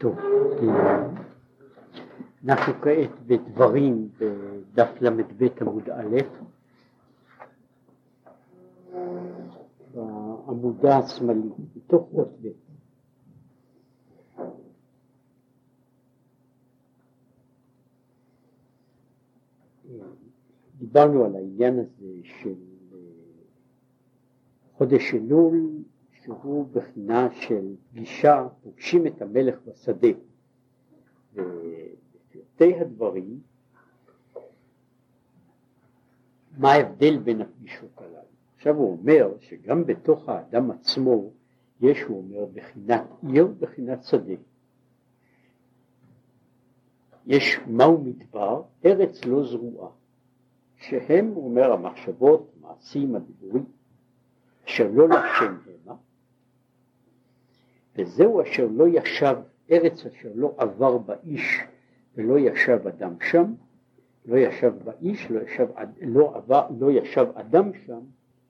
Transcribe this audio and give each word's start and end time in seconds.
טוב, 0.00 0.18
אנחנו 2.44 2.72
כעת 2.82 3.10
בדברים 3.26 4.08
בדף 4.18 4.88
ל"ב 5.00 5.48
עמוד 5.60 5.90
א', 5.90 6.16
בעמודה 9.94 10.98
השמאלית, 10.98 11.52
מתוך 11.76 12.08
אות 12.12 12.28
ב'. 12.42 12.48
דיברנו 20.78 21.24
על 21.24 21.36
העניין 21.36 21.78
הזה 21.78 22.12
של 22.22 22.54
אה, 22.92 22.98
חודש 24.76 25.14
אלול 25.14 25.82
שהוא 26.42 26.66
בחינה 26.72 27.28
של 27.32 27.74
פגישה, 27.90 28.46
פוגשים 28.62 29.06
את 29.06 29.22
המלך 29.22 29.58
בשדה. 29.66 30.08
ובפרטי 31.34 32.74
הדברים, 32.80 33.40
מה 36.58 36.72
ההבדל 36.72 37.18
בין 37.18 37.40
הפגישות 37.40 37.90
הללו? 37.96 38.16
עכשיו 38.56 38.76
הוא 38.76 38.92
אומר 38.92 39.34
שגם 39.40 39.86
בתוך 39.86 40.28
האדם 40.28 40.70
עצמו 40.70 41.30
יש, 41.80 42.02
הוא 42.02 42.18
אומר, 42.18 42.46
בחינת 42.54 43.04
עיר, 43.32 43.46
בחינת 43.58 44.04
שדה. 44.04 44.34
יש 47.26 47.60
מהו 47.66 48.04
מדבר? 48.04 48.62
ארץ 48.84 49.24
לא 49.24 49.44
זרועה, 49.44 49.90
שהם, 50.76 51.26
הוא 51.26 51.44
אומר, 51.44 51.72
המחשבות, 51.72 52.52
המעשים, 52.56 53.16
הדיבורים, 53.16 53.64
אשר 54.66 54.90
לא 54.94 55.08
לשם 55.08 55.56
המה, 55.84 55.94
וזהו 57.96 58.42
אשר 58.42 58.68
לא 58.72 58.88
ישב, 58.88 59.36
ארץ 59.70 60.06
אשר 60.06 60.28
לא 60.34 60.54
עבר 60.58 60.98
באיש 60.98 61.60
ולא 62.14 62.38
ישב 62.38 62.86
אדם 62.86 63.14
שם, 63.30 63.54
לא 64.26 64.36
ישב 64.36 64.72
באיש, 64.84 65.30
לא 65.30 65.40
ישב, 65.40 65.66
לא, 66.00 66.36
עבר, 66.36 66.66
לא 66.78 66.90
ישב 66.90 67.26
אדם 67.34 67.70
שם, 67.86 68.00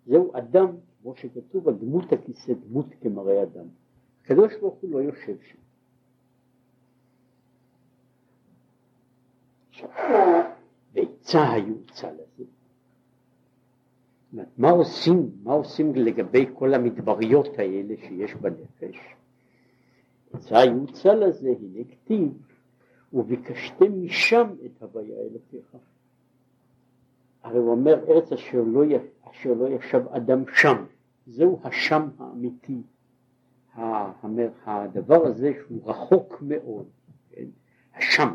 זהו 0.06 0.36
אדם, 0.36 0.66
כמו 1.02 1.14
שכתוב 1.14 1.68
על 1.68 1.74
דמות 1.74 2.12
הכיסא, 2.12 2.52
דמות 2.68 2.86
כמראה 3.00 3.42
אדם. 3.42 3.66
הקדוש 4.24 4.56
ברוך 4.56 4.74
הוא 4.80 4.90
לא 4.90 4.98
יושב 4.98 5.36
שם. 5.42 5.58
ועצה 10.94 11.52
היועצה 11.52 12.10
לזה. 12.12 12.44
מה 14.58 14.70
עושים, 14.70 15.30
מה 15.42 15.52
עושים 15.52 15.94
לגבי 15.94 16.46
כל 16.54 16.74
המדבריות 16.74 17.58
האלה 17.58 17.94
שיש 17.96 18.34
בנפש? 18.34 19.19
יוצא 20.34 21.14
לזה, 21.14 21.54
הנה 21.60 21.84
כתיב, 21.84 22.32
וביקשתם 23.12 24.04
משם 24.04 24.54
את 24.64 24.82
הוויה 24.82 25.16
אלוקיך. 25.18 25.76
הרי 27.42 27.58
הוא 27.58 27.70
אומר 27.70 28.04
ארץ 28.08 28.32
אשר 28.32 28.62
לא, 28.66 28.82
אשר 29.30 29.54
לא 29.54 29.68
ישב 29.68 30.02
אדם 30.08 30.44
שם, 30.54 30.84
זהו 31.26 31.60
השם 31.64 32.08
האמיתי, 32.18 32.82
הדבר 33.74 35.26
הזה 35.26 35.52
שהוא 35.60 35.90
רחוק 35.90 36.42
מאוד, 36.42 36.86
כן? 37.30 37.46
השם, 37.94 38.34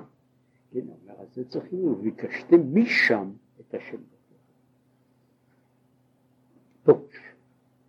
כן, 0.72 0.80
אומר, 0.80 1.22
אז 1.22 1.36
זה 1.36 1.50
צריכים, 1.50 1.88
וביקשתם 1.88 2.76
משם 2.76 3.32
את 3.59 3.74
השם. 3.74 3.98
טוב, 6.84 7.08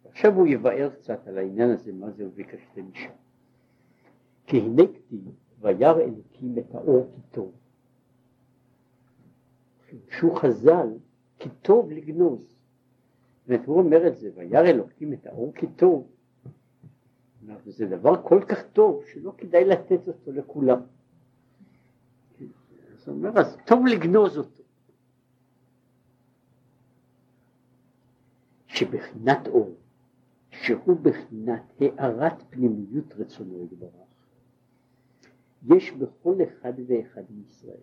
עכשיו 0.05 0.35
הוא 0.35 0.47
יבאר 0.47 0.91
קצת 0.91 1.27
על 1.27 1.39
העניין 1.39 1.71
הזה, 1.71 1.93
מה 1.93 2.11
זה 2.11 2.27
וביקשתם 2.27 2.91
משם. 2.93 3.11
כתיב 4.47 5.33
וירא 5.61 6.01
אלוקים 6.01 6.59
את 6.59 6.75
האור 6.75 7.07
כי 7.15 7.21
טוב. 7.31 7.53
שהוא 10.11 10.37
חז"ל 10.37 10.89
כי 11.39 11.49
טוב 11.63 11.91
לגנוז. 11.91 12.41
זאת 12.41 13.49
אומרת 13.49 13.67
הוא 13.67 13.79
אומר 13.79 14.07
את 14.07 14.17
זה 14.17 14.31
וירא 14.35 14.67
אלוקים 14.67 15.13
את 15.13 15.27
האור 15.27 15.53
כי 15.55 15.67
טוב. 15.67 16.09
זה 17.67 17.87
דבר 17.87 18.23
כל 18.23 18.43
כך 18.49 18.63
טוב 18.73 19.05
שלא 19.13 19.33
כדאי 19.39 19.65
לתת 19.65 20.09
אותו 20.09 20.33
לכולם. 20.33 20.81
אז 22.93 23.09
הוא 23.09 23.17
אומר 23.17 23.39
אז 23.39 23.57
טוב 23.67 23.87
לגנוז 23.87 24.39
אותו. 24.39 24.63
שבחינת 28.67 29.47
אור 29.47 29.75
שהוא 30.51 30.97
בחינת 31.03 31.63
הארת 31.79 32.43
פנימיות 32.51 33.13
רצונו 33.19 33.65
יתברך 33.65 34.06
יש 35.67 35.93
בכל 35.93 36.35
אחד 36.43 36.73
ואחד 36.87 37.23
מישראל. 37.31 37.77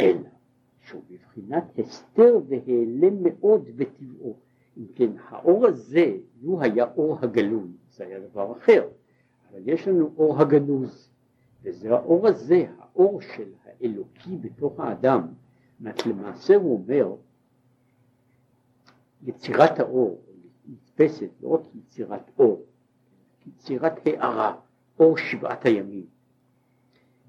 אלא 0.00 0.28
שהוא 0.80 1.02
בבחינת 1.10 1.78
הסתר 1.78 2.38
והעלם 2.48 3.22
מאוד 3.22 3.68
בטבעו. 3.76 4.36
אם 4.76 4.86
כן, 4.94 5.10
האור 5.28 5.66
הזה, 5.66 6.16
לו 6.42 6.62
היה 6.62 6.84
אור 6.96 7.18
הגלוי, 7.22 7.70
זה 7.90 8.06
היה 8.06 8.20
דבר 8.20 8.52
אחר, 8.52 8.88
אבל 9.50 9.60
יש 9.64 9.88
לנו 9.88 10.10
אור 10.16 10.40
הגנוז, 10.40 11.10
וזה 11.62 11.94
האור 11.94 12.28
הזה, 12.28 12.66
האור 12.78 13.20
של 13.20 13.52
האלוקי 13.64 14.36
בתוך 14.36 14.80
האדם. 14.80 15.28
למעשה 16.06 16.56
הוא 16.56 16.78
אומר, 16.82 17.14
יצירת 19.22 19.80
האור 19.80 20.20
נתפסת 20.68 21.30
לא 21.40 21.48
רק 21.48 21.60
יצירת 21.74 22.30
אור, 22.38 22.62
יצירת 23.46 23.92
הארה. 24.06 24.56
אור 25.00 25.16
שבעת 25.16 25.66
הימים. 25.66 26.06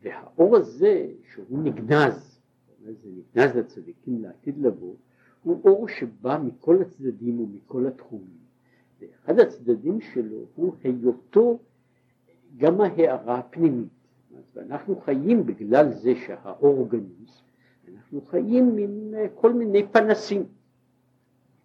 והאור 0.01 0.57
הזה 0.57 1.07
שהוא 1.33 1.63
נגנז, 1.63 2.39
זה 2.83 3.09
נגנז 3.09 3.55
לצדיקים 3.55 4.23
לעתיד 4.23 4.57
לבוא, 4.57 4.95
הוא 5.43 5.61
אור 5.63 5.87
שבא 5.87 6.39
מכל 6.43 6.81
הצדדים 6.81 7.39
ומכל 7.39 7.87
התחומים. 7.87 8.39
ואחד 8.99 9.39
הצדדים 9.39 10.01
שלו 10.01 10.45
הוא 10.55 10.75
היותו 10.83 11.59
גם 12.57 12.81
ההערה 12.81 13.39
הפנימית. 13.39 13.89
ואנחנו 14.53 14.99
חיים 15.01 15.45
בגלל 15.45 15.93
זה 15.93 16.13
שהאור 16.15 16.89
גנוז, 16.89 17.41
אנחנו 17.93 18.21
חיים 18.21 18.77
עם 18.77 19.13
כל 19.35 19.53
מיני 19.53 19.87
פנסים, 19.87 20.45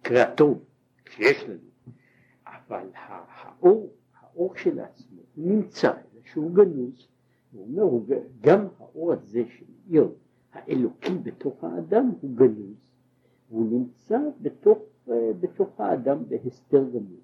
קריאטום 0.01 0.59
שיש 1.09 1.43
לנו, 1.43 1.69
אבל 2.45 2.87
האור, 2.93 3.93
האור 4.19 4.55
של 4.55 4.79
עצמו 4.79 5.04
נמצא, 5.37 5.91
שהוא 6.23 6.51
גנוז, 6.55 7.07
הוא 7.51 7.67
אומר, 7.67 7.83
הוא, 7.83 8.05
גם 8.41 8.67
האור 8.79 9.13
הזה 9.13 9.43
שמאיר 9.47 10.09
האלוקי 10.53 11.13
בתוך 11.23 11.63
האדם 11.63 12.11
הוא 12.21 12.31
גנוז, 12.35 12.89
והוא 13.49 13.71
נמצא 13.71 14.19
בתוך, 14.41 14.77
אה, 15.09 15.31
בתוך 15.39 15.79
האדם 15.79 16.29
בהסתר 16.29 16.83
גמור. 16.89 17.21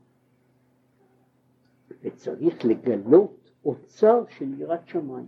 וצריך 2.01 2.65
לגלות 2.65 3.51
אוצר 3.65 4.23
של 4.29 4.61
יראת 4.61 4.87
שמיים. 4.87 5.25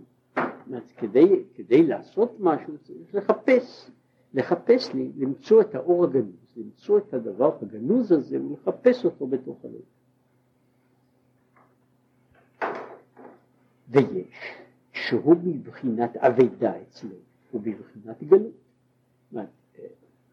אז 0.74 0.92
כדי, 0.96 1.44
כדי 1.54 1.82
לעשות 1.86 2.36
משהו 2.40 2.78
צריך 2.78 3.14
לחפש, 3.14 3.90
לחפש 4.34 4.94
לי, 4.94 5.12
למצוא 5.16 5.60
את 5.60 5.74
האור 5.74 6.04
הגנוז, 6.04 6.56
למצוא 6.56 6.98
את 6.98 7.14
הדבר 7.14 7.56
הגנוז 7.62 8.12
הזה 8.12 8.42
ולחפש 8.42 9.04
אותו 9.04 9.26
בתוך 9.26 9.64
הלב. 9.64 9.80
ויש, 13.88 14.54
שהוא 14.92 15.36
מבחינת 15.44 16.16
אבדה 16.16 16.72
אצלו, 16.82 17.16
הוא 17.50 17.60
בבחינת 17.60 18.22
גלות. 18.22 18.52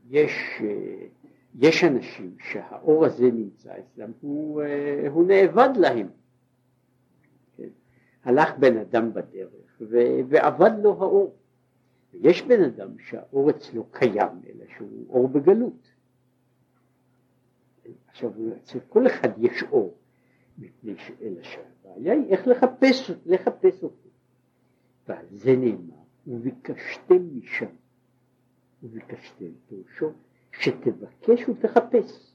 יש, 0.09 0.61
יש 1.55 1.83
אנשים 1.83 2.35
שהאור 2.39 3.05
הזה 3.05 3.31
נמצא 3.31 3.73
אצלם, 3.79 4.11
הוא, 4.21 4.63
הוא 5.09 5.27
נאבד 5.27 5.69
להם. 5.77 6.07
כן? 7.57 7.67
הלך 8.23 8.57
בן 8.59 8.77
אדם 8.77 9.13
בדרך 9.13 9.81
ואבד 9.89 10.71
לו 10.83 10.91
האור. 10.91 11.35
ויש 12.13 12.41
בן 12.41 12.63
אדם 12.63 12.99
שהאור 12.99 13.49
אצלו 13.49 13.83
קיים, 13.91 14.41
אלא 14.49 14.65
שהוא 14.77 15.05
אור 15.09 15.27
בגלות. 15.27 15.91
עכשיו, 18.07 18.31
אצל 18.57 18.79
כל 18.89 19.07
אחד 19.07 19.29
יש 19.37 19.63
אור, 19.63 19.97
מפני 20.57 20.93
שאלה 20.97 21.43
שם. 21.43 21.61
הבעיה 21.91 22.13
היא 22.13 22.25
איך 22.29 22.47
לחפש, 22.47 23.11
לחפש 23.25 23.83
אותו. 23.83 24.09
ועל 25.07 25.25
זה 25.31 25.55
נאמר, 25.55 26.01
וביקשתם 26.27 27.37
משם, 27.37 27.65
וביקשתם, 28.83 29.45
פירושו 29.67 30.11
שתבקש 30.51 31.49
ותחפש. 31.49 32.33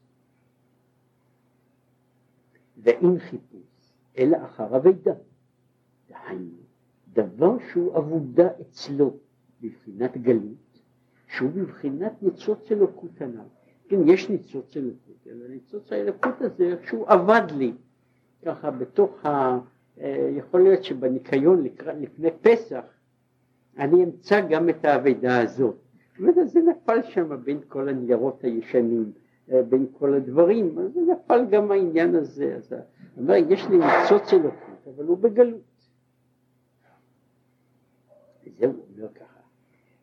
ואין 2.77 3.19
חיפוש, 3.19 3.93
אלא 4.19 4.37
אחר 4.45 4.77
אבידה. 4.77 5.15
דהיינו, 6.09 6.57
דבר 7.13 7.57
שהוא 7.73 7.99
אבודה 7.99 8.49
אצלו 8.61 9.17
בבחינת 9.61 10.17
גלות, 10.17 10.81
שהוא 11.27 11.51
בבחינת 11.51 12.23
ניצוץ 12.23 12.73
אלוקות 12.73 13.21
הנ"ל. 13.21 13.49
כן, 13.89 14.09
יש 14.09 14.31
ניצוץ 14.31 14.77
אלוקות, 14.77 15.27
אבל 15.27 15.49
ניצוץ 15.49 15.93
האלוקות 15.93 16.41
הזה, 16.41 16.77
שהוא 16.87 17.07
אבד 17.09 17.51
לי. 17.51 17.73
ככה 18.45 18.71
בתוך, 18.71 19.27
ה, 19.27 19.59
אה, 20.01 20.31
יכול 20.37 20.63
להיות 20.63 20.85
שבניקיון 20.85 21.65
לפני 21.99 22.31
פסח 22.43 22.85
אני 23.79 24.05
אמצא 24.05 24.41
גם 24.49 24.69
את 24.69 24.85
האבדה 24.85 25.43
הזאת. 25.43 25.77
זאת 26.11 26.19
אומרת, 26.19 26.49
זה 26.49 26.61
נפל 26.61 27.03
שם 27.03 27.45
בין 27.45 27.61
כל 27.69 27.89
הניירות 27.89 28.45
הישנים, 28.45 29.13
אה, 29.53 29.63
בין 29.63 29.87
כל 29.99 30.15
הדברים, 30.15 30.79
אז 30.79 30.97
נפל 30.97 31.47
גם 31.51 31.71
העניין 31.71 32.15
הזה. 32.15 32.55
אז 32.57 32.75
אומר, 33.17 33.35
יש 33.49 33.67
לי 33.71 33.79
ניצוץ 33.79 34.33
אלוקות, 34.33 34.89
אבל 34.95 35.05
הוא 35.05 35.19
בגלות. 35.19 35.61
וזהו, 38.47 38.73
אומר 38.73 39.09
ככה, 39.15 39.41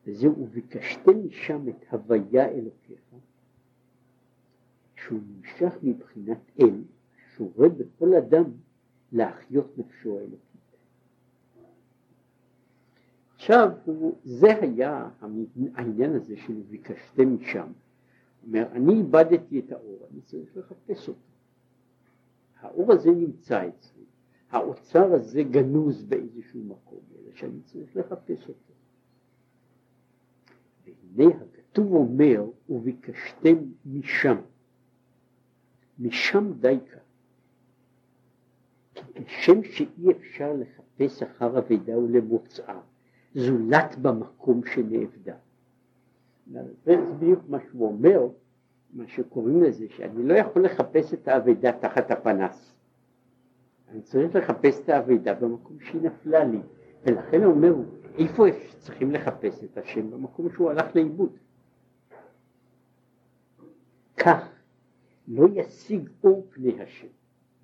וזהו, 0.07 0.35
וביקשתם 0.39 1.27
משם 1.27 1.69
את 1.69 1.85
הוויה 1.91 2.49
אלוקיך, 2.49 2.99
שהוא 4.95 5.19
נמשך 5.37 5.77
מבחינת 5.83 6.51
אל, 6.59 6.81
שורה 7.37 7.69
בכל 7.69 8.13
אדם 8.13 8.43
להחיות 9.11 9.77
נפשו 9.77 10.17
האלוקית. 10.17 10.53
עכשיו, 13.35 13.69
זה 14.23 14.59
היה 14.61 15.09
העניין 15.75 16.15
הזה 16.15 16.37
של 16.37 16.61
ביקשתם 16.69 17.35
משם. 17.35 17.67
אומר, 18.47 18.67
אני 18.71 18.93
איבדתי 18.93 19.59
את 19.59 19.71
האור, 19.71 20.07
אני 20.11 20.21
צריך 20.21 20.57
לחפש 20.57 21.07
אותו. 21.07 21.19
האור 22.59 22.93
הזה 22.93 23.11
נמצא 23.11 23.67
אצלי, 23.67 24.03
האוצר 24.51 25.13
הזה 25.13 25.43
גנוז 25.43 26.03
באיזשהו 26.03 26.63
מקום, 26.63 26.99
אלא 27.15 27.31
שאני 27.35 27.61
צריך 27.61 27.97
לחפש 27.97 28.47
אותו. 28.47 28.73
והנה 30.85 31.35
הכתוב 31.35 31.93
אומר, 31.93 32.45
וביקשתם 32.69 33.55
משם. 33.85 34.37
משם 35.99 36.53
דייקה. 36.59 36.97
כי 36.97 37.02
כשם 39.25 39.63
שאי 39.63 40.11
אפשר 40.11 40.53
לחפש 40.53 41.23
אחר 41.23 41.57
אבידה 41.57 41.97
ולמוצאה, 41.97 42.79
זולת 43.35 43.95
במקום 44.01 44.61
שנאבדה. 44.65 45.35
זה 46.85 46.95
בדיוק 46.97 47.39
מה 47.47 47.57
שהוא 47.69 47.87
אומר, 47.87 48.27
מה 48.93 49.07
שקוראים 49.07 49.63
לזה, 49.63 49.85
שאני 49.89 50.23
לא 50.23 50.33
יכול 50.33 50.65
לחפש 50.65 51.13
את 51.13 51.27
האבדה 51.27 51.71
תחת 51.71 52.11
הפנס. 52.11 52.75
אני 53.91 54.01
צריך 54.01 54.35
לחפש 54.35 54.79
את 54.79 54.89
האבדה 54.89 55.33
במקום 55.33 55.79
שהיא 55.79 56.01
נפלה 56.01 56.43
לי, 56.43 56.59
ולכן 57.03 57.43
הוא 57.43 57.53
אומר, 57.53 57.73
איפה 58.17 58.43
צריכים 58.79 59.11
לחפש 59.11 59.63
את 59.63 59.77
השם? 59.77 60.11
במקום 60.11 60.49
שהוא 60.53 60.69
הלך 60.69 60.95
לאיבוד. 60.95 61.37
כך 64.17 64.49
לא 65.27 65.47
ישיג 65.53 66.09
אור 66.23 66.47
פני 66.49 66.81
השם, 66.81 67.07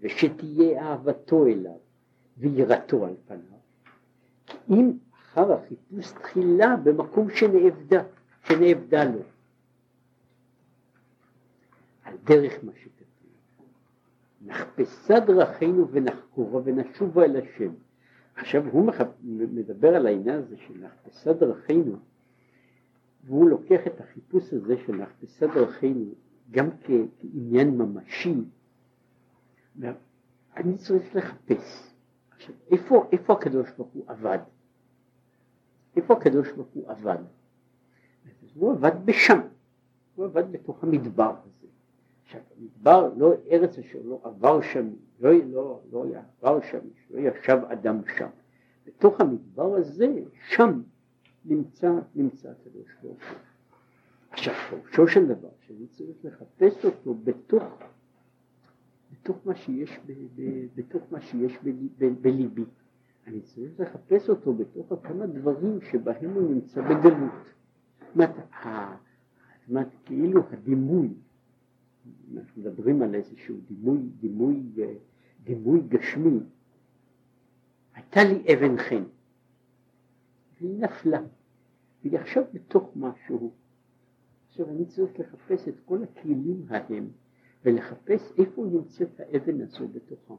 ושתהיה 0.01 0.81
אהבתו 0.81 1.45
אליו 1.45 1.77
ויראתו 2.37 3.05
על 3.05 3.15
פניו. 3.27 3.59
אם 4.69 4.91
אחר 5.13 5.53
החיפוש 5.53 6.11
תחילה 6.11 6.75
במקום 6.75 7.29
שנאבדה, 7.29 8.03
שנאבדה 8.43 9.03
לו. 9.03 9.19
על 12.03 12.17
דרך 12.23 12.63
מה 12.63 12.71
שכתוב. 12.75 13.07
נחפשה 14.45 15.19
דרכינו 15.19 15.87
ונחקורה 15.91 16.61
ונשובה 16.65 17.25
אל 17.25 17.35
השם. 17.35 17.71
עכשיו 18.35 18.65
הוא 18.71 18.91
מדבר 19.31 19.95
על 19.95 20.07
העניין 20.07 20.35
הזה 20.35 20.57
של 20.57 20.73
נחפשה 20.81 21.33
דרכינו, 21.33 21.97
והוא 23.23 23.49
לוקח 23.49 23.87
את 23.87 24.01
החיפוש 24.01 24.53
הזה 24.53 24.75
של 24.85 24.95
נחפשה 24.95 25.47
דרכינו 25.47 26.05
גם 26.51 26.69
כעניין 26.83 27.77
ממשי. 27.77 28.35
אני 30.57 30.77
צריך 30.77 31.15
לחפש. 31.15 31.93
עכשיו, 32.35 32.55
איפה, 32.71 33.09
איפה 33.11 33.33
הקדוש 33.33 33.71
ברוך 33.77 33.89
הוא 33.93 34.03
עבד? 34.07 34.39
איפה 35.95 36.13
הקדוש 36.13 36.51
ברוך 36.51 36.67
הוא 36.73 36.89
עבד? 36.89 37.17
הוא 38.53 38.71
עבד 38.71 39.05
בשם, 39.05 39.39
הוא 40.15 40.25
עבד 40.25 40.51
בתוך 40.51 40.83
המדבר 40.83 41.35
הזה. 41.43 41.67
עכשיו 42.25 42.41
המדבר, 42.57 43.13
לא 43.17 43.33
ארץ 43.51 43.77
אשר 43.77 43.99
לא 44.03 44.19
עבר 44.23 44.61
שם, 44.61 44.89
לא, 45.19 45.31
לא, 45.51 45.79
לא 45.91 46.05
עבר 46.41 46.61
שם, 46.61 46.79
לא 47.09 47.19
ישב 47.19 47.59
אדם 47.67 48.01
שם. 48.17 48.27
בתוך 48.85 49.21
המדבר 49.21 49.75
הזה, 49.75 50.07
שם 50.49 50.81
נמצא, 51.45 51.91
נמצא 52.15 52.49
הקדוש 52.49 52.95
ברוך 53.01 53.17
הוא. 53.31 53.37
עכשיו 54.31 54.53
פירושו 54.53 55.07
של 55.07 55.25
דבר, 55.25 55.49
שאני 55.67 55.87
צריך 55.87 56.17
לחפש 56.23 56.85
אותו 56.85 57.13
בתוך, 57.23 57.63
בתוך 59.23 59.37
מה 59.45 59.55
שיש, 59.55 59.99
ב, 60.05 60.11
ב, 60.35 60.65
בתוך 60.75 61.03
מה 61.11 61.21
שיש 61.21 61.57
בליבי. 62.21 62.63
אני 63.27 63.41
צריך 63.41 63.79
לחפש 63.79 64.29
אותו 64.29 64.53
בתוך 64.53 64.93
כמה 65.03 65.27
דברים 65.27 65.81
שבהם 65.81 66.33
הוא 66.33 66.53
נמצא 66.53 66.81
בגלות. 66.81 67.53
זאת 67.99 69.69
אומרת, 69.69 69.87
כאילו 70.05 70.41
הדימוי, 70.51 71.13
אנחנו 72.33 72.61
מדברים 72.61 73.01
על 73.01 73.15
איזשהו 73.15 73.55
דימוי, 73.67 73.99
דימוי, 74.19 74.63
דימוי 75.43 75.81
גשמי, 75.87 76.39
הייתה 77.93 78.19
לי 78.23 78.53
אבן 78.53 78.77
חן, 78.77 79.03
והיא 80.61 80.79
נפלה, 80.79 81.19
והיא 82.03 82.19
עכשיו 82.19 82.43
בתוך 82.53 82.91
משהו. 82.95 83.51
עכשיו 84.47 84.69
אני 84.69 84.85
צריך 84.85 85.19
לחפש 85.19 85.67
את 85.67 85.75
כל 85.85 86.03
הכלים 86.03 86.65
ההם, 86.69 87.07
ולחפש 87.65 88.33
איפה 88.37 88.65
נמצאת 88.65 89.19
האבן 89.19 89.61
הזו 89.61 89.87
בתוכם. 89.87 90.33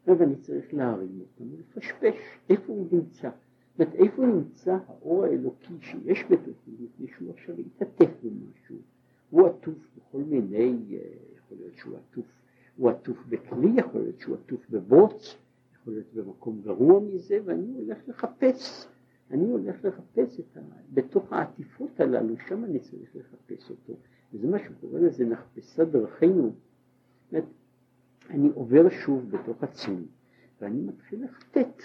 עכשיו 0.00 0.22
אני 0.22 0.36
צריך 0.36 0.74
להרים 0.74 1.20
אותם 1.20 1.54
ולפשפש 1.54 2.14
איפה 2.50 2.72
הוא 2.72 2.86
נמצא. 2.92 3.30
זאת 3.30 3.80
אומרת, 3.80 3.94
איפה 3.94 4.26
נמצא 4.26 4.78
האור 4.86 5.24
האלוקי 5.24 5.74
שיש 5.80 6.24
בתוכי, 6.30 6.70
מפני 6.80 7.06
שהוא 7.16 7.30
עכשיו 7.30 7.60
יתעטף 7.60 8.10
במשהו. 8.22 8.76
הוא 9.30 9.46
עטוף 9.46 9.74
בכל 9.96 10.18
מיני, 10.18 10.76
אה, 10.92 10.98
יכול 11.36 11.56
להיות 11.58 11.76
שהוא 11.76 11.96
עטוף, 11.96 12.26
הוא 12.76 12.90
עטוף 12.90 13.26
בכלי, 13.28 13.70
יכול 13.76 14.00
להיות 14.00 14.18
שהוא 14.18 14.36
עטוף 14.36 14.70
בבוץ, 14.70 15.36
יכול 15.74 15.92
להיות 15.92 16.14
במקום 16.14 16.60
גרוע 16.62 17.00
מזה, 17.00 17.38
ואני 17.44 17.72
הולך 17.74 17.98
לחפש, 18.08 18.86
אני 19.30 19.50
הולך 19.50 19.84
לחפש 19.84 20.40
את 20.40 20.56
ה... 20.56 20.60
בתוך 20.94 21.32
העטיפות 21.32 22.00
הללו, 22.00 22.34
שם 22.48 22.64
אני 22.64 22.78
צריך 22.78 23.16
לחפש 23.16 23.70
אותו. 23.70 23.92
וזה 24.32 24.46
מה 24.48 24.58
שקורא 24.58 25.00
לזה 25.00 25.24
נחפשה 25.24 25.84
דרכינו. 25.84 26.52
אומרת, 27.32 27.44
אני 28.30 28.48
עובר 28.54 28.90
שוב 28.90 29.30
בתוך 29.30 29.62
עצמי, 29.62 30.04
ואני 30.60 30.80
מתחיל 30.80 31.24
לחטט 31.24 31.82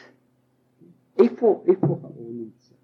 איפה, 1.19 1.63
איפה 1.67 1.88
האור 1.88 2.31
נמצא. 2.33 2.75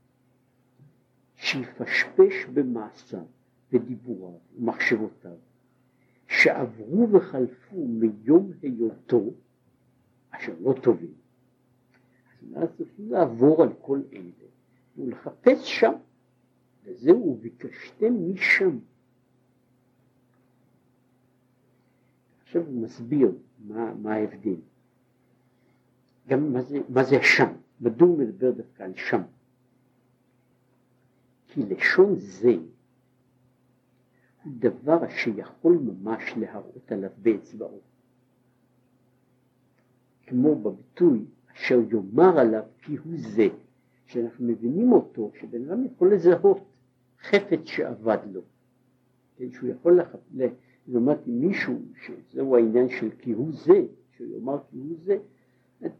שיפשפש 1.35 2.45
במעשיו 2.53 3.25
ודיבוריו 3.73 4.39
ומחשבותיו, 4.57 5.37
שעברו 6.27 7.07
וחלפו 7.11 7.87
מיום 7.87 8.51
היותו, 8.61 9.23
אשר 10.29 10.53
לא 10.61 10.75
טובים. 10.81 11.13
אז 12.55 12.63
אז 12.63 12.69
צריכים 12.77 13.11
לעבור 13.11 13.63
על 13.63 13.69
כל 13.81 14.01
אלה 14.13 14.47
ולחפש 14.97 15.79
שם, 15.79 15.93
וזהו, 16.83 17.37
ביקשתם 17.41 18.31
משם. 18.33 18.79
עכשיו 22.53 22.67
הוא 22.67 22.81
מסביר 22.81 23.31
מה, 23.59 23.93
מה 23.93 24.13
ההבדל. 24.13 24.55
גם 26.27 26.53
מה 26.53 26.61
זה, 26.61 26.79
מה 26.89 27.03
זה 27.03 27.15
שם, 27.21 27.53
מדוע 27.81 28.07
הוא 28.07 28.19
מדבר 28.19 28.51
דווקא 28.51 28.83
על 28.83 28.93
שם? 28.95 29.21
כי 31.47 31.61
לשון 31.63 32.15
זה 32.15 32.55
הוא 34.43 34.53
דבר 34.59 35.09
שיכול 35.09 35.77
ממש 35.77 36.33
להראות 36.37 36.91
עליו 36.91 37.09
באצבעו. 37.17 37.79
כמו 40.27 40.55
בביטוי 40.55 41.25
אשר 41.53 41.79
יאמר 41.91 42.39
עליו 42.39 42.63
כי 42.81 42.95
הוא 42.95 43.13
זה, 43.17 43.47
שאנחנו 44.05 44.45
מבינים 44.45 44.91
אותו, 44.91 45.31
שבן 45.39 45.69
אדם 45.69 45.85
יכול 45.85 46.13
לזהות 46.13 46.65
חפץ 47.21 47.59
שאבד 47.63 48.17
לו, 48.31 48.41
כן, 49.37 49.51
שהוא 49.51 49.69
יכול 49.69 49.99
לח... 49.99 50.15
לעומת 50.87 51.27
מישהו, 51.27 51.81
שזהו 52.05 52.55
העניין 52.55 52.89
של 52.89 53.09
כי 53.19 53.31
הוא 53.31 53.51
זה, 53.51 53.85
שהוא 54.15 54.27
יאמר 54.27 54.57
כי 54.71 54.77
הוא 54.77 54.95
זה, 55.03 55.17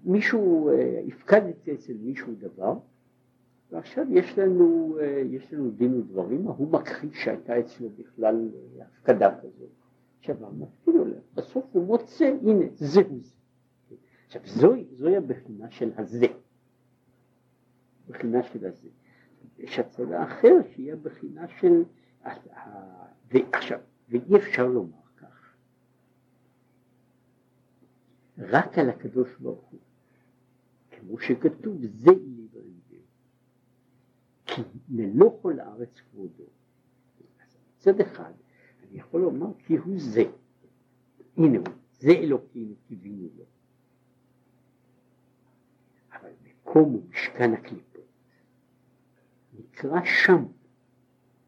מישהו, 0.04 0.70
אה, 0.70 1.02
הפקדתי 1.08 1.74
אצל 1.74 1.94
מישהו 1.94 2.34
דבר, 2.40 2.74
ועכשיו 3.72 4.06
יש 4.10 4.40
לנו, 4.40 4.98
אה, 5.02 5.24
יש 5.32 5.54
לנו 5.54 5.72
דין 5.72 5.94
ודברים, 5.94 6.48
ההוא 6.48 6.72
מכחיש 6.72 7.24
שהייתה 7.24 7.60
אצלו 7.60 7.90
בכלל 7.90 8.50
אה, 8.56 8.86
הפקדה 8.86 9.40
כזאת. 9.40 9.70
עכשיו, 10.20 10.36
מפקיד 10.58 10.96
לו, 10.96 11.06
בסוף 11.34 11.66
הוא 11.72 11.86
מוצא, 11.86 12.34
הנה, 12.42 12.66
זהו 12.76 13.20
זה. 13.20 13.36
עכשיו, 14.26 14.42
זוהי, 14.46 14.86
זוהי 14.92 15.18
הבחינה 15.18 15.72
של 15.72 15.92
הזה. 15.98 16.28
בחינה 18.10 18.44
של 18.44 18.66
הזה. 18.66 18.90
יש 19.58 19.80
הצדה 19.80 20.24
אחר 20.24 20.56
שהיא 20.74 20.94
הבחינה 20.94 21.48
של... 21.48 21.84
ועכשיו, 23.32 23.80
ואי 24.14 24.38
אפשר 24.38 24.68
לומר 24.68 25.06
כך. 25.18 25.56
רק 28.38 28.78
על 28.78 28.90
הקדוש 28.90 29.30
ברוך 29.40 29.70
הוא. 29.70 29.80
כמו 30.92 31.20
שכתוב, 31.20 31.78
זה 31.86 32.12
ליברן 32.12 32.74
כי 34.46 34.62
מלוא 34.90 35.42
כל 35.42 35.60
הארץ 35.60 35.90
כבודו. 36.12 36.44
מצד 37.78 38.00
אחד, 38.00 38.34
אני 38.84 39.00
יכול 39.00 39.22
לומר 39.22 39.48
כי 39.58 39.76
הוא 39.76 39.96
זה. 39.98 40.24
הנה 41.38 41.58
הוא, 41.58 41.68
זה 42.00 42.12
אלוקינו 42.12 42.76
קיווינו 42.88 43.28
לו. 43.38 43.44
אבל 46.12 46.30
מקום 46.44 46.94
הוא 46.94 47.04
משכן 47.10 47.54
הקליפות. 47.54 48.08
נקרא 49.54 50.00
שם. 50.04 50.46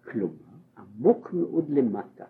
כלומר, 0.03 0.55
עמוק 0.77 1.33
מאוד 1.33 1.69
למטה. 1.69 2.25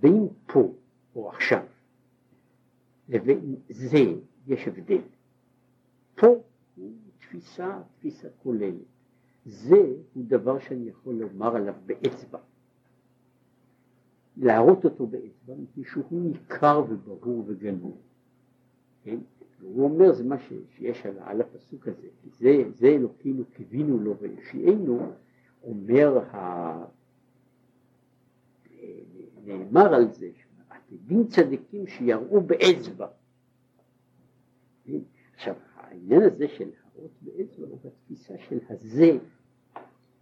בין 0.00 0.28
פה 0.46 0.72
או 1.14 1.28
עכשיו 1.28 1.62
לבין 3.08 3.56
זה 3.68 3.98
יש 4.46 4.68
הבדל. 4.68 5.00
פה 6.14 6.26
הוא 6.76 6.92
תפיסה, 7.18 7.80
תפיסה 7.98 8.28
כוללת. 8.42 8.74
זה 9.44 9.92
הוא 10.14 10.24
דבר 10.26 10.58
שאני 10.58 10.88
יכול 10.88 11.14
לומר 11.14 11.56
עליו 11.56 11.74
באצבע. 11.86 12.38
להראות 14.36 14.84
אותו 14.84 15.06
באצבע, 15.06 15.54
מפני 15.54 15.84
שהוא 15.84 16.30
ניכר 16.30 16.84
וברור 16.88 17.44
וגלוי. 17.46 17.92
כן? 19.04 19.18
הוא 19.62 19.84
אומר, 19.84 20.12
זה 20.12 20.24
מה 20.24 20.36
שיש 20.76 21.06
על, 21.06 21.18
על 21.18 21.40
הפסוק 21.40 21.88
הזה, 21.88 22.08
זה, 22.24 22.62
זה 22.74 22.86
אלוקינו 22.86 23.44
קיווינו 23.44 23.98
לו 23.98 24.16
ויושיענו, 24.16 25.12
אומר, 25.62 26.18
ה... 26.18 26.97
נאמר 29.48 29.94
על 29.94 30.12
זה, 30.12 30.30
עתידים 30.70 31.26
צדיקים 31.26 31.86
שיראו 31.86 32.40
באצבע. 32.40 33.06
עכשיו, 35.34 35.54
העניין 35.76 36.22
הזה 36.22 36.48
של 36.48 36.70
האות 36.94 37.10
באצבע 37.20 37.66
הוא 37.66 37.78
בתפיסה 37.84 38.34
של 38.48 38.58
הזה, 38.68 39.18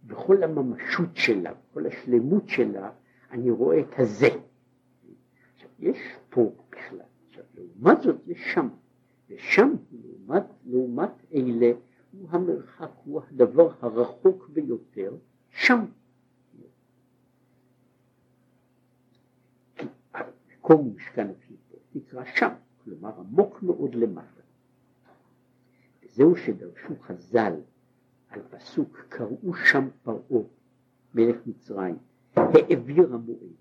בכל 0.03 0.43
הממשות 0.43 1.09
שלה, 1.13 1.53
בכל 1.53 1.87
השלמות 1.87 2.49
שלה, 2.49 2.91
אני 3.31 3.51
רואה 3.51 3.79
את 3.79 3.99
הזה. 3.99 4.27
עכשיו, 5.55 5.69
יש 5.79 5.97
פה 6.29 6.51
בכלל, 6.69 6.99
עכשיו, 7.29 7.43
לעומת 7.55 8.01
זאת 8.01 8.27
יש 8.27 8.53
שם, 8.53 8.67
ושם, 9.29 9.75
לעומת, 9.91 10.43
לעומת 10.65 11.11
אלה, 11.33 11.71
הוא 12.11 12.29
המרחק, 12.29 12.91
הוא 13.03 13.21
הדבר 13.31 13.71
הרחוק 13.81 14.49
ביותר, 14.49 15.15
שם. 15.49 15.85
מקום 20.67 20.93
משכן 20.95 21.29
הקליפות 21.29 21.79
נקרא 21.95 22.23
שם, 22.25 22.53
כלומר 22.83 23.19
עמוק 23.19 23.63
מאוד 23.63 23.95
למטה. 23.95 24.41
וזהו 26.03 26.35
שדרשו 26.35 26.93
חז"ל 27.01 27.53
על 28.29 28.41
פסוק 28.49 29.05
קראו 29.09 29.53
שם 29.65 29.87
פרעה 30.03 30.43
מלך 31.13 31.35
מצרים 31.45 31.97
העביר 32.35 33.13
המועד. 33.13 33.55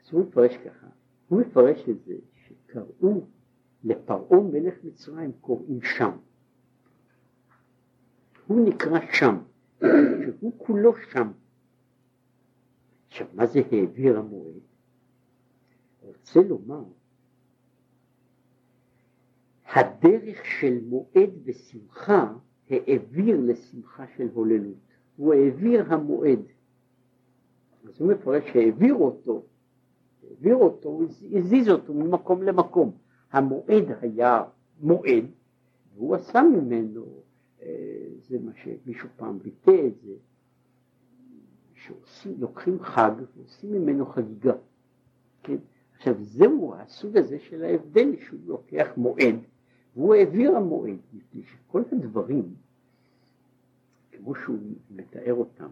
אז 0.00 0.12
הוא 0.12 0.26
מפרש 0.26 0.56
ככה, 0.56 0.86
הוא 1.28 1.40
מפרש 1.40 1.88
את 1.88 2.04
זה 2.04 2.14
שקראו 2.34 3.24
לפרעה 3.84 4.40
מלך 4.52 4.74
מצרים 4.84 5.32
קוראים 5.40 5.82
שם. 5.82 6.10
הוא 8.46 8.68
נקרא 8.68 8.98
שם, 9.12 9.36
שהוא 10.22 10.52
כולו 10.58 10.92
שם. 11.12 11.30
עכשיו 13.10 13.26
מה 13.34 13.46
זה 13.46 13.60
העביר 13.72 14.18
המועד? 14.18 14.60
רוצה 16.02 16.40
לומר 16.40 16.84
הדרך 19.72 20.44
של 20.44 20.78
מועד 20.84 21.30
ושמחה 21.44 22.32
העביר 22.70 23.40
לשמחה 23.40 24.04
של 24.16 24.28
הוללות. 24.34 24.74
הוא 25.16 25.34
העביר 25.34 25.94
המועד. 25.94 26.40
אז 27.88 28.00
הוא 28.00 28.12
מפרש 28.12 28.44
שהעביר 28.52 28.94
אותו, 28.94 29.42
העביר 30.28 30.56
אותו, 30.56 30.88
הוא 30.88 31.04
הזיז 31.32 31.68
אותו 31.68 31.94
ממקום 31.94 32.42
למקום. 32.42 32.90
המועד 33.32 33.84
היה 34.00 34.42
מועד, 34.80 35.24
והוא 35.94 36.14
עשה 36.14 36.42
ממנו, 36.42 37.22
אה, 37.62 38.06
זה 38.28 38.38
מה 38.38 38.52
שמישהו 38.54 39.08
פעם 39.16 39.38
ביטא 39.38 39.86
את 39.86 40.00
זה, 40.02 40.12
שעושים, 41.86 42.34
לוקחים 42.38 42.82
חג 42.82 43.12
ועושים 43.36 43.72
ממנו 43.72 44.06
חגיגה. 44.06 44.52
כן? 45.42 45.56
עכשיו 45.96 46.14
זהו 46.20 46.74
הסוג 46.74 47.16
הזה 47.16 47.38
של 47.38 47.64
ההבדל 47.64 48.16
שהוא 48.26 48.40
לוקח 48.46 48.88
מועד 48.96 49.36
והוא 49.96 50.14
העביר 50.14 50.56
המועד, 50.56 50.98
מפני 51.12 51.42
שכל 51.42 51.82
הדברים, 51.92 52.54
כמו 54.12 54.34
שהוא 54.34 54.58
מתאר 54.90 55.34
אותם, 55.34 55.68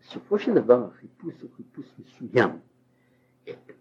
בסופו 0.00 0.38
של 0.38 0.54
דבר 0.54 0.84
החיפוש 0.84 1.40
הוא 1.42 1.50
חיפוש 1.56 1.86
מסוים, 1.98 2.50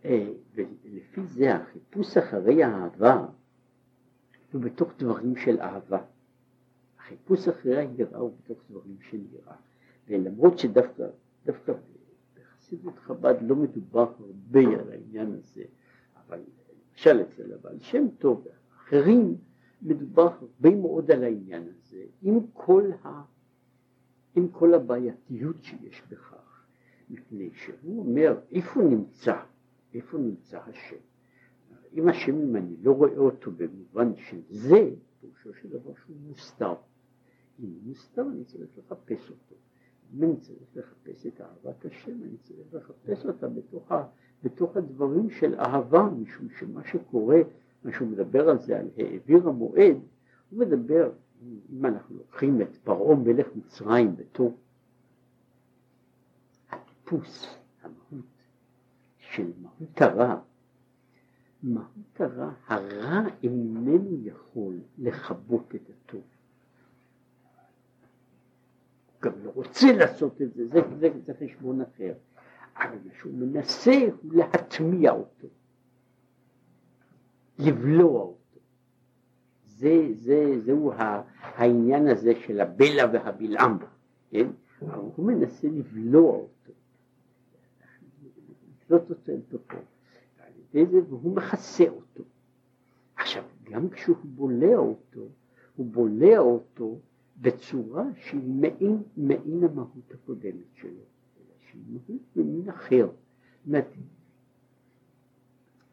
אה, 0.06 0.28
ולפי 0.56 1.22
זה 1.26 1.56
החיפוש 1.56 2.18
אחרי 2.18 2.64
האהבה 2.64 3.26
הוא 4.54 4.62
בתוך 4.62 4.92
דברים 4.98 5.36
של 5.36 5.62
אהבה. 5.62 6.02
החיפוש 7.00 7.48
אחרי 7.48 7.78
היראה 7.78 8.20
הוא 8.20 8.32
בתוך 8.44 8.60
דברים 8.70 8.98
של 9.10 9.22
יראה. 9.34 9.56
ולמרות 10.12 10.60
שדווקא 10.60 11.08
דווקא 11.46 11.74
בחסידות 12.36 13.00
חב"ד 13.00 13.36
לא 13.42 13.56
מדובר 13.56 14.14
הרבה 14.20 14.60
על 14.60 14.92
העניין 14.92 15.34
הזה, 15.34 15.64
אבל 16.16 16.40
למשל 16.92 17.22
אצל 17.22 17.54
הבעל 17.54 17.80
שם 17.80 18.08
טוב 18.20 18.48
אחרים 18.76 19.38
מדובר 19.82 20.30
הרבה 20.42 20.76
מאוד 20.76 21.12
על 21.12 21.24
העניין 21.24 21.64
הזה, 21.70 22.04
עם 22.22 22.40
כל, 22.54 22.92
ה, 23.04 23.22
עם 24.36 24.48
כל 24.48 24.74
הבעייתיות 24.74 25.64
שיש 25.64 26.04
בכך, 26.10 26.66
מפני 27.10 27.50
שהוא 27.54 28.00
אומר 28.00 28.40
איפה 28.52 28.82
נמצא, 28.82 29.36
איפה 29.94 30.18
נמצא 30.18 30.60
השם. 30.66 30.96
אם 31.94 32.08
השם, 32.08 32.42
אם 32.42 32.56
אני 32.56 32.76
לא 32.84 32.92
רואה 32.92 33.18
אותו 33.18 33.52
במובן 33.52 34.16
של 34.16 34.42
זה, 34.50 34.90
פירושו 35.22 35.54
של 35.54 35.70
דבר 35.70 35.92
שהוא 36.06 36.16
מוסתר. 36.28 36.74
אם 37.60 37.66
הוא 37.66 37.82
מוסתר 37.84 38.22
אני 38.22 38.46
צריך 38.46 38.70
לחפש 38.78 39.30
אותו. 39.30 39.56
אני 40.20 40.36
צריך 40.38 40.60
לחפש 40.76 41.26
את 41.26 41.42
אהבת 41.42 41.86
השם, 41.86 42.24
אני 42.24 42.38
צריך 42.38 42.74
לחפש 42.74 43.26
אותה 43.26 43.48
בתוך, 43.48 43.92
ה, 43.92 44.04
בתוך 44.44 44.78
הדברים 44.78 45.30
של 45.30 45.56
אהבה, 45.60 46.04
משום 46.04 46.48
שמה 46.60 46.84
שקורה 46.84 47.38
מה 47.84 47.92
שהוא 47.92 48.08
מדבר 48.08 48.50
על 48.50 48.60
זה, 48.60 48.80
על 48.80 48.90
העביר 48.98 49.48
המועד, 49.48 49.98
הוא 50.50 50.60
מדבר, 50.60 51.12
אם 51.72 51.86
אנחנו 51.86 52.18
לוקחים 52.18 52.62
את 52.62 52.78
פרעה 52.84 53.16
מלך 53.16 53.48
מצרים 53.56 54.16
בתור 54.16 54.58
הטיפוס, 56.70 57.56
המהות 57.82 58.26
של 59.18 59.52
מהות 59.62 60.02
הרע, 60.02 60.40
מהות 61.64 62.20
הרע, 62.20 62.52
הרע 62.68 63.22
איננו 63.44 64.18
יכול 64.24 64.80
לכבות 64.98 65.76
את 65.76 65.90
הטוב. 65.90 66.22
גם 69.22 69.32
לא 69.44 69.52
רוצה 69.56 69.92
לעשות 69.92 70.42
את 70.42 70.54
זה, 70.54 70.68
זה, 70.68 70.80
זה, 71.00 71.10
זה 71.26 71.34
חשבון 71.34 71.82
אחר. 71.82 72.14
אבל 72.76 72.98
מה 73.06 73.12
שהוא 73.20 73.34
מנסה 73.34 73.92
הוא 74.22 74.34
להטמיע 74.34 75.12
אותו. 75.12 75.48
לבלוע 77.60 78.22
אותו. 78.22 78.60
זה, 79.66 80.08
זה, 80.14 80.60
זהו 80.60 80.92
העניין 81.42 82.08
הזה 82.08 82.34
של 82.36 82.62
הבלע 82.62 83.06
והבלעם, 83.14 83.78
כן? 84.30 84.48
הוא 85.16 85.26
מנסה 85.26 85.68
לבלוע 85.68 86.32
אותו, 86.36 86.72
לקלוט 88.82 89.10
אותו 89.10 89.32
אל 89.32 89.42
תוכו, 89.50 89.78
והוא 91.10 91.36
מכסה 91.36 91.90
אותו. 91.90 92.24
עכשיו, 93.16 93.44
גם 93.64 93.90
כשהוא 93.90 94.16
בולע 94.24 94.78
אותו, 94.78 95.22
הוא 95.76 95.86
בולע 95.86 96.38
אותו 96.38 97.00
בצורה 97.38 98.04
שהיא 98.16 98.42
מעין, 98.48 99.04
מעין 99.18 99.64
המהות 99.64 100.12
הקודמת 100.14 100.74
שלו, 100.74 100.90
אלא 100.92 101.54
שהיא 101.60 101.84
מהות 101.90 102.22
ממין 102.36 102.70
אחר. 102.70 103.10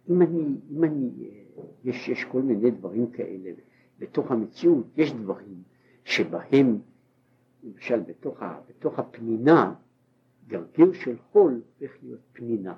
זאת 0.09 0.23
אני, 0.23 0.57
אם 0.71 0.85
אני 0.85 1.11
יש, 1.85 2.09
יש 2.09 2.25
כל 2.25 2.43
מיני 2.43 2.71
דברים 2.71 3.11
כאלה 3.11 3.51
בתוך 3.99 4.31
המציאות, 4.31 4.87
יש 4.97 5.13
דברים 5.13 5.63
שבהם, 6.05 6.79
למשל 7.65 8.01
בתוך, 8.01 8.43
בתוך 8.69 8.99
הפנינה, 8.99 9.75
גרגיר 10.47 10.93
של 10.93 11.17
חול 11.33 11.61
הופך 11.81 11.97
להיות 12.03 12.21
פנינה. 12.33 12.75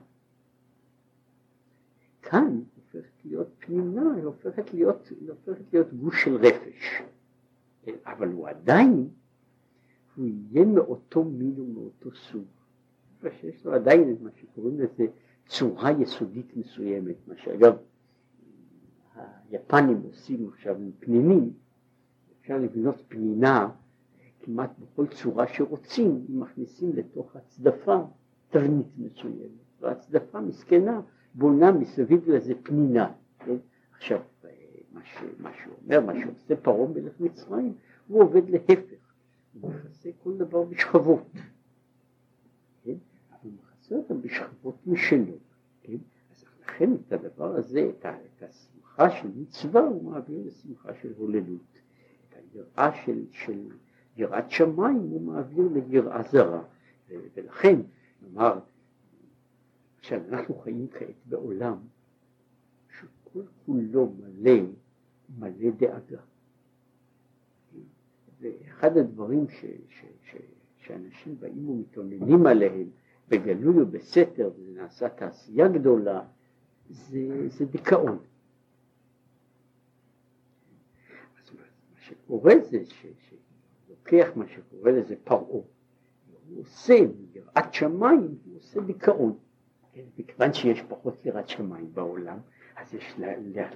כאן 2.23 2.61
הופכת 2.77 3.25
להיות 3.25 3.49
פנינה, 3.59 4.15
היא 4.15 4.25
הופכת 4.25 4.75
להיות, 4.75 5.13
הופכת 5.29 5.73
להיות 5.73 5.93
גוש 5.93 6.25
של 6.25 6.37
רפש. 6.37 7.03
אבל 8.05 8.29
הוא 8.29 8.49
עדיין, 8.49 9.09
הוא 10.17 10.27
יהיה 10.27 10.65
מאותו 10.67 11.25
מין 11.25 11.61
ומאותו 11.61 12.11
סוג. 12.15 12.45
שיש 13.41 13.67
לו 13.67 13.73
עדיין 13.75 14.13
את 14.13 14.21
מה 14.21 14.31
שקוראים 14.41 14.81
לזה 14.81 15.07
צורה 15.47 15.91
יסודית 15.93 16.57
מסוימת, 16.57 17.17
מה 17.27 17.35
שאגב 17.37 17.77
היפנים 19.51 20.03
עושים 20.03 20.49
עכשיו 20.49 20.77
עם 20.77 20.91
פנינים, 21.01 21.53
אפשר 22.41 22.59
לבנות 22.59 23.03
פנינה 23.09 23.71
כמעט 24.41 24.71
בכל 24.79 25.07
צורה 25.07 25.49
שרוצים, 25.49 26.27
אם 26.31 26.41
מכניסים 26.41 26.93
לתוך 26.93 27.37
הצדפה 27.37 28.03
תבנית 28.51 28.87
מסוימת, 28.99 29.51
והצדפה 29.81 30.41
מסכנה 30.41 31.01
בונה 31.35 31.73
מסביב 31.73 32.31
לזה 32.31 32.55
פנינה. 32.63 33.13
כן? 33.39 33.57
עכשיו, 33.97 34.21
מה, 35.39 35.53
ש, 35.53 35.89
מה 35.89 36.21
שעושה 36.21 36.57
פרעה 36.57 36.89
מלך 36.89 37.21
מצרים, 37.21 37.75
הוא 38.09 38.23
עובד 38.23 38.51
להפך, 38.51 38.95
הוא 39.61 39.73
מכסה 39.73 40.11
כל 40.23 40.37
דבר 40.37 40.63
בשכבות, 40.63 41.31
כן? 42.83 42.95
הוא 43.43 43.53
מכסה 43.53 43.95
אותם 43.95 44.23
בשכבות 44.23 44.87
משלו, 44.87 45.35
כן? 45.83 45.97
אז 46.33 46.45
לכן 46.63 46.91
את 46.95 47.13
הדבר 47.13 47.57
הזה, 47.57 47.91
את, 47.99 48.43
השמחה 48.43 49.11
של 49.11 49.29
מצווה, 49.37 49.81
הוא 49.81 50.13
מעביר 50.13 50.41
לשמחה 50.47 50.95
של 50.95 51.13
הוללות. 51.17 51.79
את 52.29 52.35
היראה 52.55 53.05
של, 53.05 53.25
של 53.31 53.69
יראת 54.17 54.51
שמיים 54.51 54.97
הוא 54.97 55.23
מעביר 55.23 55.69
ליראה 55.73 56.23
זרה, 56.23 56.63
ולכן, 57.09 57.81
נאמר, 58.23 58.59
שאנחנו 60.01 60.55
חיים 60.55 60.87
כעת 60.91 61.27
בעולם 61.27 61.77
שכל 62.99 63.43
כולו 63.67 64.13
מלא, 64.19 64.61
מלא 65.39 65.71
דאגה. 65.77 66.21
ואחד 68.41 68.97
הדברים 68.97 69.49
ש, 69.49 69.65
ש, 69.89 70.05
ש, 70.31 70.37
שאנשים 70.77 71.37
באים 71.41 71.69
ומתאוננים 71.69 72.47
עליהם 72.47 72.91
בגלוי 73.29 73.83
ובסתר, 73.83 74.51
וזה 74.57 74.73
נעשה 74.75 75.09
תעשייה 75.09 75.69
גדולה, 75.69 76.23
זה, 76.91 77.49
זה 77.49 77.65
דיכאון. 77.65 78.19
אז 81.43 81.51
מה 81.55 82.01
שקורה 82.01 82.55
זה 82.71 82.79
שלוקח 83.87 84.29
מה 84.37 84.47
שקורה 84.47 84.93
לזה 84.93 85.15
פרעה, 85.25 85.41
הוא 85.41 85.65
עושה 86.57 86.95
מיראת 87.35 87.75
שמיים, 87.75 88.39
הוא 88.45 88.57
עושה 88.57 88.81
דיכאון. 88.81 89.37
כן, 89.93 90.03
מכיוון 90.19 90.53
שיש 90.53 90.83
פחות 90.89 91.27
יראת 91.27 91.49
שמיים 91.49 91.95
בעולם, 91.95 92.39
אז 92.77 92.95
יש 92.95 93.15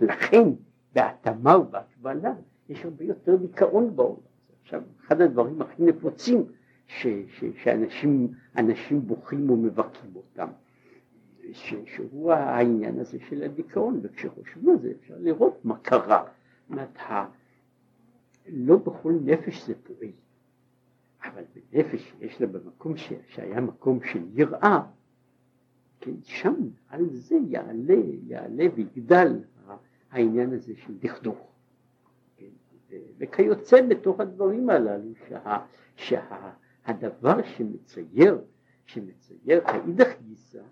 לכן 0.00 0.48
בהתאמה 0.94 1.58
ובהקבלה 1.58 2.34
יש 2.68 2.84
הרבה 2.84 3.04
יותר 3.04 3.36
דיכאון 3.36 3.96
בעולם. 3.96 4.20
עכשיו, 4.62 4.82
אחד 5.06 5.20
הדברים 5.20 5.62
הכי 5.62 5.82
נפוצים 5.82 6.44
ש, 6.86 7.06
ש, 7.06 7.44
שאנשים 7.62 8.32
אנשים 8.56 9.06
בוכים 9.06 9.50
ומבכים 9.50 10.16
אותם, 10.16 10.48
ש, 11.52 11.74
שהוא 11.86 12.32
העניין 12.32 13.00
הזה 13.00 13.18
של 13.28 13.42
הדיכאון, 13.42 14.00
וכשחושבים 14.02 14.68
על 14.68 14.78
זה 14.78 14.92
אפשר 15.00 15.14
לראות 15.18 15.64
מה 15.64 15.78
קרה. 15.78 16.24
אומרת, 16.70 16.98
לא 18.48 18.76
בכל 18.76 19.12
נפש 19.24 19.66
זה 19.66 19.74
פועל, 19.82 20.10
אבל 21.24 21.42
בנפש 21.72 22.12
שיש 22.20 22.40
לה 22.40 22.46
במקום 22.46 22.96
ש, 22.96 23.12
שהיה 23.28 23.60
מקום 23.60 23.98
של 24.02 24.22
יראה, 24.32 24.82
כן, 26.00 26.14
שם 26.22 26.54
על 26.88 27.08
זה 27.10 27.36
יעלה, 27.48 27.96
יעלה 28.26 28.64
ויגדל 28.74 29.40
העניין 30.14 30.52
הזה 30.52 30.72
של 30.76 30.98
דכדוך. 30.98 31.52
כן, 32.36 32.50
וכיוצא 33.18 33.76
בתוך 33.88 34.20
הדברים 34.20 34.70
הללו 34.70 35.14
שה, 35.28 35.58
שהדבר 35.96 37.42
שמצייר, 37.44 38.38
שמצייר 38.86 39.62
האידך 39.64 40.08
גיסא 40.22 40.62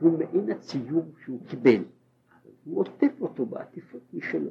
הוא 0.00 0.18
מעין 0.18 0.50
הציור 0.50 1.04
שהוא 1.24 1.46
קיבל, 1.46 1.84
אבל 2.30 2.50
הוא 2.64 2.80
עוטף 2.80 3.12
אותו 3.20 3.46
בעטיפות 3.46 4.02
משלו. 4.14 4.50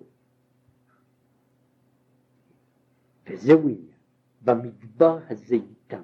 וזהו 3.30 3.60
עניין, 3.60 3.98
במדבר 4.42 5.20
הזה 5.30 5.56
איתם. 5.56 6.02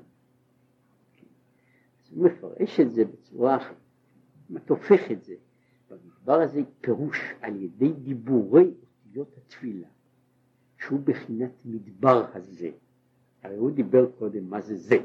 אז 2.00 2.12
הוא 2.12 2.26
מפרש 2.26 2.80
את 2.80 2.91
זה 2.91 3.06
בצורה 3.06 3.58
אחרת. 3.58 3.78
הופך 4.68 5.12
את 5.12 5.24
זה, 5.24 5.34
במדבר 6.24 6.42
הזה 6.42 6.62
פירוש 6.82 7.20
על 7.42 7.62
ידי 7.62 7.94
דיבורי 7.94 8.74
אותיות 9.06 9.38
התפילה, 9.38 9.88
שהוא 10.78 11.00
בחינת 11.04 11.52
מדבר 11.66 12.26
הזה. 12.34 12.70
הרי 13.44 13.56
הוא 13.56 13.72
דיבר 13.72 14.12
קודם 14.20 14.50
מה 14.50 14.62
זה 14.62 14.78
זה, 14.78 14.96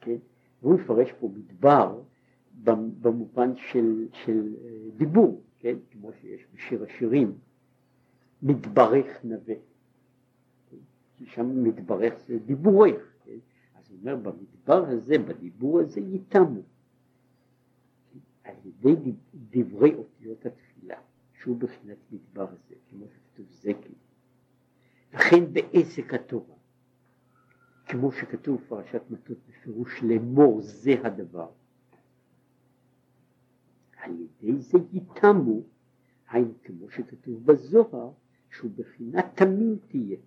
כן? 0.00 0.16
והוא 0.62 0.74
מפרש 0.74 1.12
פה 1.12 1.28
מדבר 1.34 2.00
במובן 3.00 3.56
של, 3.56 4.06
של 4.12 4.54
אה, 4.64 4.90
דיבור, 4.96 5.42
כן? 5.58 5.76
כמו 5.90 6.10
שיש 6.20 6.46
בשיר 6.54 6.84
השירים, 6.84 7.38
מתברך 8.42 9.24
נווה. 9.24 9.54
כן? 10.70 10.76
שם 11.24 11.64
מתברך 11.64 12.14
זה 12.26 12.38
דיבורך, 12.38 13.02
כן? 13.24 13.38
אז 13.74 13.90
הוא 13.90 13.98
אומר 14.00 14.16
במדבר 14.16 14.86
הזה, 14.88 15.18
בדיבור 15.18 15.80
הזה 15.80 16.00
ייתמו. 16.00 16.62
על 18.44 18.54
ידי 18.64 19.12
דברי 19.34 19.94
אותיות 19.94 20.13
התפילה, 20.32 20.98
שהוא 21.40 21.56
בחינת 21.56 21.98
מדבר 22.12 22.48
הזה, 22.48 22.74
כמו 22.90 23.06
שכתוב 23.08 23.46
זקי, 23.50 23.94
וכן 25.12 25.52
בעסק 25.52 26.14
התורה, 26.14 26.54
כמו 27.86 28.12
שכתוב 28.12 28.60
פרשת 28.68 29.02
מטות 29.10 29.38
בפירוש 29.48 30.02
לאמור 30.02 30.60
זה 30.60 30.94
הדבר. 31.04 31.50
על 33.96 34.10
ידי 34.20 34.58
זה 34.58 34.78
ייתמו, 34.92 35.62
היינו 36.28 36.54
כמו 36.62 36.90
שכתוב 36.90 37.46
בזוהר, 37.46 38.10
שהוא 38.50 38.70
בחינת 38.76 39.26
תמים 39.34 39.78
תהיה. 39.88 40.18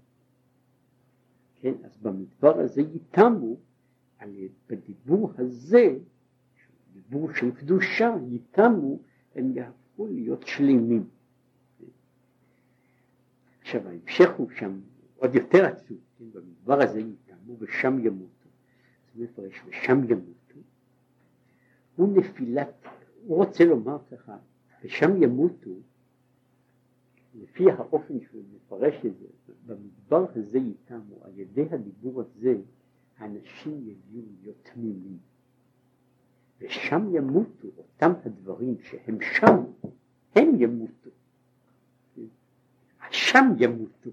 כן, 1.55 1.73
אז 1.83 1.97
במדבר 1.97 2.59
הזה 2.59 2.81
ייתמו, 2.81 3.57
בדיבור 4.69 5.31
הזה 5.37 5.97
דיבור 6.93 7.33
של 7.33 7.51
קדושה, 7.51 8.15
ייתמו, 8.29 8.99
הם 9.35 9.51
יהפכו 9.51 9.86
להיות 10.05 10.47
שלמים. 10.47 11.07
עכשיו 13.61 13.87
ההמשך 13.87 14.29
הוא 14.37 14.49
שם 14.59 14.79
עוד 15.15 15.35
יותר 15.35 15.65
עצוב, 15.65 15.97
כן? 16.17 16.25
במדבר 16.33 16.81
הזה 16.81 16.99
ייתמו 16.99 17.55
ושם 17.59 18.05
ימותו. 18.05 18.49
אז 19.13 19.21
מפרש 19.21 19.61
ושם 19.67 20.03
ימותו, 20.03 20.59
הוא 21.95 22.17
נפילת, 22.17 22.85
הוא 23.25 23.37
רוצה 23.37 23.65
לומר 23.65 23.97
ככה, 24.11 24.37
ושם 24.83 25.23
ימותו, 25.23 25.71
לפי 27.35 27.71
האופן 27.71 28.13
שהוא 28.19 28.43
מפרש 28.55 29.05
את 29.05 29.17
זה, 29.17 29.53
במדבר 29.65 30.25
הזה 30.35 30.57
ייתמו, 30.57 31.23
על 31.23 31.39
ידי 31.39 31.65
הדיבור 31.71 32.21
הזה, 32.21 32.55
האנשים 33.17 33.87
יגיעו 33.87 34.23
להיות 34.41 34.69
תמימים. 34.73 35.17
ושם 36.59 37.15
ימותו 37.15 37.67
אותם 37.77 38.11
הדברים 38.25 38.75
שהם 38.81 39.17
שם, 39.21 39.63
הם 40.35 40.51
ימותו. 40.59 41.09
שם 43.11 43.45
ימותו, 43.59 44.09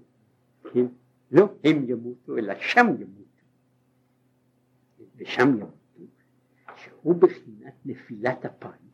כן? 0.73 0.85
לא 1.31 1.53
הם 1.63 1.89
ימותו, 1.89 2.37
אלא 2.37 2.53
שם 2.59 2.85
ימותו. 2.99 3.25
ושם 5.15 5.49
ימותו, 5.49 6.03
שהוא 6.75 7.15
בחינת 7.15 7.73
נפילת 7.85 8.45
אפיים. 8.45 8.85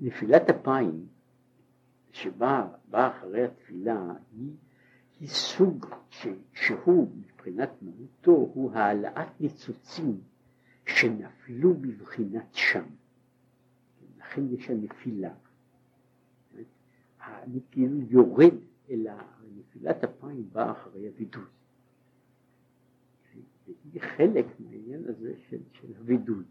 נפילת 0.00 0.50
אפיים 0.50 1.06
שבאה 2.12 2.66
אחרי 2.90 3.44
התפילה 3.44 4.12
היא 4.32 4.52
סוג 5.26 5.86
ש, 6.10 6.26
שהוא 6.52 7.08
מבחינת 7.16 7.70
מהותו 7.82 8.32
הוא 8.32 8.72
העלאת 8.72 9.40
ניצוצים 9.40 10.20
שנפלו 10.86 11.74
בבחינת 11.74 12.54
שם. 12.54 12.84
לכן 14.18 14.54
יש 14.54 14.70
הנפילה. 14.70 15.34
אני 17.26 17.60
כאילו 17.70 18.00
יורד 18.00 18.54
אלא 18.90 19.12
נפילת 19.56 20.04
אפיים 20.04 20.48
באה 20.52 20.72
אחרי 20.72 21.08
הווידוי. 21.08 21.44
והיא 23.66 24.02
חלק 24.02 24.46
מהעניין 24.60 25.04
הזה 25.08 25.32
של, 25.48 25.58
של 25.72 25.88
הווידוי. 25.98 26.44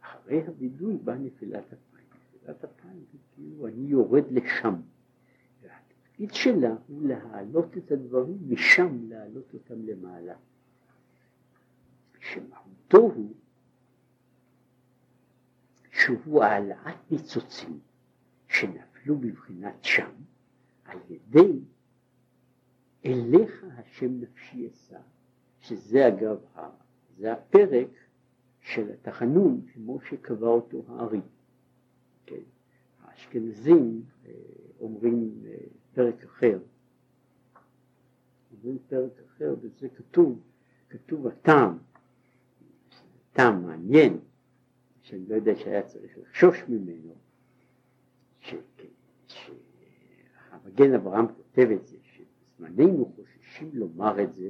אחרי 0.00 0.46
הווידוי 0.46 0.96
באה 0.96 1.16
נפילת 1.16 1.64
אפיים. 1.72 2.06
נפילת 2.36 2.64
אפיים 2.64 3.04
היא 3.12 3.20
כאילו 3.34 3.66
אני 3.66 3.86
יורד 3.88 4.24
לשם. 4.30 4.74
התפקיד 6.14 6.34
שלה 6.34 6.74
הוא 6.86 7.08
להעלות 7.08 7.76
את 7.76 7.92
הדברים 7.92 8.38
משם 8.48 9.08
להעלות 9.08 9.54
אותם 9.54 9.82
למעלה. 9.82 10.34
שמהותו 12.20 12.98
הוא 12.98 13.34
שהוא 15.92 16.42
העלאת 16.42 17.10
ניצוצים 17.10 17.78
שנפלו 18.48 19.18
בבחינת 19.18 19.84
שם 19.84 20.10
על 20.84 20.98
ידי 21.10 21.60
אליך 23.04 23.64
השם 23.76 24.20
נפשי 24.20 24.68
אשא, 24.68 24.98
שזה 25.60 26.08
אגב, 26.08 26.38
זה 27.16 27.32
הפרק 27.32 27.88
של 28.60 28.90
התחנון 28.90 29.60
כמו 29.72 30.00
שקבע 30.00 30.48
אותו 30.48 30.84
הארי. 30.88 31.20
כן? 32.26 32.42
האשכנזים 33.02 34.02
אה, 34.26 34.32
אומרים 34.80 35.42
אה, 35.46 35.56
פרק 35.94 36.24
אחר, 36.24 36.58
אומרים 38.52 38.78
פרק 38.88 39.12
אחר, 39.26 39.54
וזה 39.60 39.88
כתוב, 39.88 40.40
כתוב 40.88 41.26
הטעם, 41.26 41.78
טעם 43.32 43.66
מעניין, 43.66 44.18
שאני 45.02 45.26
לא 45.28 45.34
יודע 45.34 45.56
שהיה 45.56 45.82
צריך 45.82 46.18
לחשוש 46.18 46.62
ממנו, 46.68 47.14
שהמגן 49.26 50.94
אברהם 50.94 51.26
כותב 51.26 51.68
את 51.70 51.86
זה, 51.86 51.96
שבזמננו 52.02 53.12
חוששים 53.16 53.70
לומר 53.72 54.22
את 54.22 54.32
זה, 54.32 54.48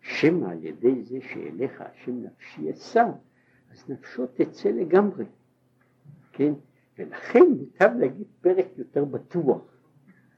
שמא 0.00 0.46
על 0.46 0.64
ידי 0.64 1.02
זה 1.02 1.18
שאליך 1.32 1.80
השם 1.80 2.22
נפשי 2.22 2.70
אשא, 2.70 3.04
אז 3.70 3.88
נפשו 3.88 4.26
תצא 4.26 4.68
לגמרי, 4.68 5.24
כן? 6.32 6.52
ולכן 6.98 7.44
מוטב 7.58 7.90
להגיד 7.98 8.26
פרק 8.40 8.66
יותר 8.76 9.04
בטוח, 9.04 9.62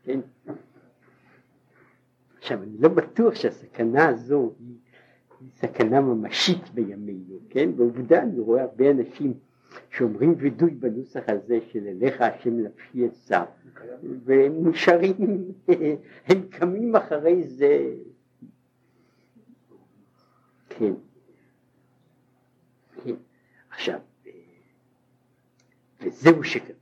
כן? 0.05 0.21
עכשיו 2.39 2.63
אני 2.63 2.79
לא 2.79 2.89
בטוח 2.89 3.35
שהסכנה 3.35 4.09
הזו 4.09 4.53
היא, 4.59 4.77
סכנה 5.57 6.01
ממשית 6.01 6.71
בימינו, 6.75 7.39
כן? 7.51 7.77
בעובדה 7.77 8.23
אני 8.23 8.39
רואה 8.39 8.63
הרבה 8.63 8.91
אנשים 8.91 9.35
שאומרים 9.91 10.35
וידוי 10.39 10.71
בנוסח 10.71 11.23
הזה 11.29 11.59
של 11.69 11.87
אליך 11.87 12.21
השם 12.21 12.61
נפשי 12.61 13.09
אשא 13.09 13.45
והם 14.25 14.69
נשארים, 14.69 15.53
הם 16.29 16.43
קמים 16.51 16.97
אחרי 16.97 17.43
זה, 17.43 17.95
כן, 20.69 20.93
כן, 23.05 23.15
עכשיו, 23.71 24.01
וזהו 26.03 26.45
שכתוב, 26.45 26.82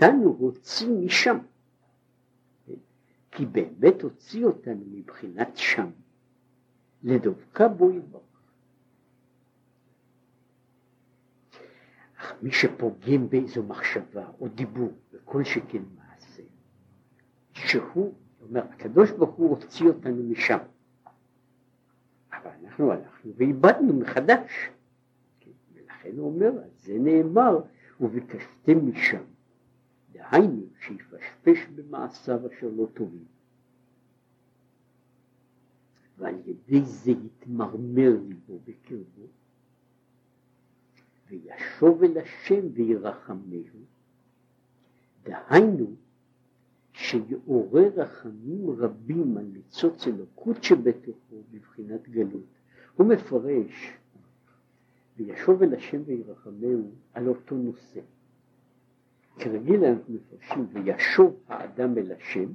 ואותנו 0.00 0.36
הוציא 0.38 0.88
משם, 0.88 1.38
כי 3.30 3.46
באמת 3.46 4.02
הוציא 4.02 4.44
אותנו 4.44 4.84
מבחינת 4.90 5.56
שם, 5.56 5.90
לדבקה 7.02 7.68
בו 7.68 7.90
ידבר. 7.90 8.18
אך 12.16 12.34
מי 12.42 12.52
שפוגם 12.52 13.28
באיזו 13.28 13.62
מחשבה 13.62 14.28
או 14.40 14.48
דיבור, 14.48 14.92
וכל 15.12 15.44
שכן 15.44 15.82
מעשה, 15.96 16.42
שהוא, 17.52 18.14
אומר, 18.42 18.62
הקדוש 18.70 19.10
ברוך 19.10 19.34
הוא 19.34 19.50
הוציא 19.50 19.86
אותנו 19.86 20.22
משם, 20.22 20.58
אבל 22.32 22.50
אנחנו 22.64 22.92
הלכנו 22.92 23.32
ואיבדנו 23.36 23.92
מחדש, 23.92 24.70
כן? 25.40 25.50
ולכן 25.74 26.10
הוא 26.16 26.34
אומר, 26.34 26.62
על 26.62 26.70
זה 26.76 26.98
נאמר, 26.98 27.60
וביקשתם 28.00 28.88
משם, 28.90 29.22
דהיינו 30.20 30.62
שיפשפש 30.80 31.66
במעשיו 31.74 32.40
אשר 32.46 32.68
לא 32.76 32.86
טובים. 32.94 33.24
ועל 36.18 36.34
ידי 36.46 36.84
זה 36.84 37.10
יתמרמר 37.10 38.10
ליבו 38.28 38.58
בקרבו, 38.64 39.26
וישוב 41.28 42.02
אל 42.02 42.18
השם 42.18 42.66
וירחמהו, 42.72 43.80
דהיינו 45.22 45.86
שיעורר 46.92 47.90
רחמים 47.96 48.70
רבים 48.70 49.36
על 49.36 49.44
ניצוץ 49.44 50.06
אלוקות 50.06 50.64
שבתוכו 50.64 51.42
בבחינת 51.50 52.08
גלות. 52.08 52.44
הוא 52.96 53.06
מפרש 53.06 53.92
וישוב 55.16 55.62
אל 55.62 55.74
השם 55.74 56.02
וירחמהו 56.06 56.90
על 57.14 57.28
אותו 57.28 57.56
נושא. 57.56 58.00
כרגיל 59.40 59.84
אנחנו 59.84 60.14
מפרשים 60.14 60.66
וישוב 60.72 61.40
האדם 61.48 61.98
אל 61.98 62.12
השם 62.12 62.52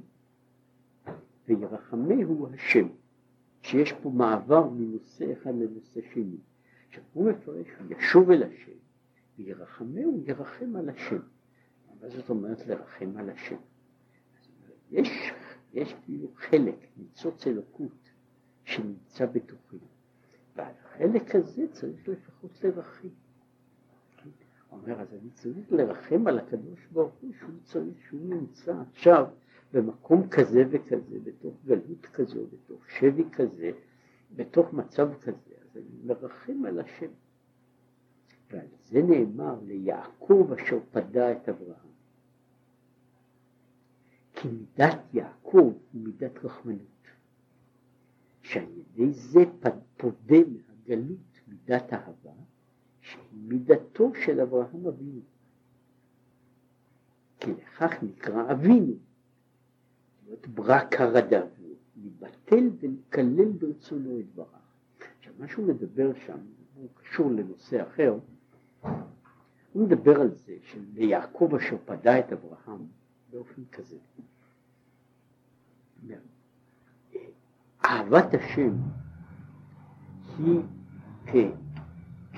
וירחמהו 1.48 2.48
השם, 2.54 2.88
שיש 3.62 3.92
פה 3.92 4.10
מעבר 4.10 4.68
מנושא 4.70 5.32
אחד 5.32 5.54
לנושא 5.54 6.00
שני. 6.14 6.36
עכשיו 6.88 7.02
הוא 7.12 7.30
מפרש, 7.30 7.66
הוא 7.78 7.96
ישוב 7.98 8.30
אל 8.30 8.42
השם, 8.42 8.72
וירחמהו, 9.38 10.22
ירחם 10.26 10.76
על 10.76 10.88
השם. 10.88 11.20
מה 12.00 12.08
זאת 12.08 12.30
אומרת 12.30 12.66
לרחם 12.66 13.16
על 13.16 13.30
השם? 13.30 13.56
יש, 14.90 15.32
יש 15.72 15.94
כאילו 16.04 16.28
חלק, 16.36 16.86
ניצוץ 16.96 17.46
אלוקות, 17.46 18.10
שנמצא 18.64 19.26
בתוכי, 19.26 19.76
ועל 20.56 20.72
החלק 20.84 21.34
הזה 21.34 21.66
צריך 21.72 22.08
לפחות 22.08 22.64
לרחם. 22.64 23.08
אומר, 24.82 25.00
אז 25.00 25.12
אני 25.12 25.30
צריך 25.30 25.72
לרחם 25.72 26.26
על 26.26 26.38
הקדוש 26.38 26.86
ברוך 26.92 27.14
הוא 27.20 27.32
שהוא 27.40 27.60
צריך, 27.62 27.96
שהוא 28.08 28.20
נמצא 28.20 28.74
עכשיו 28.90 29.26
במקום 29.72 30.28
כזה 30.28 30.64
וכזה, 30.70 31.18
בתוך 31.24 31.54
גלות 31.66 32.06
כזו, 32.06 32.46
בתוך 32.46 32.90
שבי 32.90 33.24
כזה, 33.32 33.70
בתוך 34.36 34.72
מצב 34.72 35.08
כזה. 35.20 35.54
אני 35.76 35.84
מרחם 36.04 36.64
על 36.64 36.80
השם. 36.80 37.10
ועל 38.50 38.66
זה 38.84 39.02
נאמר 39.02 39.60
ליעקב 39.66 40.52
אשר 40.52 40.78
פדה 40.90 41.32
את 41.32 41.48
אברהם. 41.48 41.96
כי 44.34 44.48
מידת 44.48 44.98
יעקב 45.14 45.72
היא 45.92 46.02
מידת 46.04 46.44
רחמנות, 46.44 46.80
שעל 48.42 48.66
ידי 48.76 49.12
זה 49.12 49.40
פודה 49.96 50.36
מהגלות 50.36 51.40
מידת 51.48 51.92
אהבה, 51.92 52.32
מידתו 53.32 54.12
של 54.24 54.40
אברהם 54.40 54.86
אבינו. 54.86 55.20
כי 57.40 57.50
לכך 57.52 58.02
נקרא 58.02 58.52
אבינו, 58.52 58.92
זאת 60.28 60.46
ברק 60.46 61.00
הרדב, 61.00 61.46
לבטל 61.96 62.70
ולקלל 62.80 63.52
ברצונו 63.52 64.20
את 64.20 64.24
דבריו. 64.32 64.60
מה 65.38 65.48
שהוא 65.48 65.66
מדבר 65.66 66.10
שם, 66.26 66.38
הוא 66.74 66.88
קשור 66.94 67.30
לנושא 67.30 67.82
אחר, 67.82 68.18
הוא 69.72 69.86
מדבר 69.86 70.20
על 70.20 70.30
זה 70.30 70.56
שליעקב 70.62 71.54
אשר 71.54 71.76
פדה 71.84 72.18
את 72.18 72.32
אברהם 72.32 72.86
באופן 73.30 73.62
כזה. 73.72 73.96
אהבת 77.84 78.34
השם 78.34 78.72
היא 81.26 81.50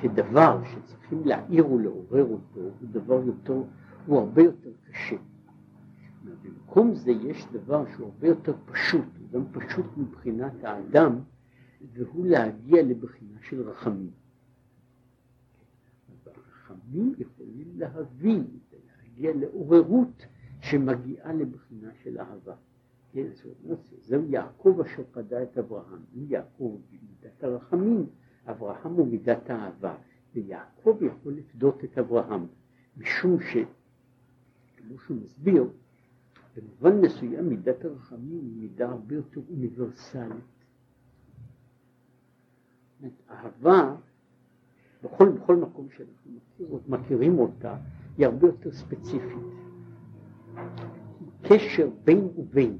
כדבר 0.02 0.60
שצריכים 0.64 1.24
להעיר 1.24 1.72
ולעורר 1.72 2.24
אותו, 2.24 2.60
הוא 2.60 2.88
דבר 2.90 3.22
יותר, 3.26 3.62
הוא 4.06 4.18
הרבה 4.18 4.42
יותר 4.42 4.70
קשה. 4.90 5.16
במקום 6.42 6.94
זה 6.94 7.10
יש 7.10 7.46
דבר 7.52 7.84
שהוא 7.92 8.06
הרבה 8.06 8.28
יותר 8.28 8.54
פשוט, 8.64 9.04
הוא 9.20 9.28
גם 9.30 9.44
פשוט 9.52 9.86
מבחינת 9.96 10.64
האדם 10.64 11.18
והוא 11.92 12.26
להגיע 12.26 12.82
לבחינה 12.82 13.38
של 13.42 13.68
רחמים. 13.68 14.10
והרחמים 16.24 17.14
יכולים 17.18 17.68
להביא 17.76 18.40
ולהגיע 18.70 19.32
לעוררות 19.34 20.26
שמגיעה 20.60 21.32
לבחינה 21.32 21.88
של 22.02 22.18
אהבה. 22.18 22.54
כן, 23.12 23.26
זאת 23.32 23.46
אומרת, 23.64 23.78
זהו 24.00 24.24
יעקב 24.24 24.80
אשר 24.80 25.02
פדה 25.12 25.42
את 25.42 25.58
אברהם. 25.58 26.02
יעקב 26.14 26.78
במידת 26.90 27.44
הרחמים, 27.44 28.06
אברהם 28.50 28.92
הוא 28.92 29.06
מידת 29.08 29.50
האהבה, 29.50 29.94
ויעקב 30.34 30.98
יכול 31.02 31.32
לפדות 31.32 31.84
את 31.84 31.98
אברהם, 31.98 32.46
משום 32.96 33.40
ש... 33.40 33.56
כמו 34.76 34.98
שהוא 34.98 35.16
מסביר, 35.24 35.64
במובן 36.56 37.00
מסוים 37.00 37.48
מידת 37.48 37.84
הרחמים 37.84 38.40
היא 38.44 38.56
מידה 38.56 38.88
הרבה 38.88 39.14
יותר 39.14 39.40
אוניברסלית. 39.50 40.44
אהבה, 43.30 43.94
בכל, 45.02 45.28
בכל 45.28 45.56
מקום 45.56 45.88
שאנחנו 45.90 46.30
מכיר, 46.30 46.78
מכירים 46.88 47.38
אותה, 47.38 47.76
היא 48.18 48.26
הרבה 48.26 48.46
יותר 48.46 48.72
ספציפית. 48.72 49.38
קשר 51.42 51.90
בין 52.04 52.28
ובין. 52.36 52.78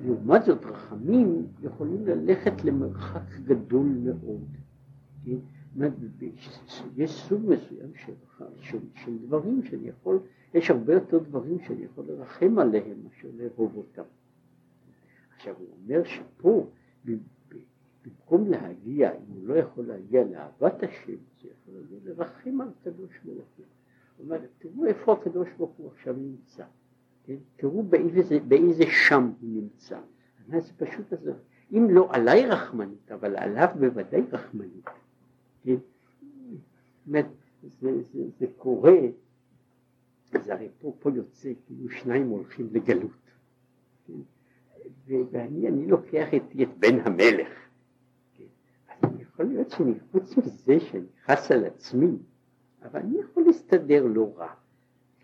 לעומת 0.00 0.44
זאת 0.44 0.64
רחמים 0.64 1.46
יכולים 1.62 2.06
ללכת 2.06 2.64
למרחק 2.64 3.30
גדול 3.44 3.86
מאוד. 3.86 4.44
יש 6.96 7.24
סוג 7.28 7.42
מסוים 7.46 7.94
של, 7.94 8.12
של, 8.60 8.78
של 8.94 9.18
דברים 9.18 9.62
שאני 9.62 9.88
יכול, 9.88 10.18
יש 10.54 10.70
הרבה 10.70 10.92
יותר 10.94 11.18
דברים 11.18 11.58
שאני 11.58 11.84
יכול 11.84 12.04
לרחם 12.08 12.58
עליהם 12.58 12.96
מאשר 13.04 13.28
לאהוב 13.36 13.76
אותם. 13.76 14.02
עכשיו 15.36 15.54
הוא 15.58 15.68
אומר 15.82 16.04
שפה 16.04 16.66
במקום 18.04 18.48
להגיע, 18.48 19.12
אם 19.12 19.32
הוא 19.34 19.48
לא 19.48 19.54
יכול 19.54 19.86
להגיע 19.86 20.24
לאהבת 20.24 20.82
השם, 20.82 21.16
זה 21.42 21.48
יכול 21.48 21.74
להגיע 21.74 21.98
לרחם 22.04 22.60
על 22.60 22.68
הקדוש 22.80 23.18
ברוך 23.24 23.48
הוא. 23.56 23.66
הוא 24.16 24.24
אומר, 24.24 24.38
תראו 24.58 24.86
איפה 24.86 25.12
הקדוש 25.12 25.48
ברוך 25.58 25.76
הוא 25.76 25.90
עכשיו 25.90 26.14
נמצא, 26.18 26.64
כן? 27.28 27.36
תראו 27.56 27.82
באיזה, 27.82 28.40
באיזה 28.40 28.84
שם 28.86 29.30
הוא 29.40 29.50
נמצא. 29.50 29.98
זה 30.48 30.72
פשוט 30.76 31.12
הזה, 31.12 31.32
אם 31.72 31.86
לא 31.90 32.08
עליי 32.10 32.46
רחמנות, 32.46 33.12
אבל 33.12 33.36
עליו 33.36 33.68
בוודאי 33.80 34.22
רחמנות. 34.32 34.84
כן? 35.64 35.76
זאת 37.06 37.22
זה, 37.80 38.02
זה, 38.02 38.22
זה 38.38 38.46
קורה 38.56 38.98
הרי 40.32 40.68
פה, 40.80 40.96
פה 40.98 41.10
יוצא 41.14 41.52
כאילו 41.66 41.90
שניים 41.90 42.28
הולכים 42.28 42.68
לגלות. 42.72 43.10
כן? 44.06 44.12
ואני 45.30 45.68
אני 45.68 45.86
לוקח 45.86 46.34
את, 46.36 46.42
את 46.62 46.78
בן 46.78 47.00
המלך. 47.00 47.48
כן? 48.34 48.44
אז 48.88 49.20
יכול 49.20 49.46
להיות 49.46 49.70
שאני, 49.70 49.92
חוץ 50.12 50.36
מזה 50.36 50.80
שאני 50.80 51.06
חס 51.24 51.50
על 51.50 51.64
עצמי, 51.64 52.16
אבל 52.82 53.00
אני 53.00 53.18
יכול 53.18 53.42
להסתדר 53.46 54.06
לא 54.06 54.34
רע. 54.36 54.54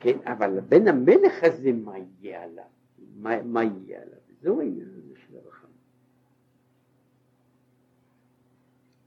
כן, 0.05 0.19
אבל 0.25 0.61
בן 0.61 0.89
המלך 0.89 1.33
הזה, 1.43 1.73
מה 1.73 1.95
יהיה 1.99 2.43
עליו? 2.43 2.65
מה, 3.17 3.43
מה 3.43 3.65
יהיה 3.65 4.03
עליו? 4.03 4.19
זהו 4.41 4.61
העניין 4.61 4.89
הזה 4.97 5.13
של 5.17 5.37
הרחמים. 5.37 5.77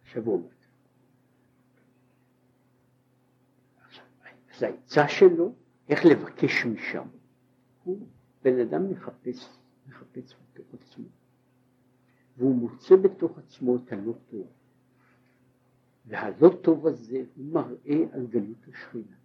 עכשיו 0.01 0.23
הוא 0.25 0.33
אומר, 0.33 0.47
אז 4.55 4.63
העצה 4.63 5.07
שלו, 5.07 5.53
איך 5.89 6.05
לבקש 6.05 6.65
משם. 6.65 7.07
הוא 7.83 8.07
בן 8.43 8.59
אדם 8.59 8.91
מחפש, 8.91 9.49
מחפש 9.87 10.35
בתוך 10.53 10.65
עצמו, 10.73 11.05
והוא 12.37 12.55
מוצא 12.55 12.95
בתוך 12.95 13.37
עצמו 13.37 13.75
את 13.75 13.91
הלא 13.91 14.13
טוב, 14.31 14.47
והלא 16.05 16.49
טוב 16.61 16.87
הזה 16.87 17.23
הוא 17.35 17.45
מראה 17.45 18.05
על 18.13 18.27
גלות 18.27 18.67
השכינה. 18.67 19.16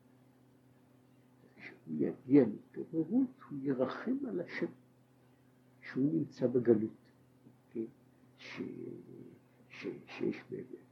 כשהוא 1.83 1.97
יגיע 1.99 2.45
להתעוררות, 2.45 3.29
הוא 3.51 3.59
ירחם 3.63 4.17
על 4.29 4.41
השם, 4.41 4.67
שהוא 5.81 6.05
נמצא 6.13 6.47
בגלות, 6.47 6.91
כן? 7.71 7.85
ש... 8.39 8.61
ש... 9.69 9.87
שיש 10.07 10.37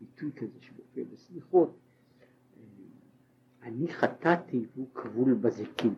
ביטוי 0.00 0.32
כזה 0.32 0.58
שמופיע 0.60 1.04
בסליחות, 1.12 1.76
אני 3.62 3.88
חטאתי 3.88 4.66
והוא 4.74 4.88
כבול 4.94 5.34
בזיקים. 5.34 5.94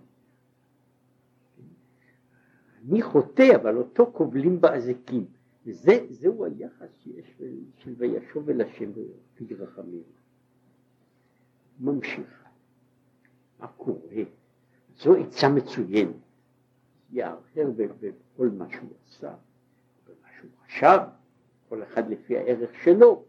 אני 2.83 3.03
חוטא, 3.03 3.57
אבל 3.57 3.77
אותו 3.77 4.11
כובלים 4.13 4.61
באזיקים. 4.61 5.27
וזהו 5.67 6.45
היחס 6.45 6.89
שיש 7.03 7.43
של 7.77 7.95
וישוב 7.99 8.51
אל 8.51 8.61
השם 8.61 8.91
וירפי 8.95 9.55
רחמים. 9.55 10.03
ממשיך. 11.81 12.45
מה 13.61 13.67
קורה? 13.67 14.23
זו 15.03 15.15
עצה 15.15 15.49
מצוינת. 15.49 16.17
יערער 17.11 17.71
בכל 17.77 18.49
מה 18.49 18.67
שהוא 18.71 18.91
עשה, 19.07 19.35
במה 20.07 20.29
שהוא 20.39 20.51
חשב, 20.67 20.99
כל 21.69 21.83
אחד 21.83 22.11
לפי 22.11 22.39
הערך 22.39 22.71
שלו, 22.83 23.25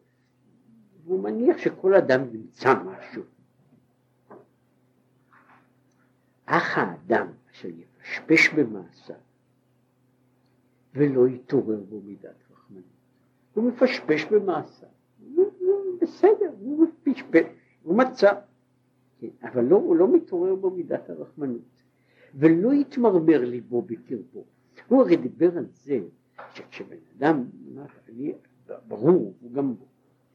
והוא 1.04 1.24
מניח 1.24 1.58
שכל 1.58 1.94
אדם 1.94 2.22
ימצא 2.36 2.74
משהו. 2.84 3.24
אך 6.46 6.78
האדם 6.78 7.28
אשר 7.52 7.68
יפשפש 7.68 8.50
במעשיו 8.50 9.16
ולא 10.94 11.28
יתעורר 11.28 11.80
בו 11.90 12.02
מידת 12.02 12.36
רחמנות, 12.52 12.84
הוא 13.54 13.64
מפשפש 13.64 14.26
במעשיו, 14.26 14.90
בסדר, 16.02 16.52
הוא 16.60 16.88
פשפש, 17.04 17.46
הוא 17.84 17.98
מצא, 17.98 18.34
כן, 19.24 19.48
אבל 19.48 19.64
לא, 19.64 19.76
הוא 19.76 19.96
לא 19.96 20.16
מתעורר 20.16 20.56
בו 20.56 20.70
מידת 20.70 21.10
הרחמנות, 21.10 21.62
ולא 22.36 22.74
יתמרמר 22.74 23.46
ליבו 23.46 23.82
בקרבו. 23.82 24.46
הוא 24.88 25.02
הרי 25.02 25.18
דיבר 25.18 25.58
על 25.58 25.66
זה 25.72 26.00
שכשבן 26.54 26.98
אדם, 27.18 27.44
אני, 28.10 28.34
ברור, 28.88 29.34
הוא 29.42 29.52
גם, 29.52 29.74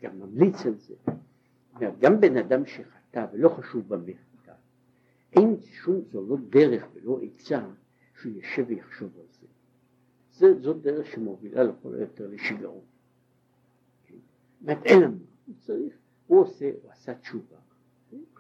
גם 0.03 0.19
ממליץ 0.19 0.67
על 0.67 0.75
זה, 0.75 0.95
גם 2.01 2.21
בן 2.21 2.37
אדם 2.37 2.67
שחטא 2.67 3.27
ולא 3.33 3.49
חשוב 3.49 3.89
במה 3.89 4.13
אין 5.33 5.57
שום, 5.61 6.01
זו 6.13 6.27
לא 6.27 6.37
דרך 6.51 6.89
ולא 6.95 7.21
עצה 7.23 7.61
שהוא 8.21 8.33
יושב 8.33 8.65
ויחשוב 8.69 9.11
על 9.19 9.27
זה. 9.41 9.47
זה 10.33 10.61
זו 10.61 10.75
דרך 10.75 11.07
שמובילה 11.07 11.63
לכל 11.63 11.95
היותר 11.95 12.27
לשיגעון. 12.27 12.85
זאת 14.61 14.77
אין 14.85 15.03
לנו, 15.03 15.17
הוא 15.47 15.55
צריך, 15.59 15.95
הוא 16.27 16.41
עושה, 16.41 16.71
הוא 16.83 16.91
עשה 16.93 17.15
תשובה, 17.15 17.57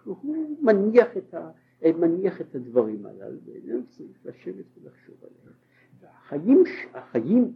הוא 0.08 0.56
מניח 0.62 1.16
את, 1.16 1.34
ה, 1.34 1.50
מניח 1.98 2.40
את 2.40 2.54
הדברים 2.54 3.06
הללו, 3.06 3.38
ואיננו 3.46 3.82
צריך 3.88 4.18
לשבת 4.24 4.64
ולחשוב 4.76 5.16
עליהם. 5.20 5.56
והחיים, 6.00 6.64
החיים 6.94 7.52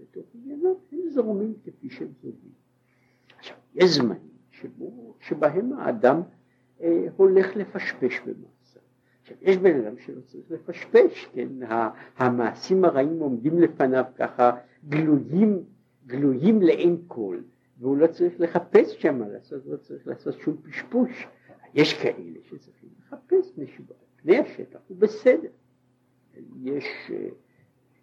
בתוך 0.00 0.26
עניינו 0.34 0.80
הם 0.92 0.98
זורמים 1.10 1.54
כפי 1.64 1.90
שהם 1.90 2.08
זורמים. 2.22 2.52
עכשיו, 3.38 3.56
יש 3.74 3.90
זמנים 3.90 4.30
שבו, 4.50 5.14
שבהם 5.20 5.72
האדם 5.72 6.22
אה, 6.80 7.06
הולך 7.16 7.56
לפשפש 7.56 8.20
במעשה. 8.20 8.80
עכשיו 9.20 9.36
יש 9.40 9.56
בן 9.56 9.80
אדם 9.80 9.98
שלא 9.98 10.20
צריך 10.20 10.50
לפשפש, 10.50 11.28
כן, 11.32 11.48
המעשים 12.16 12.84
הרעים 12.84 13.20
עומדים 13.20 13.58
לפניו 13.58 14.04
ככה 14.16 14.50
גלויים, 14.88 15.64
גלויים 16.06 16.62
לעין 16.62 16.96
כל, 17.06 17.38
והוא 17.78 17.96
לא 17.96 18.06
צריך 18.06 18.40
לחפש 18.40 19.02
שם 19.02 19.18
מה 19.18 19.28
לעשות, 19.28 19.66
לא 19.66 19.76
צריך 19.76 20.06
לעשות 20.06 20.34
שום 20.34 20.56
פשפוש. 20.62 21.26
יש 21.74 22.02
כאלה 22.02 22.40
שצריכים 22.42 22.88
לחפש 22.98 23.58
משהו, 23.58 23.84
פני 24.16 24.38
השטח 24.38 24.78
הוא 24.88 24.96
בסדר. 24.96 25.50
יש, 26.62 26.84
אה, 27.10 27.28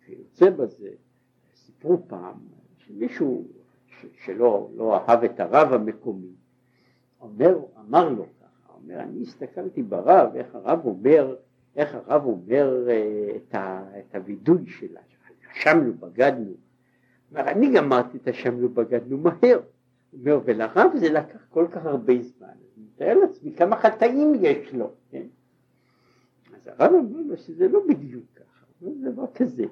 כיוצא 0.05 0.49
בזה, 0.49 0.89
סיפרו 1.55 2.07
פעם 2.07 2.37
שמישהו 2.77 3.47
שלא 4.25 4.69
לא 4.75 4.97
אהב 4.97 5.23
את 5.23 5.39
הרב 5.39 5.73
המקומי, 5.73 6.35
אומר, 7.21 7.59
אמר 7.79 8.09
לו 8.09 8.25
אומר, 8.87 8.99
אני 8.99 9.21
הסתכלתי 9.21 9.83
ברב, 9.83 10.35
איך 10.35 10.55
הרב 10.55 10.85
אומר, 10.85 11.35
איך 11.75 11.95
הרב 11.95 12.25
אומר 12.25 12.89
אה, 12.89 13.35
את, 13.35 13.55
ה, 13.55 13.83
את 13.99 14.15
הווידוי 14.15 14.67
שלה, 14.67 15.01
שמנו 15.53 15.93
בגדנו. 15.93 16.53
אומר, 17.31 17.49
אני 17.49 17.73
גמרתי 17.73 18.17
את 18.17 18.27
השמנו 18.27 18.69
בגדנו 18.69 19.17
מהר. 19.17 19.59
אומר, 20.13 20.39
ולרב 20.45 20.91
זה 20.95 21.09
לקח 21.09 21.45
כל 21.49 21.67
כך 21.71 21.85
הרבה 21.85 22.21
זמן. 22.21 22.47
מתאר 22.97 23.17
לעצמי 23.19 23.51
כמה 23.51 23.75
חטאים 23.75 24.33
יש 24.41 24.73
לו, 24.73 24.91
כן? 25.11 25.23
אז 26.53 26.67
הרב 26.67 26.93
אומר 26.93 27.21
לו 27.21 27.37
שזה 27.37 27.67
לא 27.67 27.79
בדיוק 27.89 28.25
ככה, 28.35 28.65
זה 28.81 29.11
דבר 29.11 29.25
כזה. 29.35 29.63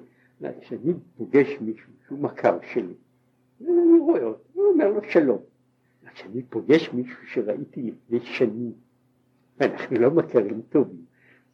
כשאני 0.60 0.92
פוגש 1.16 1.56
מישהו 1.60 1.92
שהוא 2.06 2.18
מכר 2.18 2.58
שלי, 2.72 2.94
אני 3.60 3.98
רואה 4.00 4.24
אותו, 4.24 4.44
הוא 4.52 4.64
אומר 4.66 4.88
לו 4.88 5.00
שלום. 5.10 5.38
כשאני 6.14 6.42
פוגש 6.42 6.92
מישהו 6.92 7.26
שראיתי 7.26 7.82
לפני 7.82 8.20
שנים, 8.20 8.72
ואנחנו 9.60 9.96
לא 9.96 10.10
מכרים 10.10 10.62
טובים. 10.68 11.04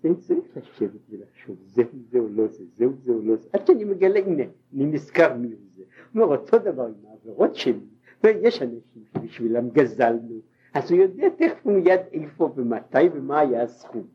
אני 0.05 0.15
צריך 0.15 0.57
לשבת 0.57 1.01
ולחשוב, 1.11 1.57
זהו 1.67 1.85
זה 2.11 2.19
או 2.19 2.29
לא 2.29 2.47
זה, 2.47 2.65
זהו 2.77 2.93
זה 3.05 3.13
או 3.13 3.23
לא 3.23 3.37
זה, 3.37 3.49
עד 3.53 3.67
שאני 3.67 3.85
מגלה, 3.85 4.21
הנה, 4.21 4.43
אני 4.75 4.85
נזכר 4.85 5.37
מי 5.37 5.49
הוא 5.49 5.57
זה. 5.71 5.83
הוא 6.13 6.23
אומר, 6.23 6.37
אותו 6.37 6.59
דבר 6.59 6.87
עם 6.87 7.07
העבירות 7.09 7.55
שלי, 7.55 7.87
ויש 8.25 8.63
אנשים 8.63 9.05
שבשבילם 9.15 9.71
גזלנו, 9.71 10.41
אז 10.75 10.91
הוא 10.91 11.01
יודע 11.01 11.29
תכף 11.29 11.67
מיד 11.67 12.01
איפה 12.13 12.53
ומתי 12.57 13.09
ומה 13.15 13.41
היה 13.41 13.63
הסכום. 13.63 14.07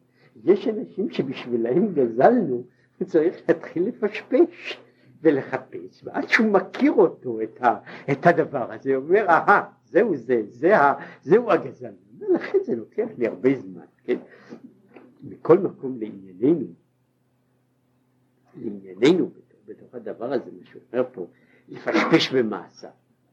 יש 0.43 0.67
אנשים 0.67 1.09
שבשבילם 1.09 1.93
גזלנו, 1.93 2.63
הוא 2.99 3.07
צריך 3.07 3.35
להתחיל 3.49 3.87
לפשפש 3.87 4.79
ולחפש, 5.21 6.03
ועד 6.03 6.29
שהוא 6.29 6.47
מכיר 6.47 6.91
אותו, 6.91 7.41
את, 7.41 7.61
ה, 7.61 7.79
את 8.11 8.27
הדבר 8.27 8.71
הזה, 8.71 8.95
הוא 8.95 9.05
אומר, 9.05 9.25
אהה, 9.29 9.63
זהו 9.85 10.15
זה, 10.15 10.41
זה, 10.49 10.73
זהו 11.21 11.51
הגזל. 11.51 11.93
ולכן 12.19 12.57
זה 12.63 12.75
לוקח 12.75 13.07
לי 13.17 13.27
הרבה 13.27 13.49
זמן, 13.55 13.85
כן? 14.03 14.17
מכל 15.23 15.57
מקום 15.57 15.97
לענייננו, 15.99 16.67
לענייננו 18.55 19.29
בתוך, 19.29 19.59
בתוך 19.67 19.95
הדבר 19.95 20.33
הזה, 20.33 20.51
מה 20.59 20.65
שאומר 20.65 21.05
פה, 21.11 21.27
לפשפש 21.69 22.33
במעשה. 22.33 22.89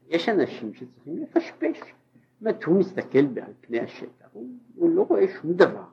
יש 0.09 0.29
אנשים 0.29 0.73
שצריכים 0.73 1.17
לפשפש. 1.17 1.93
זאת 2.41 2.63
הוא 2.63 2.79
מסתכל 2.79 3.17
על 3.17 3.53
פני 3.61 3.79
השטח, 3.79 4.27
הוא, 4.33 4.49
הוא 4.75 4.89
לא 4.89 5.01
רואה 5.01 5.25
שום 5.41 5.53
דבר. 5.53 5.85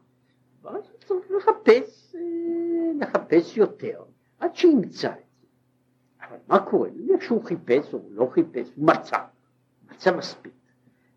ואז 0.62 0.74
הוא 0.74 0.98
צריך 1.04 1.30
לחפש, 1.30 2.14
אה, 2.14 2.20
לחפש 3.00 3.56
יותר, 3.56 4.02
עד 4.38 4.56
שימצא 4.56 5.08
את 5.08 5.14
זה. 5.40 5.46
אבל 6.28 6.36
מה 6.48 6.70
קורה? 6.70 6.88
נניח 6.96 7.20
שהוא 7.20 7.44
חיפש 7.44 7.94
או 7.94 8.00
לא 8.10 8.28
חיפש, 8.32 8.72
הוא 8.76 8.86
מצא, 8.86 9.16
מצא 9.90 10.16
מספיק. 10.16 10.52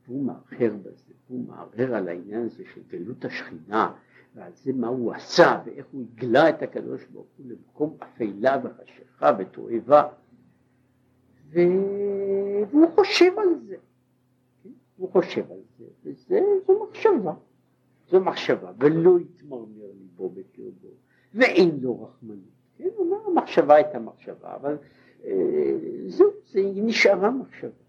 והוא 0.07 0.25
מאחר 0.25 0.75
בזה. 0.83 1.13
הוא 1.27 1.47
מערער 1.47 1.95
על 1.95 2.07
העניין 2.07 2.41
הזה 2.45 2.63
של 2.73 2.81
גלות 2.87 3.25
השכינה 3.25 3.93
ועל 4.35 4.51
זה 4.53 4.73
מה 4.73 4.87
הוא 4.87 5.13
עשה 5.13 5.61
ואיך 5.65 5.85
הוא 5.91 6.05
הגלה 6.13 6.49
את 6.49 6.61
הקדוש 6.61 7.05
ברוך 7.05 7.27
הוא 7.37 7.45
למקום 7.49 7.97
אפלה 8.03 8.57
וחשיכה 8.63 9.31
ותועבה. 9.39 10.07
והוא 11.49 12.89
חושב 12.95 13.31
על 13.37 13.59
זה? 13.67 13.75
הוא 14.97 15.11
חושב 15.11 15.51
על 15.51 15.59
זה 15.77 15.85
וזו 16.03 16.87
מחשבה, 16.89 17.33
זו 18.09 18.19
מחשבה 18.19 18.71
ולא 18.79 19.19
יתמרמר 19.19 19.91
ליבו 19.99 20.29
בקרבו 20.29 20.87
ואין 21.33 21.79
לו 21.81 22.03
רחמנות, 22.03 22.39
כן? 22.77 22.89
אומר 22.97 23.17
המחשבה 23.27 23.75
הייתה 23.75 23.99
מחשבה 23.99 24.55
אבל 24.55 24.77
אה, 25.25 25.73
זהו, 26.07 26.29
זה 26.45 26.61
נשארה 26.75 27.31
מחשבה 27.31 27.85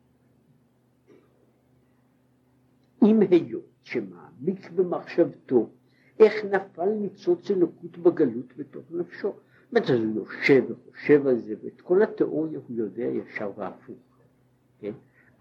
אם 3.02 3.20
היות 3.30 3.64
שמעמיק 3.82 4.70
במחשבתו 4.70 5.68
איך 6.18 6.44
נפל 6.44 6.88
ניצוץ 6.88 7.50
אלוקות 7.50 7.98
בגלות 7.98 8.56
בתוך 8.56 8.84
נפשו. 8.90 9.32
זאת 9.72 9.90
אומרת, 9.90 9.90
הוא 9.90 10.24
יושב 10.24 10.64
וחושב 10.68 11.26
על 11.26 11.38
זה, 11.38 11.54
ואת 11.62 11.80
כל 11.80 12.02
התיאוריה 12.02 12.58
הוא 12.68 12.76
יודע 12.76 13.04
ישר 13.04 13.50
והפוך. 13.56 13.96
כן? 14.80 14.92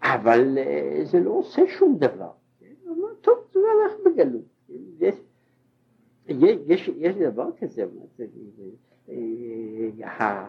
אבל 0.02 0.58
אה, 0.58 1.00
זה 1.04 1.20
לא 1.20 1.30
עושה 1.30 1.62
שום 1.78 1.98
דבר. 1.98 2.30
טוב, 3.20 3.34
זה 3.52 3.58
הלך 3.58 3.92
בגלות. 4.06 4.44
יש, 4.98 5.14
יש, 6.66 6.88
יש 6.96 7.16
דבר 7.16 7.50
כזה, 7.60 7.86
אה, 9.08 9.16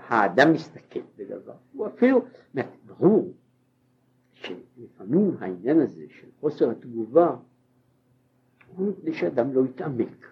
האדם 0.07 0.53
מסתכל 0.53 0.99
בדבר, 1.17 1.53
הוא 1.73 1.87
אפילו, 1.87 2.21
ברור 2.85 3.33
שלפעמים 4.33 5.35
העניין 5.39 5.79
הזה 5.79 6.05
של 6.09 6.27
חוסר 6.39 6.69
התגובה 6.69 7.35
הוא 8.75 8.87
מפני 8.87 9.13
שאדם 9.13 9.53
לא 9.53 9.65
יתעמק. 9.65 10.27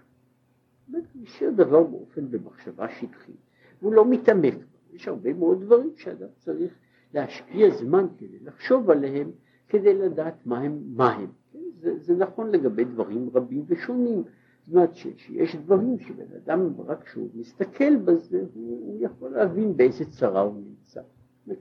הוא 0.92 1.02
משאיר 1.16 1.52
דבר 1.52 1.84
באופן 1.84 2.32
במחשבה 2.32 2.90
שטחית, 2.90 3.36
הוא 3.82 3.94
לא 3.94 4.06
מתעמק. 4.10 4.56
יש 4.94 5.08
הרבה 5.08 5.34
מאוד 5.34 5.62
דברים 5.62 5.92
שאדם 5.96 6.28
צריך 6.40 6.74
להשקיע 7.16 7.70
זמן 7.70 8.08
כדי 8.18 8.40
לחשוב 8.40 8.90
עליהם, 8.90 9.32
כדי 9.68 9.94
לדעת 9.94 10.46
מה 10.46 10.60
הם. 10.60 10.82
מה 10.96 11.14
הם. 11.14 11.32
זה, 11.80 12.00
זה 12.00 12.16
נכון 12.16 12.52
לגבי 12.52 12.84
דברים 12.84 13.30
רבים 13.34 13.66
ושונים. 13.68 14.24
זאת 14.66 14.76
אומרת 14.76 14.96
שיש 14.96 15.56
דברים 15.56 16.00
שבן 16.00 16.36
אדם 16.44 16.74
רק 16.86 17.04
כשהוא 17.04 17.30
מסתכל 17.34 17.96
בזה 17.96 18.44
הוא, 18.54 18.80
הוא 18.88 18.98
יכול 19.00 19.32
להבין 19.32 19.78
באיזה 19.78 20.06
צרה 20.06 20.42
הוא 20.42 20.56
נמצא. 20.56 21.02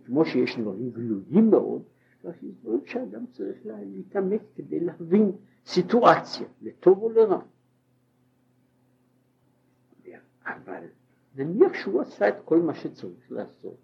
כמו 0.06 0.24
שיש 0.24 0.58
דברים 0.58 0.90
גלויים 0.90 1.50
מאוד, 1.50 1.82
כך 2.22 2.42
יש 2.42 2.54
דברים 2.62 2.80
שאדם 2.84 3.26
צריך 3.26 3.56
להתעמק 3.64 4.40
כדי 4.56 4.80
להבין 4.80 5.32
סיטואציה, 5.66 6.46
לטוב 6.62 6.98
או 7.02 7.10
לרע. 7.10 7.40
אבל 10.44 10.84
נניח 11.36 11.74
שהוא 11.74 12.00
עשה 12.00 12.28
את 12.28 12.34
כל 12.44 12.58
מה 12.58 12.74
שצריך 12.74 13.32
לעשות, 13.32 13.76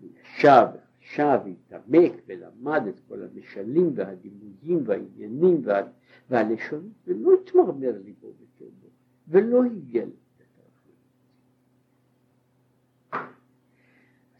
הוא 0.00 0.10
ישב 0.20 0.66
וחשב 1.04 1.38
והתעמק 1.44 2.12
ולמד 2.26 2.82
את 2.88 3.00
כל 3.08 3.22
המשלים 3.22 3.92
והדימויים 3.94 4.82
והעניינים 4.86 5.60
וה... 5.64 5.82
והלשון 6.30 6.92
ולא 7.06 7.30
התמרמר 7.34 7.98
ליבו 8.04 8.32
בקרבו 8.32 8.88
ולא 9.28 9.64
הגיע 9.64 10.04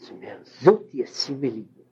אז 0.00 0.11
הוא 0.11 0.16
אומר 0.18 0.38
זאת 0.44 0.94
ישים 0.94 1.40
מליבו 1.40 1.83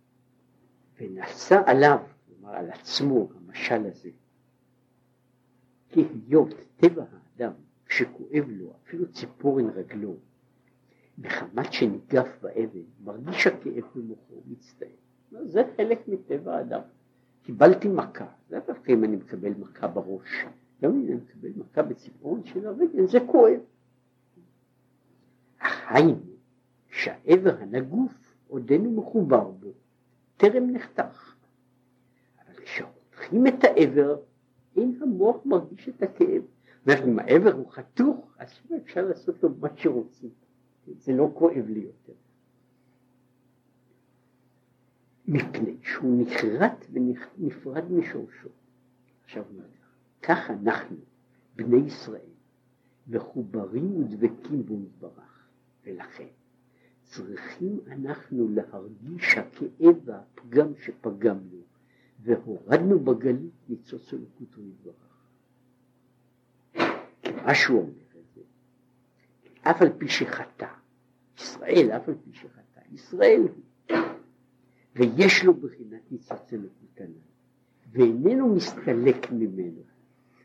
ונשא 1.01 1.63
עליו, 1.67 1.99
כלומר 2.27 2.55
על 2.57 2.71
עצמו 2.71 3.29
המשל 3.35 3.87
הזה. 3.87 4.11
כי 5.89 6.01
היות 6.01 6.55
טבע 6.77 7.05
האדם 7.13 7.53
כשכואב 7.87 8.45
לו 8.49 8.75
אפילו 8.83 9.13
ציפורן 9.13 9.69
רגלו 9.69 10.17
מחמת 11.23 11.73
שניגף 11.73 12.29
באבן 12.43 12.81
מרגיש 13.05 13.47
הכאב 13.47 13.85
במוחו 13.95 14.43
מצטער 14.47 14.89
זה 15.45 15.63
חלק 15.77 16.09
מטבע 16.09 16.57
האדם 16.57 16.81
קיבלתי 17.43 17.89
מכה, 17.89 18.27
זה 18.49 18.59
דווקא 18.67 18.93
אם 18.93 19.05
אני 19.05 19.17
מקבל 19.17 19.53
מכה 19.59 19.89
בראש, 19.89 20.45
גם 20.83 20.91
אם 20.91 21.07
אני 21.07 21.15
מקבל 21.15 21.49
מכה 21.57 21.83
בציפורן 21.83 22.45
של 22.45 22.67
הרגל, 22.67 23.07
זה 23.07 23.19
כואב. 23.27 23.61
היינו 25.89 26.19
שהאבר 26.89 27.57
הנגוף 27.61 28.35
עודנו 28.49 28.91
מחובר 28.91 29.51
בו, 29.51 29.69
טרם 30.37 30.71
נחתך. 30.71 31.35
אבל 32.45 32.55
כשחותכים 32.55 33.47
את 33.47 33.65
האבר, 33.65 34.17
אין 34.77 34.99
המוח 35.03 35.37
מרגיש 35.45 35.89
את 35.89 36.03
הכאב. 36.03 36.43
זאת 36.87 36.99
אם 37.09 37.19
האבר 37.19 37.53
הוא 37.53 37.71
חתוך, 37.71 38.35
אז 38.39 38.49
אפשר 38.77 39.07
לעשות 39.07 39.43
לו 39.43 39.49
מה 39.61 39.69
שרוצים. 39.77 40.31
זה 40.87 41.13
לא 41.13 41.31
כואב 41.35 41.67
לי 41.69 41.81
יותר. 41.81 42.13
מפני 45.29 45.77
שהוא 45.83 46.23
נחרט 46.23 46.87
ונפרד 46.93 47.93
משורשו. 47.93 48.49
עכשיו 49.25 49.45
כך 50.23 50.51
אנחנו, 50.51 50.97
בני 51.57 51.87
ישראל, 51.87 52.31
מחוברים 53.07 54.03
ודבקים 54.03 54.67
בו 54.67 54.75
יתברך, 54.75 55.49
ולכן 55.85 56.29
צריכים 57.03 57.81
אנחנו 57.87 58.49
להרגיש 58.49 59.39
הכאב 59.39 59.97
והפגם 60.05 60.73
שפגמנו, 60.77 61.63
והורדנו 62.23 63.01
בגלות 63.01 63.53
ניצוץ 63.69 64.15
אלוקות 64.15 64.59
יתברך. 64.59 65.13
מה 67.45 67.55
שהוא 67.55 67.81
אומר 67.81 68.12
אף 69.63 69.83
על 69.83 69.93
פי 69.99 70.09
שחטא, 70.09 70.67
ישראל 71.39 71.91
אף 71.97 72.09
על 72.09 72.15
פי 72.25 72.31
שחטא, 72.33 72.81
ישראל 72.93 73.43
ויש 74.97 75.45
לו 75.45 75.55
בחינת 75.55 76.13
אלוקות 76.53 77.01
עליו, 77.01 77.13
ואיננו 77.93 78.55
מסתלק 78.55 79.33
ממנו. 79.33 79.83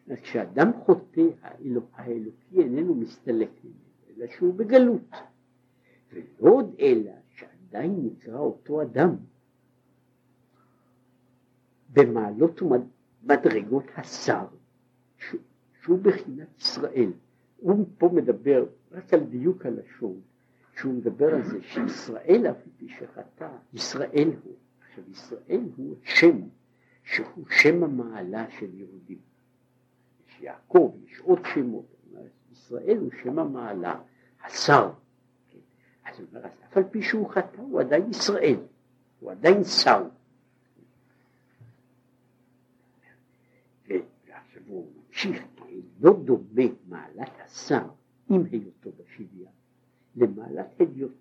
אז 0.07 0.17
כשאדם 0.21 0.71
חוטא, 0.73 1.21
האלוק, 1.41 1.85
האלוקי 1.93 2.61
איננו 2.61 2.95
מסתלק 2.95 3.49
ממנו, 3.63 4.17
אלא 4.17 4.27
שהוא 4.27 4.53
בגלות. 4.53 5.15
ולא 6.13 6.25
עוד 6.39 6.75
אלא 6.79 7.11
שעדיין 7.29 7.99
נקרא 8.03 8.37
אותו 8.37 8.81
אדם 8.81 9.15
במעלות 11.93 12.61
ומדרגות 12.61 13.83
השר, 13.95 14.45
שהוא 15.81 15.99
בחינת 16.01 16.47
ישראל. 16.57 17.11
הוא 17.57 17.85
פה 17.97 18.09
מדבר 18.13 18.65
רק 18.97 19.13
על 19.13 19.23
דיוק 19.23 19.65
הלשון, 19.65 20.21
שהוא 20.79 20.93
מדבר 20.93 21.35
על 21.35 21.43
זה 21.43 21.61
שישראל 21.61 22.47
אף 22.51 22.57
פי 22.77 22.89
שחטא, 22.89 23.49
ישראל 23.73 24.31
הוא. 24.43 24.55
עכשיו 24.87 25.03
ישראל 25.11 25.61
הוא 25.75 25.95
שם, 26.03 26.41
שהוא 27.03 27.45
שם 27.49 27.83
המעלה 27.83 28.45
של 28.59 28.73
יהודים. 28.73 29.19
יש 30.27 30.41
יעקב, 30.41 30.97
יש 31.05 31.19
עוד 31.19 31.39
שמות, 31.53 31.85
ישראל 32.51 32.97
הוא 32.97 33.11
שם 33.23 33.39
המעלה, 33.39 34.01
השר. 34.43 34.91
אז 36.05 36.19
הוא 36.19 36.27
אומר, 36.29 36.45
אף 36.45 36.77
על 36.77 36.83
פי 36.83 37.01
שהוא 37.01 37.29
חטא 37.29 37.61
הוא 37.61 37.79
עדיין 37.81 38.09
ישראל, 38.09 38.59
הוא 39.19 39.31
עדיין 39.31 39.63
שר. 39.63 40.03
ועכשיו 43.87 44.61
הוא 44.67 44.91
ממשיך, 45.07 45.43
לא 45.99 46.13
דומה 46.25 46.63
מעלת 46.87 47.31
השר 47.45 47.87
עם 48.29 48.43
היותו 48.51 48.91
בשוויון. 48.91 49.51
למעלת 50.17 50.81
הדיוט, 50.81 51.11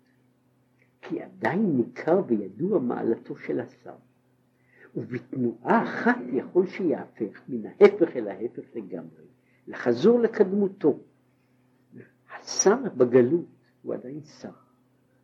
כי 1.01 1.21
עדיין 1.21 1.77
ניכר 1.77 2.21
וידוע 2.27 2.79
מעלתו 2.79 3.35
של 3.35 3.59
השר, 3.59 3.95
ובתנועה 4.95 5.83
אחת 5.83 6.17
יכול 6.33 6.67
שיהפך 6.67 7.41
מן 7.49 7.65
ההפך 7.65 8.15
אל 8.15 8.27
ההפך 8.27 8.63
לגמרי, 8.75 9.25
לחזור 9.67 10.19
לקדמותו. 10.19 10.99
השר 12.39 12.75
בגלות 12.97 13.45
הוא 13.81 13.93
עדיין 13.93 14.21
שר, 14.21 14.49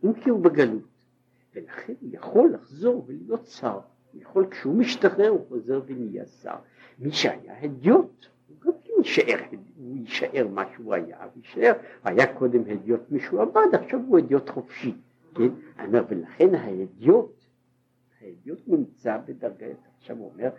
אם 0.03 0.13
כי 0.13 0.29
הוא 0.29 0.43
בגלות, 0.43 0.87
ולכן 1.55 1.93
הוא 2.01 2.09
יכול 2.13 2.53
לחזור 2.53 3.05
ולהיות 3.07 3.45
שר, 3.45 3.79
יכול 4.13 4.49
כשהוא 4.49 4.75
משתחרר 4.75 5.29
הוא 5.29 5.47
חוזר 5.47 5.81
ונהיה 5.85 6.25
שר. 6.25 6.55
מי 6.99 7.11
שהיה 7.11 7.61
הדיוט 7.61 8.25
יישאר, 9.03 9.39
הוא 9.75 9.97
יישאר 9.97 10.47
מה 10.47 10.63
שהוא 10.73 10.93
היה, 10.93 11.17
יישאר, 11.35 11.73
היה 12.03 12.33
קודם 12.33 12.61
הדיוט 12.67 13.01
משועבד, 13.11 13.67
עכשיו 13.73 13.99
הוא 14.07 14.17
הדיוט 14.17 14.49
חופשי, 14.49 14.93
כן? 15.35 15.49
אני 15.79 15.87
אומר, 15.87 16.05
ולכן 16.09 16.55
ההדיוט, 16.55 17.45
ההדיוט 18.21 18.59
נמצא 18.67 19.17
בדרגת, 19.25 19.77
עכשיו 19.97 20.17
הוא 20.17 20.31
אומר, 20.33 20.49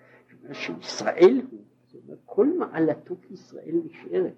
שישראל 0.53 1.43
הוא, 1.51 1.61
זאת 1.87 2.03
אומרת, 2.05 2.19
כל 2.25 2.59
מעלתו 2.59 3.15
כישראל 3.23 3.75
נשארת, 3.85 4.35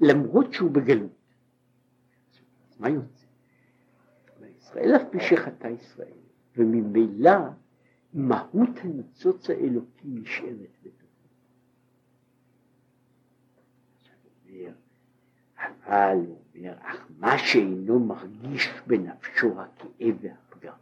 למרות 0.00 0.52
שהוא 0.52 0.70
בגלות. 0.70 1.10
אז 2.70 2.80
מה 2.80 2.88
יוצא? 2.88 3.20
ישראל 4.56 4.96
אף 4.96 5.02
פי 5.10 5.20
שחטא 5.20 5.66
ישראל, 5.66 6.18
וממילא 6.56 7.38
מהות 8.14 8.70
הניצוץ 8.82 9.50
האלוקי 9.50 10.08
נשארת 10.08 10.76
בתוכו. 10.82 10.99
אבל 15.60 16.16
הוא 16.26 16.38
אומר, 16.56 16.74
אך 16.82 17.06
מה 17.18 17.38
שאינו 17.38 17.98
מרגיש 17.98 18.70
בנפשו 18.86 19.60
הכאב 19.60 20.16
והפגם. 20.20 20.74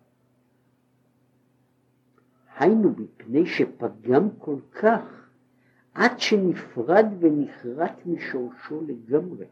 היינו 2.58 2.94
מפני 2.98 3.46
שפגם 3.46 4.28
כל 4.38 4.56
כך 4.72 5.28
עד 5.94 6.20
שנפרד 6.20 7.06
ונחרט 7.20 8.06
משורשו 8.06 8.82
לגמרי. 8.86 9.46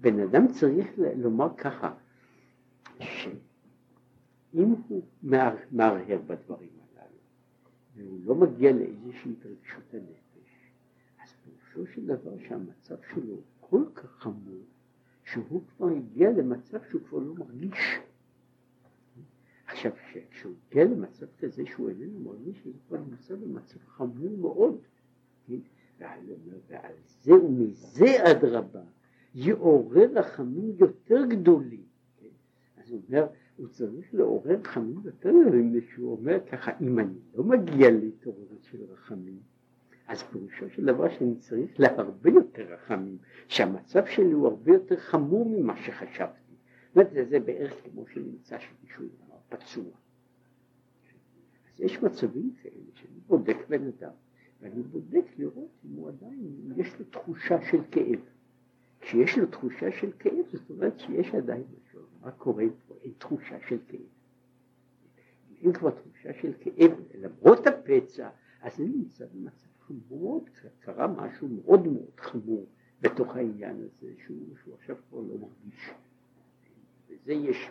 בן 0.00 0.20
אדם 0.20 0.48
צריך 0.48 0.86
לומר 1.16 1.48
ככה, 1.56 1.92
שאם 3.00 4.74
הוא 4.88 5.02
מהרהר 5.70 6.18
בדברים 6.26 6.68
הללו 6.96 7.18
והוא 7.96 8.20
לא 8.24 8.34
מגיע 8.34 8.72
לאיזושהי 8.72 9.32
התרגשות 9.32 9.94
הנפש, 9.94 10.25
פירושו 11.76 11.94
של 11.94 12.06
דבר 12.06 12.38
שהמצב 12.48 12.94
שלו 13.14 13.36
כל 13.60 13.82
כך 13.94 14.10
חמור, 14.10 14.62
שהוא 15.24 15.62
כבר 15.76 15.86
הגיע 15.86 16.30
למצב 16.30 16.78
שהוא 16.90 17.00
כבר 17.08 17.18
לא 17.18 17.34
מרגיש. 17.34 17.98
עכשיו, 19.66 19.92
כשהוא 20.30 20.54
הגיע 20.68 20.84
למצב 20.84 21.26
כזה 21.38 21.62
שהוא 21.66 21.90
איננו 21.90 22.20
מרגיש, 22.20 22.62
הוא 22.64 22.72
כבר 22.88 22.98
נמצא 22.98 23.34
במצב 23.34 23.78
חמור 23.86 24.38
מאוד. 24.38 24.78
כן? 25.46 25.54
ועל, 25.98 26.20
זה 27.22 27.34
ומזה 27.34 28.30
אדרבה 28.30 28.82
יעורר 29.34 30.18
רחמים 30.18 30.72
יותר 30.78 31.24
גדולים. 31.26 31.82
כן? 32.20 32.26
אז 32.76 32.90
הוא 32.90 33.02
אומר, 33.08 33.26
הוא 33.56 33.68
צריך 33.68 34.14
לעורר 34.14 34.56
רחמים 34.60 35.00
יותר 35.04 35.30
גדולים, 35.30 35.80
שהוא 35.94 36.12
אומר 36.12 36.38
ככה, 36.52 36.72
אם 36.80 36.98
אני 36.98 37.18
לא 37.34 37.44
מגיע 37.44 37.90
להתעוררות 37.90 38.62
של 38.62 38.78
רחמים, 38.92 39.38
אז 40.08 40.22
פירושו 40.22 40.70
של 40.70 40.84
דבר 40.84 41.08
שאני 41.08 41.36
צריך 41.36 41.80
להרבה 41.80 42.30
יותר 42.30 42.62
רחמים, 42.62 43.18
שהמצב 43.48 44.06
שלי 44.06 44.32
הוא 44.32 44.46
הרבה 44.46 44.72
יותר 44.72 44.96
חמור 44.96 45.48
ממה 45.48 45.76
שחשבתי. 45.76 46.54
זאת 46.94 46.96
אומרת, 46.96 47.28
זה 47.28 47.40
בערך 47.40 47.74
כמו 47.84 48.06
שנמצא 48.06 48.56
שמישהו 48.58 49.04
פצוע. 49.48 49.84
אז 51.74 51.80
יש 51.80 52.02
מצבים 52.02 52.54
כאלה 52.62 52.84
שאני 52.94 53.20
בודק 53.26 53.56
בן 53.68 53.86
אדם, 53.86 54.12
ואני 54.60 54.82
בודק 54.82 55.24
לראות 55.38 55.70
אם 55.84 55.96
הוא 55.96 56.08
עדיין, 56.08 56.40
אם 56.66 56.80
יש 56.80 56.98
לו 56.98 57.04
תחושה 57.04 57.62
של 57.70 57.78
כאב. 57.90 58.20
כשיש 59.00 59.38
לו 59.38 59.46
תחושה 59.46 59.92
של 59.92 60.12
כאב, 60.18 60.46
זאת 60.52 60.70
אומרת 60.70 60.98
שיש 60.98 61.34
עדיין 61.34 61.64
משהו, 61.78 62.00
מה 62.20 62.30
קורה 62.30 62.64
פה? 62.88 62.94
אין 63.02 63.12
תחושה 63.18 63.56
של 63.68 63.78
כאב. 63.88 64.00
אם 65.64 65.72
כבר 65.72 65.90
תחושה 65.90 66.32
של 66.40 66.52
כאב, 66.60 66.90
למרות 67.14 67.66
הפצע, 67.66 68.28
אז 68.62 68.80
אני 68.80 68.88
נמצא 68.88 69.24
במצב 69.34 69.66
חמור, 69.86 70.44
קרה 70.80 71.06
משהו 71.06 71.48
מאוד 71.48 71.88
מאוד 71.88 72.20
חמור 72.20 72.66
בתוך 73.00 73.36
העניין 73.36 73.76
הזה, 73.76 74.12
שהוא, 74.26 74.56
שהוא 74.62 74.74
עכשיו 74.74 74.96
כבר 75.08 75.18
לא 75.20 75.34
מרגיש. 75.38 75.90
וזה 77.08 77.32
יש, 77.32 77.70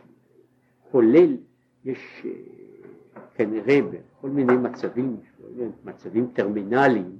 כולל, 0.91 1.37
יש 1.85 2.25
אה, 2.25 2.31
כנראה 3.33 3.79
בכל 3.81 4.29
מיני 4.29 4.53
מצבים, 4.53 5.17
מצבים 5.85 6.31
טרמינליים, 6.33 7.19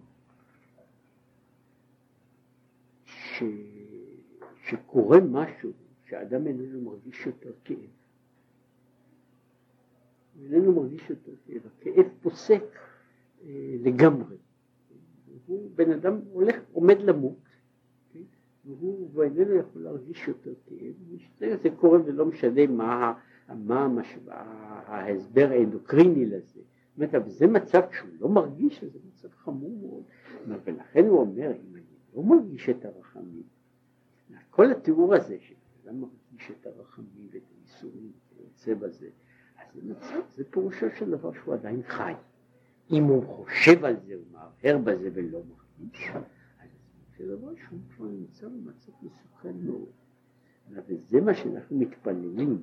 ש, 3.06 3.44
שקורה 4.64 5.20
משהו 5.20 5.72
שאדם 6.06 6.48
איננו 6.48 6.82
מרגיש 6.82 7.26
יותר 7.26 7.52
כאב. 7.64 7.78
איננו 10.44 10.76
מרגיש 10.82 11.10
יותר 11.10 11.32
כאב, 11.48 11.62
הכאב 11.66 12.06
פוסק 12.22 12.64
אה, 13.44 13.76
לגמרי. 13.84 14.36
הוא 15.48 15.70
בן 15.76 15.92
אדם 15.92 16.20
הולך, 16.32 16.56
עומד 16.74 17.00
למות, 17.00 17.38
כן? 18.14 18.20
והוא 18.66 19.24
איננו 19.24 19.56
יכול 19.56 19.82
להרגיש 19.82 20.28
יותר 20.28 20.54
כאב, 20.66 21.58
זה 21.62 21.70
קורה 21.76 22.00
ולא 22.06 22.26
משנה 22.26 22.68
מה, 22.68 23.14
מה 23.50 23.84
המש... 23.86 24.18
ההסבר 24.86 25.48
האנדוקריני 25.52 26.26
לזה. 26.26 26.62
זאת 26.98 27.14
אומרת, 27.14 27.32
זה 27.32 27.48
מצב 27.48 27.82
שהוא 27.92 28.10
לא 28.20 28.30
מרגיש, 28.30 28.84
זה 28.84 29.00
מצב 29.08 29.28
חמור 29.30 29.78
מאוד. 29.82 30.04
ולכן 30.64 31.06
הוא 31.06 31.20
אומר, 31.20 31.52
אם 31.52 31.76
אני 31.76 31.84
לא 32.16 32.24
מרגיש 32.24 32.70
את 32.70 32.86
הרחמים, 32.86 33.44
כל 34.50 34.72
התיאור 34.72 35.16
הזה, 35.16 35.38
שאדם 35.40 36.02
מרגיש 36.02 36.52
את 36.52 36.68
הרחמים 36.68 37.28
ואת 37.32 37.42
הייסורים 37.58 38.12
וכיוצא 38.34 38.74
בזה, 38.74 39.08
אז 39.58 39.74
זה 39.74 39.82
מצב, 39.92 40.22
זה 40.36 40.44
פירושו 40.50 40.86
של 40.98 41.12
דבר 41.12 41.32
שהוא 41.34 41.54
עדיין 41.54 41.82
חי. 41.84 42.14
אם 42.92 43.04
הוא 43.04 43.24
חושב 43.24 43.86
על 43.86 43.96
זה, 44.06 44.14
הוא 44.14 44.24
מהרהר 44.32 44.78
בזה 44.78 45.10
ולא 45.14 45.42
מרגיש, 45.80 46.10
אז 46.10 46.70
זה 47.18 47.36
דבר 47.36 47.52
שהוא 47.68 47.80
כבר 47.96 48.06
נמצא 48.06 48.48
במצב 48.48 48.92
מסוכן 49.02 49.56
מאוד. 49.64 49.90
וזה 50.88 51.22
מה 51.22 51.34
שאנחנו 51.34 51.78
מתפללים 51.78 52.62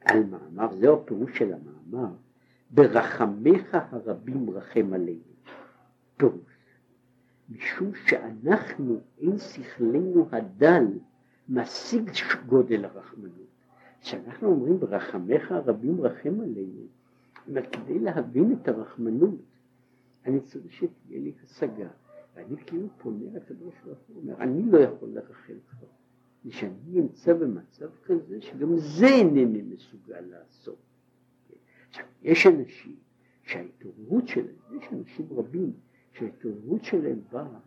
על 0.00 0.24
מאמר, 0.24 0.76
זהו 0.76 1.02
הפירוש 1.02 1.38
של 1.38 1.52
המאמר, 1.54 2.12
ברחמיך 2.70 3.74
הרבים 3.74 4.50
רחם 4.50 4.92
עלינו. 4.92 5.20
פירוש, 6.16 6.52
משום 7.48 7.94
שאנחנו, 8.06 9.00
אין 9.18 9.38
שכלנו 9.38 10.28
הדל, 10.32 10.84
משיג 11.48 12.10
גודל 12.46 12.84
הרחמנות. 12.84 13.32
כשאנחנו 14.00 14.48
אומרים 14.48 14.80
ברחמיך 14.80 15.52
הרבים 15.52 16.00
רחם 16.00 16.40
עלינו, 16.40 16.86
אומרת, 17.48 17.76
כדי 17.76 17.98
להבין 17.98 18.52
את 18.52 18.68
הרחמנות, 18.68 19.40
אני 20.26 20.40
צריך 20.40 20.72
שתהיה 20.72 21.20
לי 21.20 21.32
השגה. 21.44 21.88
ואני 22.34 22.56
כאילו 22.66 22.88
פונה 22.98 23.24
לקדוש 23.32 23.74
ברוך 23.84 23.98
הוא, 24.08 24.16
אומר, 24.16 24.42
אני 24.42 24.62
לא 24.70 24.78
יכול 24.78 25.08
לרחם 25.08 25.54
כבר. 25.70 25.88
שאני 26.50 26.74
נמצא 26.86 27.34
במצב 27.34 27.88
כזה 28.04 28.40
שגם 28.40 28.76
זה 28.76 29.06
אינני 29.06 29.62
מסוגל 29.62 30.20
לעשות. 30.20 30.78
עכשיו, 31.88 32.06
יש 32.22 32.46
אנשים 32.46 32.96
שההתעוררות 33.42 34.28
שלהם, 34.28 34.78
יש 34.78 34.92
אנשים 34.92 35.26
רבים 35.30 35.72
שההתעוררות 36.12 36.84
שלהם 36.84 37.20
באה 37.32 37.58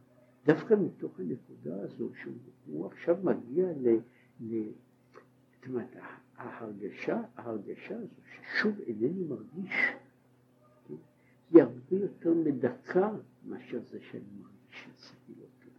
דווקא 0.46 0.74
מתוך 0.74 1.20
הנקודה 1.20 1.82
הזו 1.82 2.10
שהוא 2.14 2.86
עכשיו 2.86 3.18
מגיע 3.24 3.68
ל... 3.78 3.98
ל 4.42 4.70
זאת 5.56 5.68
אומרת, 5.70 5.96
ההרגשה, 6.38 7.22
ההרגשה 7.36 7.98
הזו 7.98 8.22
ששוב 8.26 8.80
אינני 8.80 9.24
מרגיש, 9.24 9.74
כן, 10.88 10.94
היא 11.52 11.62
הרבה 11.62 11.96
יותר 11.96 12.34
מדכא 12.34 13.10
מאשר 13.46 13.80
זה 13.84 14.00
שאני 14.02 14.24
מרגיש 14.42 14.84
שעשיתי 14.84 15.34
לא 15.40 15.46
טוב. 15.64 15.74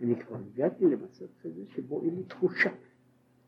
אני 0.00 0.16
כבר 0.24 0.36
הגעתי 0.36 0.84
למצב 0.84 1.26
כזה 1.42 1.62
שבו 1.66 2.02
אין 2.02 2.16
לי 2.16 2.22
תחושה, 2.22 2.70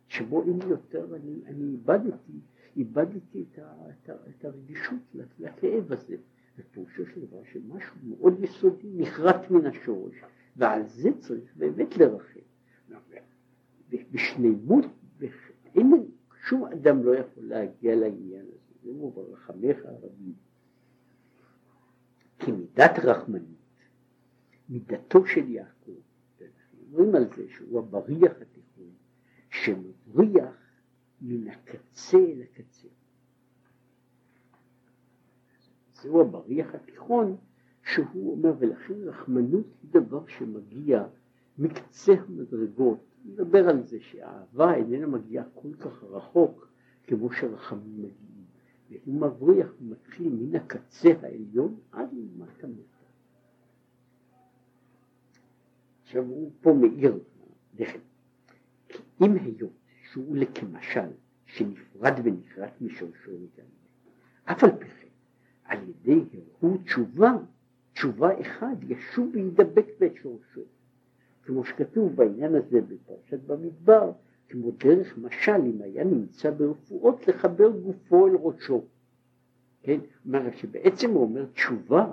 שבו 0.08 0.42
אין 0.42 0.58
לי 0.58 0.66
יותר, 0.68 1.16
אני, 1.16 1.40
אני 1.46 1.64
איבדתי, 1.64 2.40
איבדתי 2.76 3.44
את, 3.52 3.58
ה, 3.58 3.90
את, 3.90 4.08
ה, 4.08 4.12
את 4.30 4.44
הרגישות 4.44 5.14
לכאב 5.38 5.92
הזה. 5.92 6.16
ופירושו 6.58 7.06
של 7.06 7.26
דבר 7.26 7.42
שמשהו 7.52 7.96
מאוד 8.02 8.40
יסודי 8.40 8.88
נחרט 8.94 9.50
מן 9.50 9.66
השורש, 9.66 10.14
ועל 10.56 10.86
זה 10.86 11.08
צריך 11.18 11.56
באמת 11.56 11.96
לרחם. 11.96 12.40
בשלמות 14.12 14.84
אין, 15.74 16.06
שום 16.48 16.64
אדם 16.64 17.02
לא 17.02 17.16
יכול 17.16 17.42
להגיע 17.42 17.96
לעניין 17.96 18.46
הזה, 18.46 18.74
זה 18.82 18.90
הוא 18.90 19.12
ברחמך 19.14 19.76
הרבים. 19.84 20.34
כי 22.38 22.52
מידת 22.52 22.98
רחמנות, 23.04 23.42
מידתו 24.68 25.26
של 25.26 25.48
יעקב, 25.48 26.00
אנחנו 26.40 26.78
אומרים 26.90 27.14
על 27.14 27.24
זה 27.36 27.48
שהוא 27.48 27.78
הבריח 27.78 28.32
התיכון, 28.42 28.90
שמבריח 29.50 30.54
מן 31.20 31.48
הקצה 31.48 32.18
אל 32.18 32.42
הקצה. 32.42 32.88
זהו 36.02 36.20
הבריח 36.20 36.74
התיכון, 36.74 37.36
שהוא 37.82 38.32
אומר, 38.32 38.52
ולכן 38.58 38.94
רחמנות 38.94 39.66
היא 39.82 39.90
דבר 39.90 40.26
שמגיע 40.26 41.06
מקצה 41.58 42.12
המדרגות 42.12 43.07
נדבר 43.28 43.68
על 43.68 43.82
זה 43.82 44.00
שהאהבה 44.00 44.74
איננה 44.74 45.06
מגיעה 45.06 45.44
כל 45.54 45.74
כך 45.74 46.04
רחוק 46.04 46.68
כמו 47.04 47.32
שרחמים 47.32 47.98
מגיעים. 47.98 48.44
והוא 48.90 49.20
מבריח, 49.20 49.68
הוא 49.78 49.88
מתחיל 49.90 50.28
מן 50.28 50.56
הקצה 50.56 51.08
העליון 51.22 51.76
עד 51.92 52.08
למטה 52.12 52.66
מטה. 52.66 52.98
עכשיו 56.02 56.24
הוא 56.24 56.50
פה 56.60 56.72
מאיר 56.72 57.18
לכם. 57.78 57.98
אם 59.22 59.34
היות 59.34 59.72
שהוא 60.10 60.36
לכמשל 60.36 61.10
שנפרד 61.46 62.12
ונכרת 62.24 62.80
משורשו 62.80 63.30
לגמרי, 63.30 63.88
אף 64.44 64.64
על 64.64 64.70
פי 64.78 64.86
כן 64.86 65.08
על 65.64 65.78
ידי 65.88 66.24
הרהור 66.32 66.78
תשובה, 66.84 67.32
תשובה 67.92 68.40
אחד 68.40 68.76
ישוב 68.88 69.30
וידבק 69.34 69.86
בית 69.98 70.12
שורשו. 70.22 70.60
כמו 71.48 71.64
שכתוב 71.64 72.16
בעניין 72.16 72.54
הזה 72.54 72.80
בפרשת 72.80 73.40
במדבר, 73.46 74.12
כמו 74.48 74.70
דרך 74.70 75.18
משל 75.18 75.60
אם 75.66 75.82
היה 75.82 76.04
נמצא 76.04 76.50
ברפואות 76.50 77.28
לחבר 77.28 77.70
גופו 77.70 78.26
אל 78.26 78.34
ראשו. 78.34 78.84
כן, 79.82 80.00
אומרת 80.26 80.56
שבעצם 80.56 81.10
הוא 81.10 81.22
אומר 81.22 81.46
תשובה, 81.46 82.10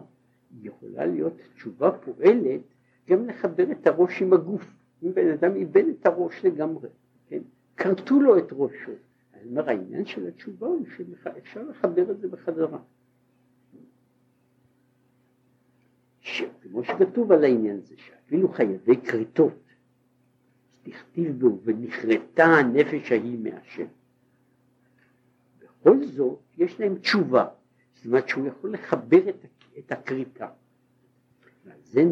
יכולה 0.61 1.05
להיות 1.05 1.33
תשובה 1.55 1.91
פועלת 1.91 2.61
גם 3.09 3.27
לחבר 3.27 3.71
את 3.71 3.87
הראש 3.87 4.21
עם 4.21 4.33
הגוף. 4.33 4.63
אם 5.03 5.13
בן 5.13 5.31
אדם 5.31 5.55
איבד 5.55 5.83
את 5.87 6.05
הראש 6.05 6.45
לגמרי, 6.45 6.89
כן, 7.27 7.41
כרתו 7.77 8.21
לו 8.21 8.37
את 8.37 8.47
ראשו. 8.51 8.91
אז 9.33 9.47
אומר 9.47 9.69
העניין 9.69 10.05
של 10.05 10.27
התשובה 10.27 10.67
הוא 10.67 10.85
שאפשר 10.97 11.63
לחבר 11.63 12.11
את 12.11 12.19
זה 12.19 12.27
בחזרה. 12.27 12.79
כמו 16.61 16.83
שכתוב 16.83 17.31
על 17.31 17.43
העניין 17.43 17.77
הזה, 17.77 17.95
שאפילו 18.25 18.49
חייבי 18.49 19.01
כריתות, 19.01 19.53
תכתיב 20.83 21.39
בו 21.39 21.59
ונכרתה 21.63 22.43
הנפש 22.43 23.11
ההיא 23.11 23.37
מהשם. 23.39 23.85
בכל 25.59 26.05
זאת 26.05 26.39
יש 26.57 26.79
להם 26.79 26.97
תשובה, 26.97 27.47
זאת 27.95 28.05
אומרת 28.05 28.27
שהוא 28.29 28.47
יכול 28.47 28.73
לחבר 28.73 29.29
את, 29.29 29.45
את 29.77 29.91
הכריתה. 29.91 30.47
ועל 31.65 31.77
זה 31.83 32.03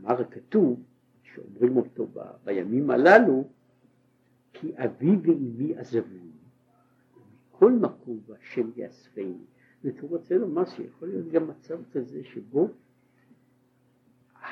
אמר 0.00 0.20
הכתוב, 0.20 0.82
שאומרים 1.22 1.76
אותו 1.76 2.06
ב, 2.06 2.20
בימים 2.44 2.90
הללו, 2.90 3.44
כי 4.52 4.72
אבי 4.76 5.16
ואמי 5.22 5.76
עזבוני, 5.76 6.30
ומכל 7.16 7.72
מקום 7.72 8.20
והשם 8.26 8.70
יאספני. 8.76 9.38
זאת 9.82 10.00
הוא 10.00 10.10
רוצה 10.10 10.34
לומר 10.34 10.64
שיכול 10.64 11.08
להיות 11.08 11.28
גם 11.28 11.48
מצב 11.48 11.78
כזה 11.92 12.24
שבו 12.24 12.68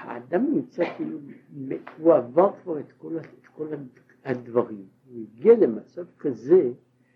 האדם 0.01 0.55
נמצא 0.55 0.85
כאילו, 0.97 1.19
הוא 1.99 2.15
עבר 2.15 2.53
כבר 2.63 2.81
את 2.81 2.93
כל, 2.99 3.19
את 3.19 3.47
כל 3.47 3.67
הדברים, 4.25 4.87
הוא 5.07 5.23
הגיע 5.23 5.55
למצב 5.57 6.07
כזה 6.19 6.73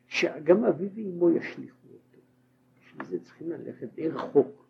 שגם 0.06 0.64
אבי 0.64 0.88
ואמו 0.94 1.30
ישליכו 1.30 1.88
אותו. 1.92 2.20
בשביל 2.80 3.06
זה 3.06 3.24
צריכים 3.24 3.50
ללכת 3.50 3.94
די 3.94 4.08
רחוק. 4.08 4.66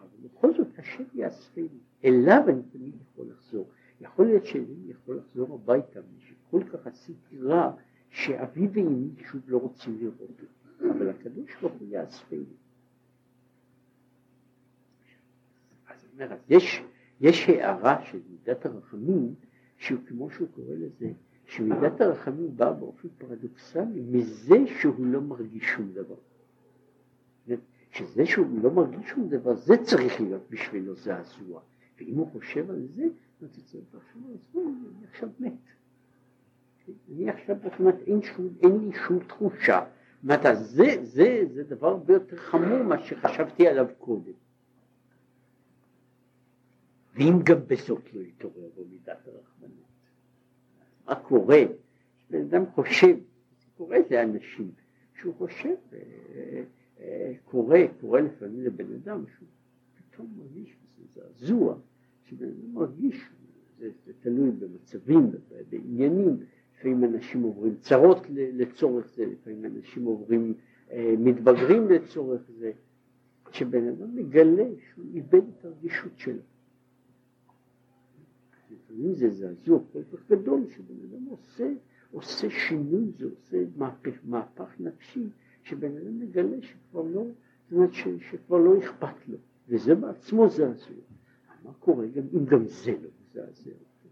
אבל 0.00 0.08
בכל 0.22 0.54
זאת 0.54 0.78
השם 0.78 1.04
יאספני, 1.14 1.68
אליו 2.04 2.42
אני 2.48 2.62
תמיד 2.62 2.94
יכול 3.02 3.26
לחזור. 3.30 3.68
יכול 4.00 4.26
להיות 4.26 4.44
שאני 4.44 4.90
יכול 4.90 5.16
לחזור 5.16 5.54
הביתה, 5.54 6.00
שכל 6.18 6.64
כך 6.72 6.86
עשיתי 6.86 7.38
רע, 7.38 7.72
שאבי 8.10 8.68
ואמי 8.72 9.10
שוב 9.18 9.42
לא 9.46 9.58
רוצים 9.58 9.98
לראות 10.00 10.20
אותי, 10.20 10.46
אבל 10.90 11.08
הקדוש 11.08 11.56
ברוך 11.60 11.74
הוא 11.74 11.88
יאספני. 11.90 12.44
אז 15.88 16.06
אומר, 16.12 16.36
יש, 16.48 16.82
יש 17.20 17.48
הערה 17.48 18.04
של 18.04 18.18
מידת 18.30 18.66
הרחמים, 18.66 19.34
שהוא 19.76 19.98
כמו 20.06 20.30
שהוא 20.30 20.48
קורא 20.54 20.74
לזה, 20.74 21.12
שמידת 21.46 22.00
הרחמים 22.00 22.56
באה 22.56 22.72
באופן 22.72 23.08
פרדוקסלי 23.18 24.00
מזה 24.00 24.56
שהוא 24.66 25.06
לא 25.06 25.20
מרגיש 25.20 25.64
שום 25.64 25.92
דבר. 25.92 26.16
שזה 27.94 28.26
שהוא 28.26 28.46
לא 28.62 28.70
מרגיש 28.70 29.10
שום 29.10 29.28
דבר, 29.28 29.54
זה 29.54 29.76
צריך 29.76 30.20
להיות 30.20 30.42
בשבילו 30.50 30.94
זעזוע. 30.94 31.60
ואם 31.98 32.14
הוא 32.14 32.30
חושב 32.32 32.70
על 32.70 32.86
זה, 32.94 33.04
אז 33.42 33.56
הוא 33.56 33.64
צריך 33.64 33.84
לחשוב 33.94 34.22
על 34.30 34.36
זה, 34.52 34.60
אני 34.60 35.06
עכשיו 35.10 35.28
מת. 35.40 35.52
אני 37.12 37.30
עכשיו, 37.30 37.56
אומרת, 37.78 37.94
אין, 38.06 38.20
אין 38.62 38.78
לי 38.78 38.92
שום 39.06 39.18
תחושה. 39.18 39.84
זאת 40.22 40.44
אומרת, 40.44 40.56
זה, 40.58 40.96
זה, 41.02 41.44
זה 41.52 41.64
דבר 41.64 41.88
הרבה 41.88 42.14
יותר 42.14 42.36
חמור 42.36 42.82
ממה 42.82 42.98
שחשבתי 42.98 43.68
עליו 43.68 43.86
קודם. 43.98 44.32
ואם 47.14 47.42
גם 47.44 47.58
בזאת 47.66 48.14
לא 48.14 48.20
יתעורר 48.20 48.68
בו 48.74 48.84
מידת 48.90 49.28
הרחמנות, 49.28 49.84
מה 51.06 51.14
קורה? 51.14 51.62
בן 52.30 52.40
אדם 52.40 52.66
חושב, 52.66 53.16
קורה 53.76 53.98
לאנשים, 54.10 54.70
שהוא 55.20 55.34
חושב, 55.34 55.74
אה, 55.92 56.62
אה, 57.00 57.32
קורה, 57.44 57.80
קורה 58.00 58.20
לפעמים 58.20 58.60
לבן 58.60 58.94
אדם 58.94 59.24
שהוא 59.36 59.48
פתאום 59.94 60.26
מרגיש 60.36 60.76
זעזוע, 61.14 61.76
שבן 62.24 62.46
אדם 62.46 62.74
מרגיש, 62.74 63.30
זה, 63.78 63.90
זה 64.06 64.12
תלוי 64.20 64.50
במצבים, 64.50 65.30
בעניינים, 65.68 66.36
לפעמים 66.78 67.04
אנשים 67.04 67.42
עוברים 67.42 67.76
צרות 67.80 68.26
לצורך 68.30 69.06
זה, 69.14 69.26
לפעמים 69.26 69.64
אנשים 69.64 70.04
עוברים, 70.04 70.54
אה, 70.90 71.14
מתבגרים 71.18 71.90
לצורך 71.90 72.42
זה, 72.58 72.72
שבן 73.50 73.88
אדם 73.88 74.16
מגלה 74.16 74.64
שהוא 74.78 75.04
איבד 75.14 75.42
את 75.48 75.64
הרגישות 75.64 76.18
שלו. 76.18 76.40
לפעמים 78.94 79.14
זה 79.14 79.30
זעזוע 79.30 79.78
כל 79.92 80.02
כך 80.12 80.30
גדול 80.30 80.60
שבן 80.68 80.94
אדם 81.10 81.24
עושה, 81.24 81.72
עושה 82.12 82.50
שינוי, 82.50 83.12
זה 83.18 83.24
עושה 83.24 83.64
מהפך, 83.76 84.14
מהפך 84.24 84.80
נפשי, 84.80 85.28
שבן 85.62 85.96
אדם 85.96 86.20
מגלה 86.20 86.56
שכבר 86.62 87.02
לא, 87.02 87.24
זאת 87.64 87.72
אומרת 87.72 87.92
ש, 87.92 88.08
שכבר 88.30 88.58
לא 88.58 88.78
אכפת 88.78 89.28
לו, 89.28 89.38
וזה 89.68 89.94
בעצמו 89.94 90.48
זעזוע. 90.48 90.96
מה 91.64 91.72
קורה 91.72 92.06
גם 92.06 92.22
אם 92.34 92.44
גם 92.44 92.68
זה 92.68 92.92
לא 92.92 93.08
מזעזע 93.30 93.70
אותו? 93.70 94.08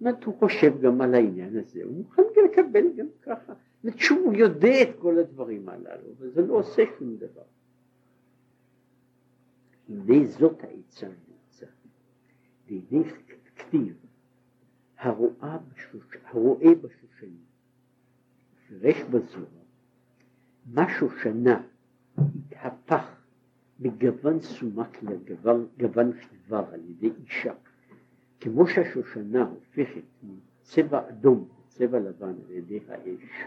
זאת 0.00 0.24
הוא 0.24 0.34
חושב 0.34 0.80
גם 0.80 1.00
על 1.00 1.14
העניין 1.14 1.56
הזה, 1.56 1.84
הוא 1.84 1.96
מוכן 1.96 2.22
לקבל 2.44 2.84
גם 2.96 3.06
ככה. 3.22 3.52
זאת 3.52 3.84
אומרת 3.84 3.98
שהוא 3.98 4.34
יודע 4.34 4.82
את 4.82 4.88
כל 4.98 5.18
הדברים 5.18 5.68
הללו, 5.68 6.08
וזה 6.18 6.46
לא 6.46 6.54
עושה 6.54 6.82
שום 6.98 7.16
דבר. 7.16 7.42
הנה 9.88 10.26
זאת 10.26 10.64
העצה 10.64 11.06
הנעצה, 11.06 11.66
והנה 12.66 13.04
כתיב, 13.70 13.96
הרואה, 14.98 15.58
בשוש... 15.58 16.16
הרואה 16.24 16.74
בשושנים, 16.74 17.44
פירש 18.68 19.02
בזוהר, 19.02 19.46
מה 20.66 20.86
שושנה 20.98 21.62
התהפך 22.16 23.20
מגוון 23.80 24.40
סומק 24.40 25.02
לגוון 25.02 26.12
חיוור 26.12 26.66
על 26.72 26.80
ידי 26.90 27.10
אישה, 27.24 27.54
כמו 28.40 28.66
שהשושנה 28.66 29.42
הופכת 29.42 30.02
מצבע 30.22 31.08
אדום 31.08 31.48
לצבע 31.66 31.98
לבן 31.98 32.34
על 32.46 32.50
ידי 32.50 32.80
האש. 32.88 33.44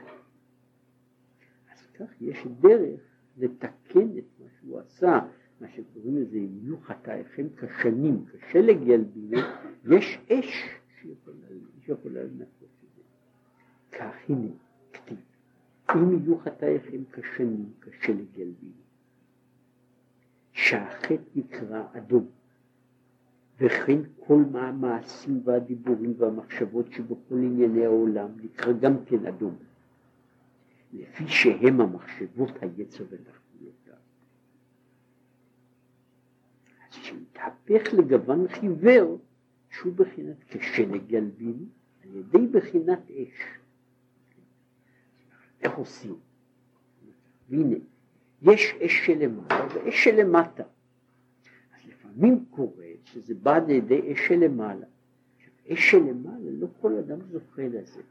אז 1.71 1.87
כך 1.93 2.21
יש 2.21 2.47
דרך 2.59 3.01
לתקן 3.37 4.17
את 4.17 4.23
מה 4.39 4.45
שהוא 4.59 4.79
עשה, 4.79 5.19
מה 5.63 5.69
שקוראים 5.69 6.17
לזה 6.17 6.37
יהיו 6.37 6.77
חטאיכם 6.81 7.47
כשנים, 7.57 8.25
כשלג 8.25 8.77
ילבינו, 8.81 9.37
יש 9.91 10.19
אש 10.31 10.69
שיכולה 11.81 12.23
לנקות 12.23 12.69
את 12.83 12.89
זה. 12.95 13.01
כך 13.97 14.29
הנה, 14.29 14.51
כתיב, 14.93 15.17
אם 15.95 16.19
יהיו 16.19 16.39
חטאיכם 16.39 16.97
כשנים, 17.11 17.71
כשלג 17.81 18.37
ילבינו. 18.37 18.83
שהחטא 20.51 21.15
נקרא 21.35 21.83
אדום, 21.93 22.27
וכן 23.59 23.99
כל 24.19 24.43
המעשים 24.53 25.41
והדיבורים 25.43 26.13
והמחשבות 26.17 26.91
שבכל 26.91 27.35
ענייני 27.35 27.85
העולם 27.85 28.29
נקרא 28.43 28.73
גם 28.73 29.05
כן 29.05 29.25
אדום, 29.25 29.55
לפי 30.93 31.27
שהם 31.27 31.81
המחשבות 31.81 32.51
היצר 32.61 33.03
ותחתיותיו. 33.09 33.43
אז 36.82 36.82
שהתהפך 37.01 37.93
לגוון 37.93 38.47
חיוור, 38.47 39.19
שהוא 39.69 39.93
בחינת 39.93 40.43
כשלג 40.47 41.11
ילבין, 41.11 41.65
על 42.03 42.15
ידי 42.15 42.47
בחינת 42.47 43.11
אש. 43.11 43.43
איך 45.61 45.73
עושים? 45.73 46.15
והנה, 47.49 47.75
יש 48.41 48.75
אש 48.85 49.05
שלמעלה 49.05 49.67
ואש 49.73 50.03
שלמטה. 50.03 50.63
אז 50.63 51.87
לפעמים 51.87 52.45
קורה 52.49 52.85
שזה 53.05 53.35
בא 53.35 53.57
לידי 53.57 54.13
אש 54.13 54.27
שלמעלה. 54.27 54.85
אש 55.73 55.91
שלמעלה 55.91 56.51
לא 56.51 56.67
כל 56.81 56.95
אדם 56.97 57.21
זוכה 57.21 57.67
לזה. 57.67 58.01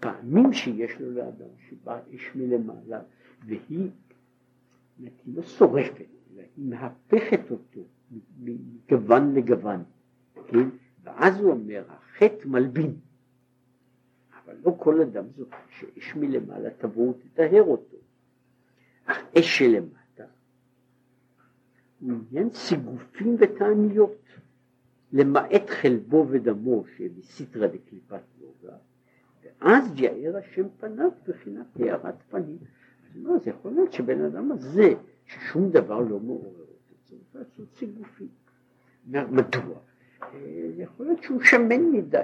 פעמים 0.00 0.52
שיש 0.52 1.00
לו 1.00 1.10
לאדם 1.10 1.48
שבא 1.68 2.00
אש 2.14 2.30
מלמעלה 2.34 3.02
והיא 3.46 3.90
היא 4.98 5.10
לא 5.26 5.42
שורפת, 5.42 6.06
אלא 6.34 6.42
היא 6.56 6.64
מהפכת 6.64 7.50
אותו 7.50 7.80
מגוון 8.38 9.34
לגוון, 9.34 9.84
כן? 10.46 10.68
ואז 11.02 11.38
הוא 11.38 11.50
אומר, 11.50 11.84
החטא 11.88 12.48
מלבין. 12.48 12.96
אבל 14.44 14.54
לא 14.64 14.76
כל 14.78 15.00
אדם 15.00 15.24
זוכה 15.36 15.56
שאש 15.70 16.16
מלמעלה 16.16 16.70
תבוא 16.70 17.08
ותטהר 17.08 17.62
אותו. 17.62 17.96
אך 19.04 19.18
אש 19.38 19.58
שלמטה 19.58 20.24
הוא 22.00 22.12
עניין 22.30 22.50
סיגופים 22.50 23.36
ותעניות, 23.38 24.22
למעט 25.12 25.70
חלבו 25.70 26.26
ודמו 26.30 26.84
שבסיטרא 26.96 27.66
דקליפת 27.66 28.20
יוגה, 28.40 28.76
ואז 29.42 29.84
יאר 29.96 30.36
השם 30.36 30.66
פניו 30.80 31.10
בחינת 31.28 31.66
הארת 31.76 32.22
פנים. 32.30 32.58
אז 33.02 33.16
לא, 33.16 33.38
זה 33.38 33.50
יכול 33.50 33.72
להיות 33.72 33.92
שבן 33.92 34.24
אדם 34.24 34.52
הזה, 34.52 34.94
ששום 35.26 35.70
דבר 35.70 36.00
לא 36.00 36.20
מעורר 36.20 36.66
צריך 37.08 37.34
לעשות 37.34 37.74
סיגופים. 37.74 38.28
מדוע? 39.06 39.78
אה, 40.22 40.70
יכול 40.76 41.06
להיות 41.06 41.22
שהוא 41.22 41.40
שמן 41.40 41.90
מדי. 41.92 42.22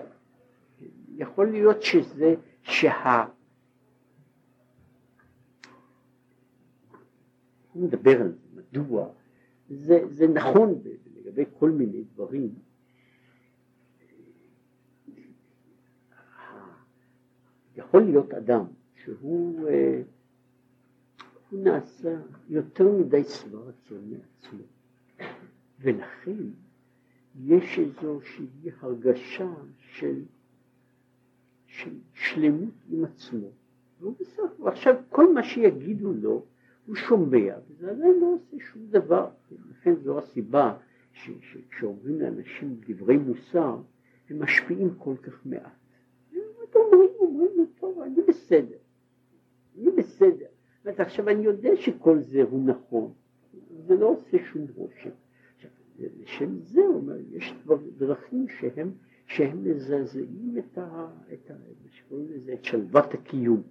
יכול 1.16 1.50
להיות 1.50 1.82
שזה, 1.82 2.34
שה... 2.62 3.24
מדבר 7.74 8.20
על 8.20 8.32
זה, 8.32 8.38
מדוע, 8.54 9.08
זה, 9.68 10.00
זה 10.10 10.28
נכון 10.28 10.82
לגבי 11.16 11.44
כל 11.58 11.70
מיני 11.70 12.04
דברים. 12.14 12.54
יכול 17.76 18.02
להיות 18.02 18.34
אדם 18.34 18.64
שהוא 18.94 19.68
אה, 19.68 20.02
הוא 21.52 21.64
נעשה 21.64 22.20
יותר 22.48 22.92
מדי 22.92 23.24
שבע 23.24 23.58
רצון 23.58 24.10
מעצמו, 24.10 24.64
ולכן 25.80 26.36
יש 27.44 27.78
איזושהי 27.78 28.46
הרגשה 28.80 29.54
של, 29.78 30.22
של 31.66 31.90
שלמות 32.14 32.74
עם 32.90 33.04
עצמו, 33.04 33.48
ועכשיו 34.58 34.94
כל 35.08 35.34
מה 35.34 35.42
שיגידו 35.42 36.12
לו 36.12 36.44
הוא 36.86 36.96
שומע, 36.96 37.54
וזה 37.68 37.90
עדיין 37.90 38.20
לא 38.20 38.26
עושה 38.26 38.56
שום 38.72 38.86
דבר, 38.90 39.30
לכן 39.70 39.94
זו 39.94 40.18
הסיבה 40.18 40.76
שכשאומרים 41.12 42.20
לאנשים 42.20 42.80
דברי 42.88 43.16
מוסר, 43.16 43.80
הם 44.30 44.42
משפיעים 44.42 44.94
כל 44.98 45.16
כך 45.22 45.46
מעט. 45.46 45.72
אומרים, 46.74 47.10
אומרים, 47.18 47.66
טוב, 47.80 48.00
אני 48.00 48.22
בסדר, 48.28 48.78
אני 49.78 49.90
בסדר. 49.90 50.51
אז 50.84 51.00
עכשיו 51.00 51.28
אני 51.28 51.44
יודע 51.44 51.76
שכל 51.76 52.18
זה 52.20 52.42
הוא 52.42 52.64
נכון, 52.64 53.12
זה 53.86 53.96
לא 53.96 54.06
עושה 54.06 54.38
שום 54.52 54.66
רושם. 54.74 55.10
לשם 55.98 56.58
זה, 56.62 56.80
הוא 56.80 56.94
אומר, 56.94 57.16
יש 57.30 57.54
דרכים 57.98 58.46
שהם, 58.48 58.90
שהם 59.26 59.64
מזעזעים 59.64 60.54
את, 60.58 60.78
ה, 60.78 61.06
את, 61.32 61.50
ה, 61.50 61.54
לזה, 62.10 62.52
את 62.52 62.64
שלוות 62.64 63.14
הקיום. 63.14 63.62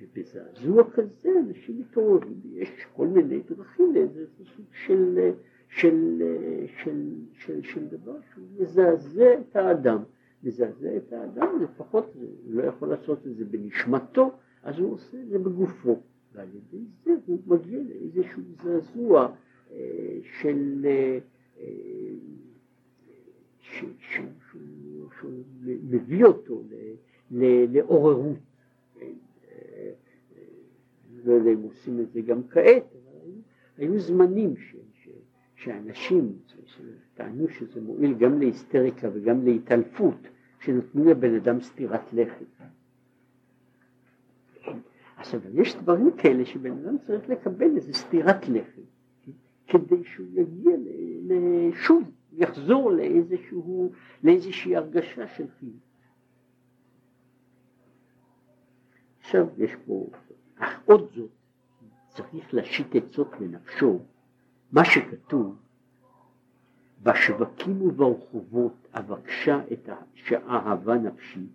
ובזעזוע 0.00 0.90
כזה 0.90 1.28
אנשים 1.46 1.78
מתעוררים, 1.78 2.40
יש 2.52 2.86
כל 2.96 3.06
מיני 3.06 3.40
דרכים 3.40 3.94
לאיזה 3.94 4.24
סוג 4.36 4.66
של, 4.86 5.30
של, 5.68 6.22
של, 6.82 7.14
של, 7.32 7.62
של 7.62 7.86
דבר 7.86 8.16
שהוא 8.32 8.44
מזעזע 8.58 9.34
את 9.40 9.56
האדם. 9.56 10.02
מזעזע 10.42 10.96
את 10.96 11.12
האדם, 11.12 11.62
לפחות 11.62 12.14
הוא 12.14 12.54
לא 12.54 12.62
יכול 12.62 12.88
לעשות 12.88 13.26
את 13.26 13.36
זה 13.36 13.44
בנשמתו, 13.44 14.30
אז 14.62 14.78
הוא 14.78 14.92
עושה 14.92 15.20
את 15.20 15.28
זה 15.28 15.38
בגופו. 15.38 16.00
ועל 16.36 16.48
ידי 16.48 16.84
זה 17.04 17.12
הוא 17.26 17.38
מגיע 17.46 17.78
לאיזשהו 17.82 18.42
זעזוע 18.62 19.34
אה, 19.72 20.18
של... 20.40 20.86
אה, 20.86 21.18
שהוא 23.60 24.26
מביא 25.90 26.24
אותו 26.24 26.62
לעוררות. 27.30 28.36
לא 31.24 31.32
יודע 31.32 31.50
אם 31.50 31.62
עושים 31.62 32.00
את 32.00 32.12
זה 32.12 32.20
גם 32.20 32.48
כעת, 32.48 32.84
אבל 32.92 33.30
היו 33.78 33.98
זמנים 33.98 34.54
שאנשים 35.54 36.38
טענו 37.14 37.48
שזה 37.48 37.80
מועיל 37.80 38.14
גם 38.14 38.38
להיסטריקה 38.38 39.08
וגם 39.12 39.44
להתעלפות, 39.44 40.16
שנתנו 40.60 41.04
לבן 41.04 41.34
אדם 41.34 41.60
סטירת 41.60 42.12
לחי. 42.12 42.44
עכשיו, 45.16 45.40
יש 45.60 45.76
דברים 45.76 46.10
כאלה 46.16 46.44
שבן 46.44 46.72
אדם 46.72 46.98
צריך 46.98 47.28
לקבל 47.28 47.76
איזה 47.76 47.92
סטירת 47.92 48.48
לחי, 48.48 48.80
כדי 49.66 50.04
שהוא 50.04 50.26
יגיע 50.32 50.76
לשוב, 51.28 52.02
יחזור 52.32 52.92
לאיזשהו, 52.92 53.92
לאיזושהי 54.22 54.76
הרגשה 54.76 55.28
של 55.28 55.46
חיוב. 55.58 55.76
עכשיו 59.20 59.46
יש 59.58 59.70
פה, 59.86 60.06
אך 60.58 60.80
עוד 60.84 61.10
זאת, 61.14 61.30
צריך 62.08 62.54
להשית 62.54 62.94
עצות 62.94 63.28
לנפשו, 63.40 63.98
מה 64.72 64.84
שכתוב, 64.84 65.56
בשווקים 67.02 67.82
וברחובות 67.82 68.88
אבקשה 68.92 69.60
את 69.72 69.88
שאהבה 70.14 70.94
נפשי, 70.94 71.46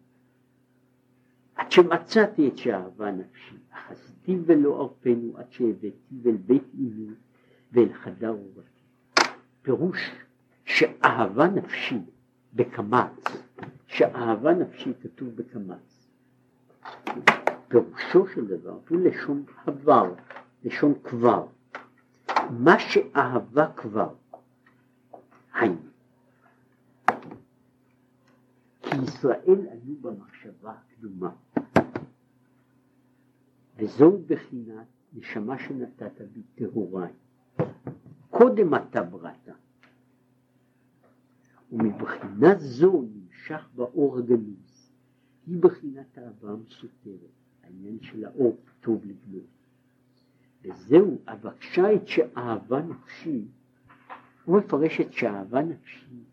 שמצאתי 1.71 2.47
את 2.47 2.57
שאהבה 2.57 3.11
נפשי, 3.11 3.55
אחזתי 3.71 4.37
ולא 4.45 4.81
ארפנו 4.81 5.37
עד 5.37 5.51
שהבאתי 5.51 6.21
אל 6.25 6.37
בית 6.45 6.63
אמי 6.75 7.07
ואל 7.71 7.93
חדר 7.93 8.33
ובתי. 8.33 8.81
פירוש 9.61 10.11
שאהבה 10.65 11.47
נפשי 11.47 11.99
בקמץ, 12.53 13.23
שאהבה 13.87 14.53
נפשי 14.53 14.93
כתוב 15.01 15.29
בקמץ. 15.35 16.07
פירושו 17.67 18.27
של 18.27 18.47
דבר 18.47 18.77
הוא 18.89 18.99
לשון 18.99 19.43
עבר, 19.65 20.13
לשון 20.63 20.93
כבר. 21.03 21.45
מה 22.49 22.79
שאהבה 22.79 23.71
כבר, 23.75 24.13
היינו. 25.53 25.75
כי 28.81 28.95
ישראל 29.03 29.67
היו 29.71 29.95
במחשבה 30.01 30.71
הקדומה, 30.71 31.31
וזו 33.81 34.17
בחינת 34.27 34.87
נשמה 35.13 35.59
שנתת 35.59 36.21
בי 36.33 36.41
טהוריי. 36.55 37.11
קודם 38.29 38.75
אתה 38.75 39.03
בראת. 39.03 39.49
ומבחינה 41.71 42.55
זו 42.57 43.05
נמשך 43.13 43.69
באור 43.75 44.17
הגנוז. 44.17 44.91
היא 45.47 45.57
בחינת 45.59 46.17
האהבה 46.17 46.51
המסותרת, 46.51 47.31
העניין 47.63 47.97
של 48.01 48.25
האור 48.25 48.57
טוב 48.81 49.05
לגנוז. 49.05 49.47
וזהו, 50.63 51.17
אבקשה 51.27 51.93
את 51.93 52.07
שאהבה 52.07 52.81
נפשי, 52.81 53.45
הוא 54.45 54.57
מפרש 54.57 55.01
את 55.01 55.13
שאהבה 55.13 55.61
נפשי, 55.61 56.23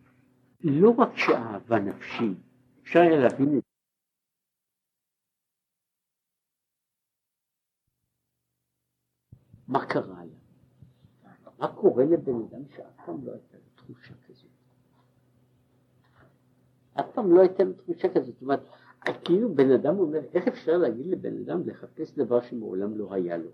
לא 0.65 0.91
רק 0.91 1.17
שאהבה 1.17 1.79
נפשי, 1.79 2.35
אפשר 2.83 3.01
היה 3.01 3.21
להבין 3.21 3.59
את 3.59 3.68
מה 9.79 9.87
קרה 9.87 10.25
לה? 10.25 11.31
מה 11.59 11.69
קורה 11.69 12.05
לבן 12.05 12.35
אדם 12.35 12.63
שאף 12.77 13.07
פעם 13.07 13.25
לא 13.25 13.33
הייתה 13.33 13.57
לו 13.57 13.71
תחושה 13.75 14.15
כזאת? 14.29 14.51
אף 16.95 17.07
פעם 17.15 17.33
לא 17.33 17.41
הייתה 17.41 17.65
לו 17.65 17.73
תחושה 17.73 18.09
כזאת. 18.09 18.35
זאת 18.35 18.43
אומרת, 18.43 18.61
כאילו 19.25 19.55
בן 19.55 19.71
אדם 19.71 19.99
אומר, 19.99 20.21
איך 20.35 20.49
אפשר 20.49 20.79
להגיד 20.79 21.07
לבן 21.07 21.39
אדם 21.39 21.69
לחפש 21.69 22.15
דבר 22.15 22.41
שמעולם 22.41 22.99
לא 22.99 23.15
היה 23.15 23.37
לו? 23.37 23.51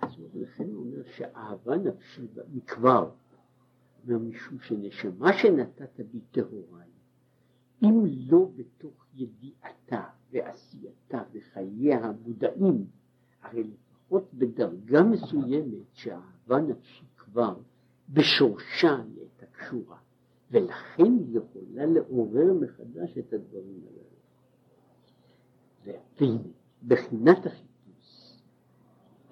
אז 0.00 0.10
לכן 0.34 0.64
הוא 0.64 0.84
אומר 0.86 1.02
שאהבה 1.04 1.76
נפשית 1.76 2.30
מכבר, 2.52 3.10
משום 4.06 4.58
שנשמה 4.58 5.32
שנתת 5.32 6.00
בי 6.10 6.20
טהוריי, 6.30 6.90
אם 7.82 8.04
לא 8.28 8.48
בתוך 8.56 9.06
ידיעתה 9.14 10.04
ועשייתה 10.30 11.22
וחייה 11.32 12.04
המודעים, 12.04 12.86
הרי 13.42 13.64
לפחות 14.14 14.34
בדרגה 14.34 15.02
מסוימת 15.02 15.86
שאהבה 15.92 16.60
נפשית 16.60 17.08
כבר 17.16 17.54
בשורשה 18.08 18.96
הייתה 19.18 19.46
קשורה, 19.46 19.96
ולכן 20.50 21.12
היא 21.18 21.38
יכולה 21.38 21.86
לעורר 21.86 22.52
מחדש 22.60 23.18
את 23.18 23.32
הדברים 23.32 23.80
הללו. 23.86 24.14
והנה, 26.18 26.38
בחינת 26.86 27.46
החיפוש 27.46 28.42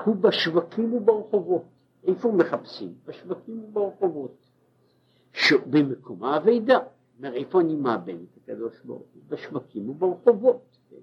הוא 0.05 0.17
בשווקים 0.17 0.95
וברחובות. 0.95 1.65
איפה 2.05 2.33
מחפשים? 2.33 2.95
בשווקים 3.07 3.65
וברחובות. 3.65 4.37
במקום 5.71 6.25
האבידה. 6.25 6.79
אומר, 7.19 7.35
איפה 7.35 7.61
אני 7.61 7.77
מאבד 7.77 8.15
את 8.15 8.37
הקדוש 8.37 8.81
ברוך 8.85 9.03
הוא? 9.15 9.23
בשווקים 9.29 9.91
וברחובות, 9.91 10.79
כן? 10.91 10.97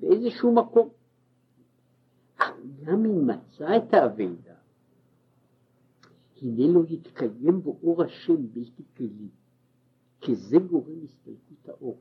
באיזשהו 0.00 0.54
מקום. 0.54 0.88
גם 2.82 3.04
אם 3.04 3.26
מצא 3.26 3.76
את 3.76 3.94
האבידה, 3.94 4.54
הנה 6.42 6.72
לא 6.72 6.80
יתקיים 6.88 7.62
בו 7.62 7.78
אור 7.82 8.02
השם 8.02 8.52
בלתי 8.52 8.82
כלי, 8.96 9.28
כי 10.20 10.34
זה 10.34 10.56
גורם 10.58 11.04
הסתלקות 11.04 11.68
האור. 11.68 12.00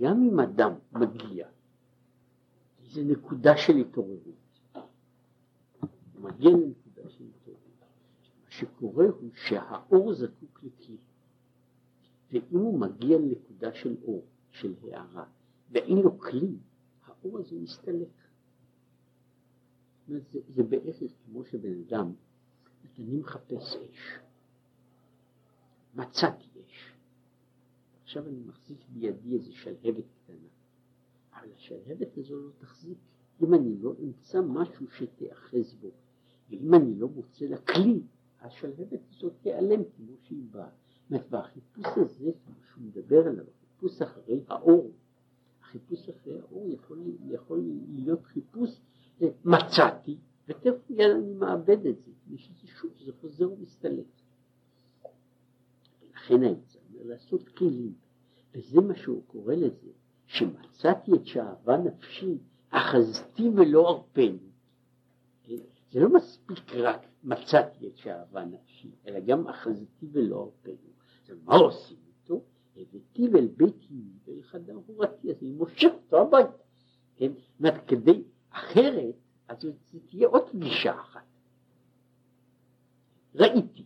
גם 0.00 0.22
אם 0.22 0.40
אדם 0.40 0.72
מגיע 0.92 1.48
לאיזו 2.80 3.02
נקודה 3.04 3.56
של 3.56 3.76
התעוררות, 3.76 4.60
הוא 4.72 6.22
מגיע 6.22 6.50
לנקודה 6.50 7.08
של 7.08 7.24
התעוררות, 7.24 7.84
מה 8.44 8.50
שקורה 8.50 9.04
הוא 9.04 9.30
שהאור 9.34 10.14
זקוק 10.14 10.62
לכלי. 10.62 10.96
ואם 12.32 12.58
הוא 12.58 12.78
מגיע 12.78 13.18
לנקודה 13.18 13.74
של 13.74 13.96
אור, 14.02 14.24
של 14.50 14.74
הערה, 14.82 15.24
ואין 15.70 15.98
לו 15.98 16.18
כלי, 16.18 16.56
האור 17.06 17.38
הזה 17.38 17.56
מסתלק. 17.56 18.08
זה, 20.08 20.20
זה 20.48 20.62
בערך 20.62 20.96
כמו 21.24 21.44
שבן 21.44 21.80
אדם, 21.86 22.12
אני 22.98 23.16
מחפש 23.16 23.76
אש, 23.76 24.18
מצאתי 25.94 26.44
אש, 26.66 26.92
עכשיו 28.02 28.26
אני 28.26 28.40
מחזיק 28.46 28.78
בידי 28.88 29.34
איזה 29.34 29.52
שלהבת 29.52 30.04
קטנה, 30.14 30.48
אבל 31.32 31.52
השלהבת 31.52 32.18
הזו 32.18 32.40
לא 32.40 32.50
תחזיק, 32.58 32.98
אם 33.42 33.54
אני 33.54 33.76
לא 33.76 33.94
אמצא 34.02 34.40
משהו 34.40 34.86
שתאחז 34.90 35.74
בו, 35.80 35.90
ואם 36.50 36.74
אני 36.74 36.94
לא 36.94 37.08
מוצא 37.08 37.44
לה 37.44 37.58
כלי, 37.58 38.02
השלהבת 38.40 39.00
הזאת 39.10 39.32
תיעלם 39.42 39.80
כמו 39.96 40.16
שהיא 40.22 40.44
באה. 40.50 40.70
והחיפוש 41.30 41.86
הזה, 41.96 42.30
שהוא 42.70 42.84
מדבר 42.84 43.26
עליו, 43.26 43.44
החיפוש 43.44 44.02
אחרי 44.02 44.44
האור, 44.48 44.90
החיפוש 45.60 46.08
אחרי 46.08 46.40
האור 46.40 46.68
יכול, 46.68 46.98
יכול 47.28 47.62
להיות 47.88 48.24
חיפוש, 48.24 48.80
מצאתי, 49.44 50.16
ותכף 50.48 50.90
מיד 50.90 51.10
אני 51.10 51.34
מאבד 51.34 51.86
את 51.86 51.96
זה, 52.04 52.38
שזה 52.38 52.66
שוב, 52.66 52.90
זה 53.04 53.12
חוזר 53.20 53.52
ומסתלק. 53.52 54.06
ולכן 56.02 56.42
העצה 56.42 56.78
אומר 56.88 57.04
לעשות 57.04 57.48
כלים, 57.48 57.94
וזה 58.54 58.80
מה 58.80 58.96
שהוא 58.96 59.22
קורא 59.26 59.54
לזה, 59.54 59.90
שמצאתי 60.26 61.12
את 61.14 61.26
שאהבה 61.26 61.76
נפשי, 61.76 62.38
אחזתי 62.70 63.48
ולא 63.48 63.88
ארפני. 63.88 64.50
זה 65.92 66.00
לא 66.00 66.08
מספיק 66.14 66.74
רק 66.74 67.06
מצאתי 67.24 67.88
את 67.88 67.96
שאהבה 67.96 68.44
נפשי, 68.44 68.90
אלא 69.06 69.20
גם 69.20 69.48
אחזתי 69.48 70.06
ולא 70.12 70.42
ארפנו. 70.44 70.90
מה 71.44 71.54
עושים 71.54 71.96
איתו? 72.08 72.42
הבאתי 72.76 73.26
אל 73.38 73.48
בית 73.56 73.86
אמי 73.90 74.12
ואל 74.24 74.42
חדר 74.42 74.78
הורתי, 74.86 75.30
אז 75.30 75.36
אני 75.42 75.52
מושך 75.52 75.90
אותו 76.04 76.20
הביתה. 76.20 76.62
כן? 77.16 77.32
כדי, 77.86 78.22
אחרת, 78.50 79.14
אז 79.48 79.60
זה 79.92 79.98
תהיה 80.06 80.28
עוד 80.28 80.48
פגישה 80.50 81.00
אחת. 81.00 81.26
ראיתי, 83.34 83.84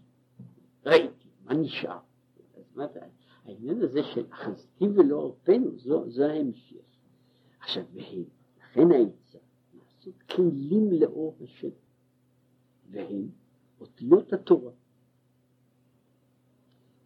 ראיתי, 0.87 1.29
מה 1.45 1.55
נשאר? 1.55 1.99
זה? 2.75 3.01
העניין 3.45 3.83
הזה 3.83 4.01
של 4.15 4.27
אחזתי 4.31 4.85
ולא 4.85 5.27
ארפנו, 5.27 5.79
זו 6.09 6.25
ההמשך. 6.25 6.77
עכשיו, 7.61 7.85
והם, 7.93 8.25
לכן 8.59 8.93
העצה, 8.93 9.39
לעשות 9.75 10.23
כלים 10.23 10.93
לאור 10.93 11.37
השם, 11.41 11.69
והם 12.91 13.29
אותיות 13.81 14.33
התורה. 14.33 14.73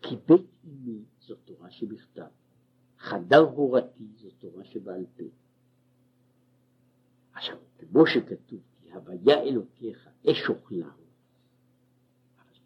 כי 0.03 0.17
בית 0.27 0.47
אמי 0.65 1.05
זו 1.21 1.35
תורה 1.35 1.71
שבכתב, 1.71 2.29
חדר 2.99 3.41
הורתי 3.41 4.05
זו 4.17 4.31
תורה 4.39 4.65
שבעל 4.65 5.07
פה. 5.17 5.25
עכשיו, 7.39 7.57
כמו 7.79 8.07
שכתוב, 8.07 8.61
כי 8.81 8.93
הוויה 8.93 9.43
אלוקיך 9.43 10.09
אש 10.31 10.49
אוכלה 10.49 10.91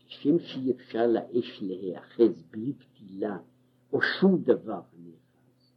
כשם 0.06 0.38
שאי 0.38 0.70
אפשר 0.70 1.06
לאש 1.06 1.62
להיאחז 1.62 2.42
בלי 2.50 2.72
פתילה 2.72 3.38
או 3.92 4.02
שום 4.02 4.42
דבר 4.42 4.80
הנאחז. 4.92 5.74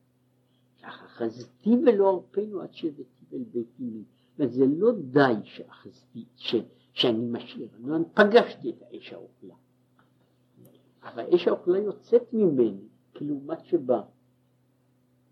ככה 0.82 1.08
חזתי 1.08 1.70
ולא 1.70 2.10
ארפנו 2.10 2.62
עד 2.62 2.74
שהבאתי 2.74 3.26
אל 3.34 3.44
בית 3.52 3.68
אמי. 3.80 4.04
וזה 4.40 4.66
לא 4.78 4.92
די 5.12 5.34
שאחזתי, 5.44 6.26
ש, 6.36 6.56
שאני 6.94 7.26
משאיר, 7.32 7.70
אני 7.76 8.06
פגשתי 8.14 8.70
את 8.70 8.82
האש 8.82 9.14
האוכלה. 9.14 9.56
אבל 11.04 11.24
האש 11.24 11.48
האוכלה 11.48 11.80
יוצאת 11.80 12.34
ממני 12.34 12.88
כלעומת 13.16 13.66
שבא. 13.66 14.02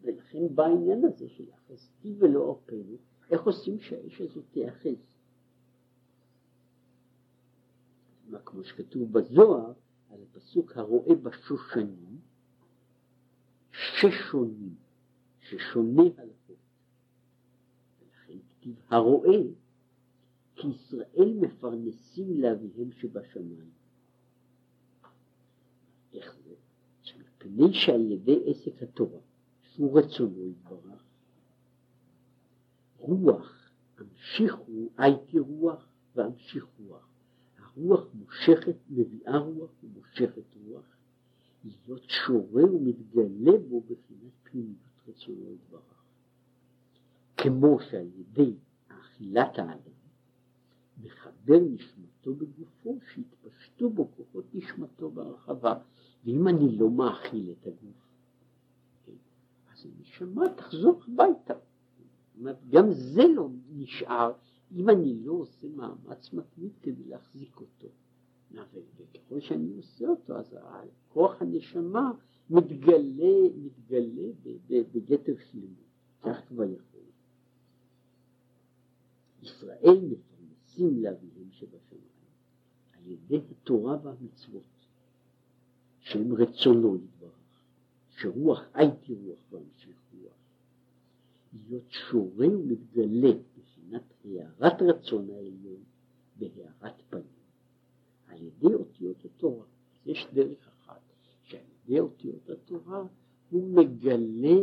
ולכן 0.02 0.56
בא 0.56 0.64
העניין 0.64 1.06
הזה 1.06 1.30
של 1.30 1.46
אחזתי 1.54 2.16
ולא 2.18 2.50
ארפנו, 2.50 2.98
איך 3.30 3.42
עושים 3.42 3.80
שהאש 3.80 4.22
הזאת 4.22 4.44
תיאחז? 4.52 5.14
כמו 8.46 8.64
שכתוב 8.64 9.12
בזוהר, 9.12 9.74
על 10.10 10.20
הפסוק 10.24 10.78
הרואה 10.78 11.16
בשושנים, 11.16 12.20
ששונים, 13.72 14.76
ששונה 15.40 16.02
הלכות. 16.02 16.58
ולכן 18.00 18.38
כתיב 18.50 18.76
הרואה, 18.90 19.40
כי 20.56 20.68
ישראל 20.68 21.34
מפרנסים 21.42 22.42
לאביהם 22.42 22.92
שבשמיים. 22.92 23.70
איך 26.14 26.36
זה? 26.44 26.54
מפני 27.20 27.74
שעל 27.74 28.12
ידי 28.12 28.44
עסק 28.46 28.84
התורה, 28.84 29.20
שהוא 29.62 30.00
רצונו 30.00 30.48
יתברך, 30.48 31.03
רוח, 33.04 33.72
המשיכו, 33.98 34.90
הייתי 34.98 35.40
רוח 35.40 35.88
והמשיך 36.16 36.66
רוח. 36.80 37.08
הרוח 37.58 38.08
מושכת, 38.14 38.76
מביאה 38.90 39.38
רוח 39.38 39.72
ומושכת 39.84 40.56
רוח, 40.68 40.86
להיות 41.64 42.04
שורה 42.10 42.64
ומתגלה 42.66 43.58
בו 43.70 43.82
בחינת 43.82 44.32
פנימיות 44.44 44.78
רצונו 45.08 45.54
יתברך. 45.54 46.04
כמו 47.38 47.80
שעל 47.80 48.08
ידי 48.16 48.56
אכילת 48.88 49.60
האדם 49.60 49.94
מחבר 51.02 51.60
נשמתו 51.60 52.36
בגופו, 52.36 53.00
שיתפשטו 53.14 53.90
בו 53.90 54.12
כוחות 54.18 54.46
נשמתו 54.54 55.12
בהרחבה. 55.12 55.80
ואם 56.26 56.48
אני 56.48 56.78
לא 56.78 56.90
מאכיל 56.90 57.52
את 57.52 57.68
הגוף, 57.68 58.04
אז 59.74 59.86
הנשמה 59.86 60.44
תחזור 60.56 61.04
הביתה. 61.08 61.54
גם 62.70 62.92
זה 62.92 63.24
לא 63.36 63.50
נשאר 63.70 64.32
אם 64.76 64.90
אני 64.90 65.14
לא 65.24 65.34
עושה 65.34 65.68
מאמץ 65.76 66.34
מתמיד 66.34 66.72
כדי 66.82 67.04
להחזיק 67.04 67.56
אותו. 67.60 67.88
וככל 68.98 69.40
שאני 69.40 69.74
עושה 69.78 70.08
אותו, 70.08 70.38
אז 70.38 70.56
כוח 71.08 71.42
הנשמה 71.42 72.12
מתגלה, 72.50 73.50
מתגלה 73.56 74.30
בגתר 74.70 75.34
שלמות. 75.52 75.84
כך 76.22 76.48
כבר 76.48 76.64
יכול. 76.64 77.02
ישראל 79.42 80.00
מפרנסים 80.10 81.04
לאביהם 81.04 81.52
שבשמיים 81.52 82.04
על 82.94 83.08
ידי 83.08 83.42
התורה 83.52 83.98
והמצוות, 84.04 84.64
שהם 86.00 86.34
רצונו 86.34 86.96
יתברך, 86.96 87.62
שרוח 88.10 88.62
הייתי 88.74 89.14
רוח 89.14 89.40
והמשיך 89.52 89.88
רוח, 89.88 90.03
להיות 91.54 91.92
שורה 91.92 92.48
ומתגלה 92.48 93.34
מבחינת 93.58 94.14
הארת 94.26 94.82
רצון 94.82 95.30
העליון 95.30 95.84
בהארת 96.36 97.02
פנים 97.10 97.24
על 98.28 98.42
ידי 98.42 98.74
אותיות 98.74 99.26
התורה. 99.26 99.66
יש 100.06 100.28
דרך 100.34 100.68
אחת 100.68 101.02
שעל 101.44 101.62
ידי 101.86 102.00
אותיות 102.00 102.50
התורה 102.50 103.04
הוא 103.50 103.70
מגלה, 103.76 104.62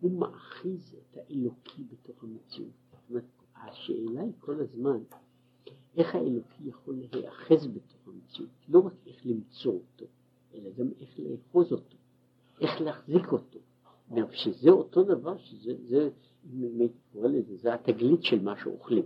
הוא 0.00 0.12
מאחיז 0.18 0.94
את 0.94 1.16
האלוקי 1.16 1.84
בתוך 1.84 2.24
המציאות. 2.24 2.72
זאת 2.90 3.10
אומרת, 3.10 3.24
השאלה 3.54 4.22
היא 4.22 4.32
כל 4.38 4.60
הזמן 4.60 4.98
איך 5.96 6.14
האלוקי 6.14 6.64
יכול 6.64 6.94
להיאחז 6.94 7.66
בתוך 7.66 8.08
המציאות, 8.08 8.50
לא 8.68 8.78
רק 8.78 8.92
איך 9.06 9.26
למצוא 9.26 9.72
אותו, 9.72 10.06
אלא 10.54 10.70
גם 10.70 10.88
איך 11.00 11.18
לאחוז 11.18 11.72
אותו, 11.72 11.96
איך 12.60 12.80
להחזיק 12.80 13.32
אותו. 13.32 13.58
שזה 14.30 14.70
אותו 14.70 15.02
דבר, 15.04 15.38
שזה 15.38 15.72
זה, 15.88 16.10
אם 16.44 16.80
לזה, 17.14 17.56
זה 17.56 17.74
התגלית 17.74 18.22
של 18.22 18.42
מה 18.42 18.54
שאוכלים. 18.56 19.04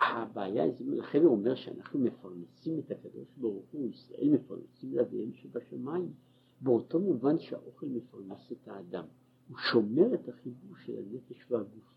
הבעיה, 0.00 0.64
לכן 0.80 1.22
הוא 1.22 1.30
אומר 1.30 1.54
שאנחנו 1.54 2.00
מפרנסים 2.00 2.78
את 2.78 2.90
הקדוש 2.90 3.28
ברוך 3.36 3.64
הוא, 3.72 3.90
ישראל 3.90 4.28
מפרנסים 4.30 4.94
לאביהם 4.94 5.32
שבשמיים, 5.32 6.12
באותו 6.60 7.00
מובן 7.00 7.38
שהאוכל 7.38 7.86
מפרנס 7.86 8.52
את 8.52 8.68
האדם, 8.68 9.04
הוא 9.48 9.58
שומר 9.58 10.14
את 10.14 10.28
החיבור 10.28 10.76
של 10.84 10.92
הנפש 10.98 11.50
והגוף. 11.50 11.94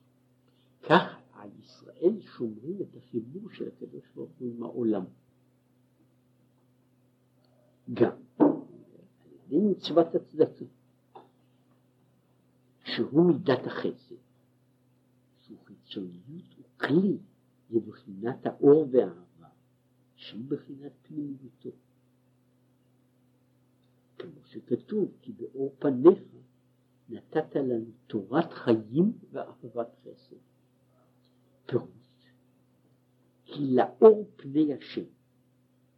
כך 0.82 1.16
על 1.34 1.50
ישראל 1.60 2.20
שומרים 2.22 2.78
את 2.82 2.98
החיבור 2.98 3.50
של 3.50 3.68
הקדוש 3.68 4.04
ברוך 4.16 4.32
הוא 4.40 4.48
עם 4.48 4.64
העולם. 4.64 5.04
גם 7.94 8.16
על 8.40 8.48
ידי 9.46 9.60
מצוות 9.60 10.16
הצדקה. 10.16 10.66
שהוא 12.96 13.26
מידת 13.26 13.68
החסד, 13.68 14.16
שהוא 15.40 15.58
חיצוניות 15.66 16.46
וכלי 16.60 17.18
לבחינת 17.70 18.46
האור 18.46 18.88
והאהבה, 18.92 19.48
שהיא 20.16 20.46
בחינת 20.48 20.92
פנימיותו. 21.02 21.70
כמו 24.18 24.46
שכתוב, 24.46 25.12
כי 25.22 25.32
באור 25.32 25.76
פניך 25.80 26.20
נתת 27.10 27.56
לנו 27.56 27.92
תורת 28.08 28.54
חיים 28.54 29.14
ואהבת 29.32 29.96
חסד. 30.02 30.36
פירוש, 31.66 32.32
כי 33.46 33.76
לאור 33.76 34.30
פני 34.36 34.74
השם, 34.74 35.06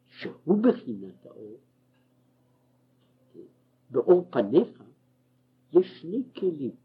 שהוא 0.07 0.63
בחינת 0.63 1.25
האור, 1.25 1.57
באור 3.89 4.27
פניך 4.31 4.83
יש 5.73 6.01
שני 6.01 6.23
כלים 6.35 6.75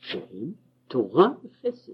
שהם 0.00 0.52
תורה 0.88 1.28
וחסד, 1.44 1.92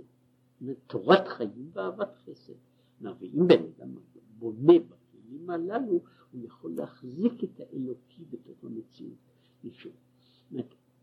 תורת 0.86 1.28
חיים 1.28 1.70
ואהבת 1.72 2.14
חסד. 2.24 2.52
ואם 3.00 3.48
בן 3.48 3.62
אדם 3.62 3.94
בונה 4.38 4.72
בכלים 4.78 5.50
הללו, 5.50 6.00
הוא 6.32 6.44
יכול 6.44 6.70
להחזיק 6.76 7.44
את 7.44 7.60
האלוקי 7.60 8.24
בתוך 8.30 8.64
המציאות. 8.64 9.18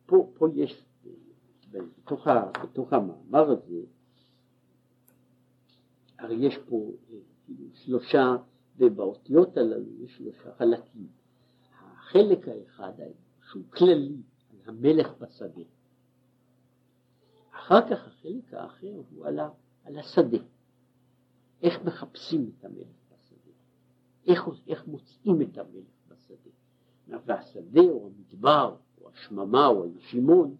פה, 0.06 0.32
פה 0.34 0.47
יש, 0.56 0.86
בתוך, 1.72 2.28
ה, 2.28 2.52
בתוך 2.64 2.93
המאמר 2.93 3.52
הזה, 3.52 3.82
הרי 6.20 6.36
יש 6.36 6.58
פה 6.58 6.91
אה, 7.10 7.18
כאילו 7.45 7.70
שלושה, 7.74 8.36
ובאותיות 8.78 9.58
הללו 9.58 10.04
יש 10.04 10.18
שלושה 10.18 10.56
חלקים. 10.58 11.08
החלק 11.74 12.47
האחד 12.47 12.93
שהוא 13.52 13.64
כללי, 13.70 14.18
המלך 14.66 15.14
בשדה. 15.20 15.62
אחר 17.62 17.89
כך 17.89 18.07
החלק 18.07 18.53
האחר 18.53 19.01
הוא 19.12 19.26
על, 19.26 19.39
ה, 19.39 19.49
על 19.84 19.97
השדה. 19.97 20.38
איך 21.62 21.84
מחפשים 21.86 22.51
את 22.57 22.66
המלך 22.66 22.88
בשדה? 23.12 23.51
איך, 24.28 24.43
איך 24.68 24.88
מוצאים 24.88 25.41
את 25.41 25.57
המלך 25.57 25.86
בשדה? 26.07 26.51
והשדה 27.26 27.82
או 27.82 28.07
המדבר 28.07 28.76
או 29.01 29.09
השממה 29.09 29.68
או 29.68 29.84
הישימון 29.84 30.55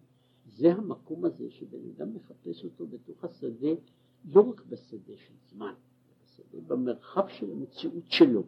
זה 0.46 0.72
המקום 0.72 1.24
הזה 1.24 1.50
שבן 1.50 1.78
אדם 1.96 2.14
מחפש 2.14 2.64
אותו 2.64 2.86
בתוך 2.86 3.24
השדה 3.24 3.70
לא 4.24 4.50
רק 4.50 4.64
בשדה 4.66 5.16
של 5.16 5.34
זמן, 5.50 5.74
בשדה 6.24 6.60
במרחב 6.66 7.28
של 7.28 7.52
המציאות 7.52 8.04
שלו, 8.06 8.42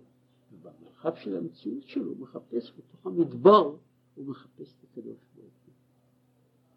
ובמרחב 0.53 1.15
של 1.17 1.37
המציאות 1.37 1.89
שלו 1.89 2.11
הוא 2.11 2.17
מחפש 2.19 2.73
בתוך 2.79 3.07
המדבר, 3.07 3.77
הוא 4.15 4.27
מחפש 4.27 4.75
את 4.79 4.85
הקדוש 4.85 5.19
ברוך 5.37 5.53
הוא. 5.67 5.75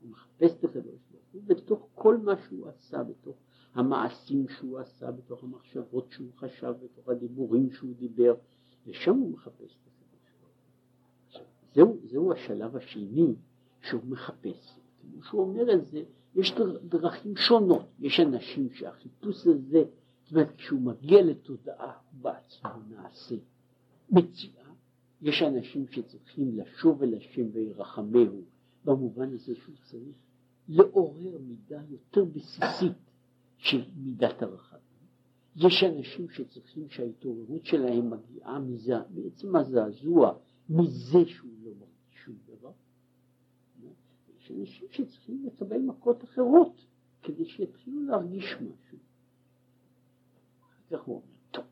הוא 0.02 0.12
מחפש 0.12 0.60
את 0.60 0.64
הקדוש 0.64 1.07
בתוך 1.34 1.88
כל 1.96 2.18
מה 2.18 2.34
שהוא 2.48 2.68
עשה, 2.68 3.04
בתוך 3.04 3.36
המעשים 3.74 4.48
שהוא 4.48 4.80
עשה, 4.80 5.12
בתוך 5.12 5.44
המחשבות 5.44 6.08
שהוא 6.12 6.32
חשב, 6.38 6.74
בתוך 6.84 7.10
הדיבורים 7.10 7.72
שהוא 7.72 7.94
דיבר, 7.96 8.36
ושם 8.88 9.16
הוא 9.16 9.32
מחפש 9.32 9.78
את 9.82 9.88
הקדוש 9.88 10.32
ברוך 10.42 10.54
הוא. 11.34 11.42
זהו, 11.74 11.98
זהו 12.04 12.34
השלב 12.34 12.76
השני 12.76 13.36
שהוא 13.82 14.02
מחפש. 14.06 14.80
כמו 15.02 15.24
שהוא 15.24 15.42
אומר 15.42 15.74
את 15.74 15.86
זה, 15.86 16.04
יש 16.36 16.54
דרכים 16.84 17.36
שונות. 17.36 17.86
יש 18.00 18.20
אנשים 18.20 18.70
שהחיפוש 18.70 19.48
הזה, 19.48 19.84
זאת 20.24 20.32
אומרת, 20.32 20.56
כשהוא 20.56 20.82
מגיע 20.82 21.22
לתודעה, 21.22 21.98
הוא 22.12 22.22
בעצמו 22.22 22.70
נעשה 22.90 23.36
מציאה. 24.10 24.68
יש 25.22 25.42
אנשים 25.42 25.88
שצריכים 25.88 26.58
לשוב 26.58 27.04
אל 27.04 27.14
השם 27.14 27.48
וירחמהו, 27.54 28.42
במובן 28.86 29.34
הזה 29.34 29.56
שהוא 29.56 29.76
צריך 29.84 30.16
לעורר 30.68 31.38
מידה 31.42 31.82
יותר 31.90 32.26
בסיסית 32.26 32.98
של 33.58 33.86
מידת 33.96 34.42
הרחמים. 34.42 34.82
יש 35.56 35.84
אנשים 35.84 36.30
שצריכים 36.30 36.90
שההתעוררות 36.90 37.66
שלהם 37.66 38.10
מגיעה 38.10 38.60
מזה, 38.60 38.94
בעצם 39.10 39.56
הזעזוע, 39.56 40.38
מזה 40.70 41.26
שהוא 41.26 41.52
לא 41.64 41.72
מרגיש 41.72 42.24
שום 42.26 42.36
דבר. 42.46 42.72
יש 44.38 44.52
אנשים 44.52 44.88
שצריכים 44.92 45.46
לקבל 45.46 45.78
מכות 45.78 46.24
אחרות 46.24 46.86
כדי 47.22 47.46
שיתחילו 47.46 48.04
להרגיש 48.04 48.54
משהו. 48.54 48.98
כך 50.92 51.02
הוא 51.02 51.16
אומר, 51.16 51.36
טוב, 51.52 51.66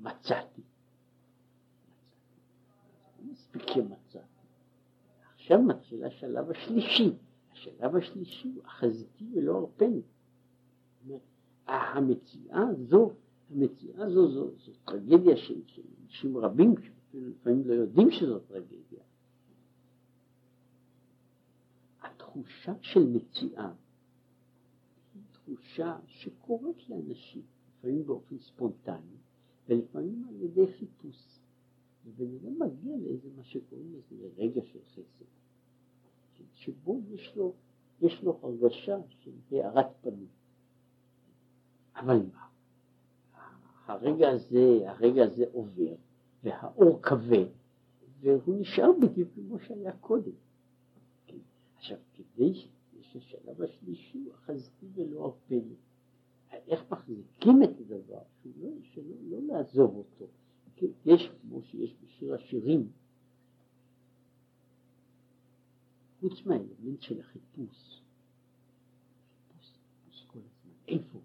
מצאתי. 0.00 0.62
מספיק 3.24 3.62
שמצאתי. 3.68 4.03
עכשיו 5.44 5.62
מתחיל 5.62 6.04
השלב 6.04 6.50
השלישי. 6.50 7.12
השלב 7.52 7.96
השלישי 7.96 8.48
הוא 8.48 8.64
החזיתי 8.64 9.24
ולא 9.34 9.56
ערפני. 9.56 10.02
המציאה 11.66 12.68
הזו, 12.68 13.10
המציאה 13.50 14.04
הזו 14.04 14.28
זו, 14.28 14.50
זו 14.56 14.72
טרגדיה 14.84 15.36
של 15.36 15.60
אנשים 16.04 16.36
רבים 16.36 16.74
שלפעמים 17.12 17.66
לא 17.66 17.74
יודעים 17.74 18.10
שזו 18.10 18.38
טרגדיה. 18.38 19.02
התחושה 22.00 22.74
של 22.80 23.06
מציאה 23.06 23.72
היא 25.14 25.22
תחושה 25.32 25.98
שקורית 26.06 26.88
לאנשים, 26.88 27.42
לפעמים 27.78 28.06
באופן 28.06 28.38
ספונטני 28.38 29.16
ולפעמים 29.68 30.24
על 30.28 30.42
ידי 30.42 30.72
חיפוש. 30.78 31.43
ובן 32.06 32.36
אדם 32.36 32.58
מגיע 32.58 32.96
לאיזה 32.96 33.28
מה 33.36 33.44
שקוראים 33.44 33.92
לזה 33.94 34.28
רגע 34.36 34.60
של 34.64 34.78
חסד, 34.84 35.24
שבו 36.54 37.00
יש 37.08 37.36
לו, 37.36 37.54
יש 38.00 38.22
לו 38.22 38.38
הרגשה 38.42 38.98
של 39.08 39.30
הארת 39.50 39.86
פנים. 40.00 40.28
אבל 41.96 42.22
מה? 42.32 42.46
הרגע 43.86 44.28
הזה, 44.30 44.90
הרגע 44.90 45.24
הזה 45.24 45.44
עובר, 45.52 45.94
והאור 46.42 47.02
כבד, 47.02 47.46
והוא 48.20 48.60
נשאר 48.60 48.90
בדיוק 49.02 49.28
כמו 49.34 49.58
שהיה 49.58 49.92
קודם. 49.92 50.32
עכשיו, 51.76 51.98
כדי 52.14 52.54
שיש 52.54 53.16
השלב 53.16 53.62
השלישי 53.62 54.28
החזקי 54.34 54.86
ולא 54.94 55.26
הפלא. 55.28 55.74
איך 56.68 56.92
מחזיקים 56.92 57.62
את 57.62 57.80
הדבר, 57.80 58.22
שלא, 58.42 58.68
שלא 58.82 59.16
לא 59.30 59.38
לעזוב 59.42 59.96
אותו. 59.96 60.26
יש, 60.82 61.30
כמו 61.42 61.62
שיש 61.62 61.94
בשיר 62.02 62.34
השירים, 62.34 62.88
חוץ 66.20 66.46
מהאלמנט 66.46 67.02
של 67.02 67.20
החיפוש, 67.20 68.00
חיפוש, 69.48 70.24
כל 70.26 70.38
הזמן, 70.38 70.72
איפה? 70.88 71.18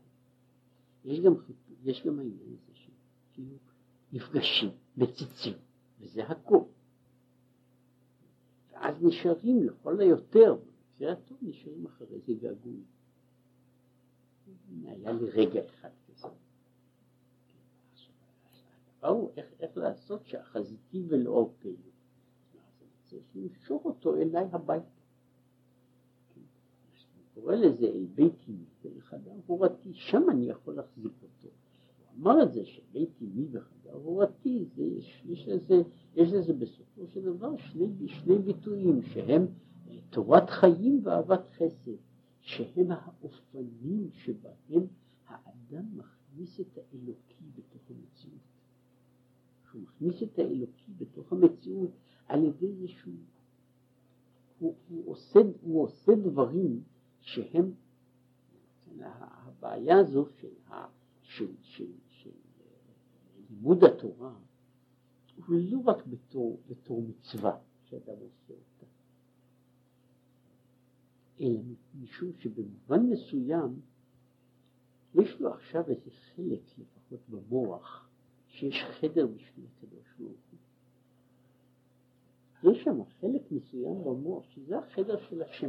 יש 1.06 1.20
גם 1.20 1.38
חיפוש, 1.38 1.78
יש 1.84 2.06
גם 2.06 2.20
העניין 2.20 2.56
הזה 2.62 2.74
שכאילו 2.74 3.56
נפגשים, 4.14 4.70
מציצים, 4.98 5.54
וזה 6.00 6.24
הכל. 6.24 6.64
ואז 8.72 9.04
נשארים 9.04 9.64
לכל 9.64 10.00
היותר, 10.00 10.56
במקרה 10.56 11.12
הטוב 11.12 11.38
נשארים 11.42 11.86
אחרי 11.86 12.20
זה 12.28 12.34
געגועים. 12.34 12.84
היה 14.84 15.12
לי 15.12 15.30
רגע 15.30 15.62
אחד 15.66 15.90
כזה. 16.08 16.28
הוא 19.08 19.32
איך, 19.38 19.46
איך 19.60 19.78
לעשות 19.78 20.26
שהחזיתי 20.26 21.04
ולא 21.08 21.30
עורפנו. 21.30 21.72
צריך 23.06 23.24
למשוך 23.36 23.86
אותו 23.86 24.16
אליי 24.16 24.46
הביתה. 24.52 24.86
אני 26.36 27.24
קורא 27.34 27.56
לזה 27.56 27.86
אל 27.86 28.06
בית 28.16 28.34
אמי 28.50 28.66
ולחדר 28.82 29.32
הורתי, 29.46 29.94
שם 29.94 30.30
אני 30.30 30.50
יכול 30.50 30.74
להחזיק 30.74 31.14
אותו. 31.24 31.48
הוא 31.48 32.22
אמר 32.22 32.44
את 32.44 32.54
זה 32.54 32.66
שבית 32.66 33.10
אמי 33.22 33.48
וחדר 33.52 33.94
הורתי, 33.94 34.66
זה, 34.76 34.84
יש, 34.84 35.24
יש, 35.26 35.48
לזה, 35.48 35.82
יש 36.16 36.34
לזה 36.34 36.54
בסופו 36.54 37.08
של 37.08 37.24
דבר 37.24 37.58
שני, 37.58 38.08
שני 38.08 38.38
ביטויים 38.38 39.02
שהם 39.02 39.48
תורת 40.10 40.50
חיים 40.50 41.02
ואהבת 41.04 41.50
חסד, 41.50 41.92
שהם 42.42 42.92
האופנים 42.92 44.10
שבהם 44.12 44.88
האדם 45.28 45.86
מכניס 45.98 46.60
את 46.60 46.78
האלוקי 46.78 47.44
בתוך 47.56 47.82
המציאות. 47.90 48.39
מכניס 49.82 50.24
את 50.24 50.40
האלוקי 50.40 50.92
בתוך 50.98 51.34
המציאות 51.34 51.92
על 52.28 52.44
ידי 52.44 52.88
שהוא 52.88 53.14
הוא, 54.60 54.76
הוא, 54.90 55.12
עושה, 55.12 55.40
הוא 55.62 55.84
עושה 55.84 56.12
דברים 56.16 56.84
שהם, 57.20 57.72
הבעיה 59.00 60.00
הזו 60.00 60.26
של, 60.42 60.48
של, 61.22 61.56
של, 61.62 61.92
של 62.08 62.30
לימוד 63.50 63.84
התורה 63.84 64.34
הוא 65.36 65.56
לא 65.60 65.80
רק 65.86 66.06
בתור, 66.06 66.60
בתור 66.68 67.02
מצווה 67.02 67.58
שאדם 67.84 68.16
עושה 68.20 68.54
אותה, 68.54 68.86
אלא 71.42 71.60
משום 72.02 72.32
שבמובן 72.34 73.06
מסוים 73.10 73.80
יש 75.16 75.40
לו 75.40 75.54
עכשיו 75.54 75.88
איזה 75.88 76.12
חלק 76.12 76.62
לפחות 76.78 77.30
במוח 77.30 78.09
שיש 78.60 78.84
חדר 79.00 79.28
בשביל 79.28 79.66
הקדוש 79.66 80.14
ברוך 80.20 80.38
הוא. 80.52 80.60
יש 82.72 82.84
שם 82.84 83.04
חלק 83.20 83.52
מסוים 83.52 84.04
במוח 84.04 84.44
שזה 84.50 84.80
החדר 84.80 85.20
של 85.30 85.42
השם. 85.42 85.68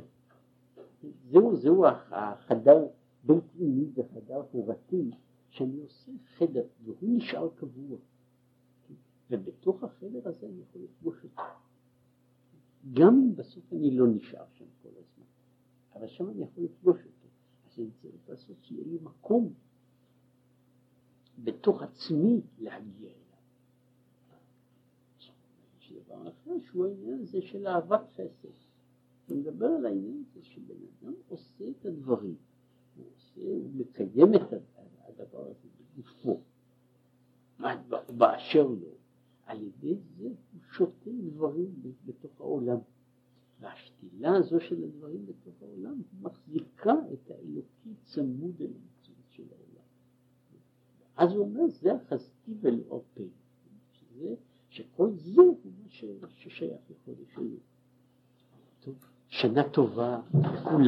זהו, 1.31 1.57
זהו 1.57 1.87
החדר 2.11 2.87
בין 3.25 3.41
פנימי 3.41 3.87
וחדר 3.95 4.43
הורתי 4.53 5.11
שאני 5.49 5.81
עושה 5.81 6.13
חדר 6.39 6.67
והוא 6.85 7.17
נשאר 7.17 7.49
קבוע. 7.55 7.99
ובתוך 9.31 9.85
החדר 9.85 10.29
הזה 10.29 10.47
אני 10.47 10.61
יכול 10.63 10.83
לפגוש 10.83 11.25
אותו. 11.25 11.43
גם 12.95 13.15
אם 13.15 13.37
בסוף 13.37 13.73
אני 13.73 13.91
לא 13.91 14.07
נשאר 14.07 14.45
שם 14.55 14.65
כל 14.83 14.89
הזמן, 14.89 15.25
אבל 15.95 16.09
שם 16.09 16.31
אני 16.31 16.43
יכול 16.43 16.65
לפגוש 16.65 16.99
אותו. 16.99 17.29
אז 17.67 17.79
אני 17.79 17.91
צריך 17.91 18.29
לעשות 18.29 18.57
שיהיה 18.63 18.85
לי 18.87 18.99
מקום 19.03 19.53
בתוך 21.45 21.83
עצמי 21.83 22.41
להגיע 22.59 23.11
אליו. 23.11 23.21
דבר 26.07 26.29
אחר 26.29 26.51
שהוא 26.67 26.87
העניין 26.87 27.19
הזה 27.23 27.43
של 27.43 27.67
אהבת 27.67 28.11
חסד. 28.13 28.49
הוא 29.27 29.39
מדבר 29.39 29.67
על 29.67 29.87
העניין 29.87 30.25
הזה 30.31 30.45
שבן 30.45 30.75
אדם 30.75 31.13
עושה 31.29 31.65
את 31.71 31.87
הדברים, 31.87 32.37
הוא 32.97 33.07
עושה, 33.15 33.41
הוא 33.41 33.71
מקיים 33.75 34.35
את 34.35 34.53
הדבר 35.09 35.51
הזה 35.51 35.69
בגופו, 35.97 36.41
באשר 38.17 38.67
לו, 38.67 38.95
על 39.45 39.63
ידי 39.63 39.97
זה 40.17 40.25
הוא 40.25 40.61
שותה 40.73 41.11
דברים 41.11 41.83
בתוך 42.07 42.41
העולם. 42.41 42.79
והשתילה 43.61 44.37
הזו 44.37 44.61
של 44.61 44.85
הדברים 44.85 45.27
בתוך 45.27 45.55
העולם 45.63 46.03
מחזיקה 46.21 46.95
את 47.13 47.31
האלוקי 47.31 47.95
צמוד 48.05 48.61
אל 48.61 48.67
המציאות 48.67 49.31
של 49.31 49.43
העולם. 49.51 49.70
אז 51.21 51.33
הוא 51.33 51.41
אומר 51.41 51.67
זה 51.69 51.91
ולא 52.61 53.01
פה, 53.15 53.23
שזה, 53.93 54.35
שכל 54.69 55.11
זה 55.13 55.41
הוא 55.41 55.59
מה 56.21 56.29
ששייך 56.29 56.81
לחודש. 56.91 57.61
טוב, 58.81 58.95
שנה 59.29 59.69
טובה 59.69 60.21
לכולם. 60.35 60.79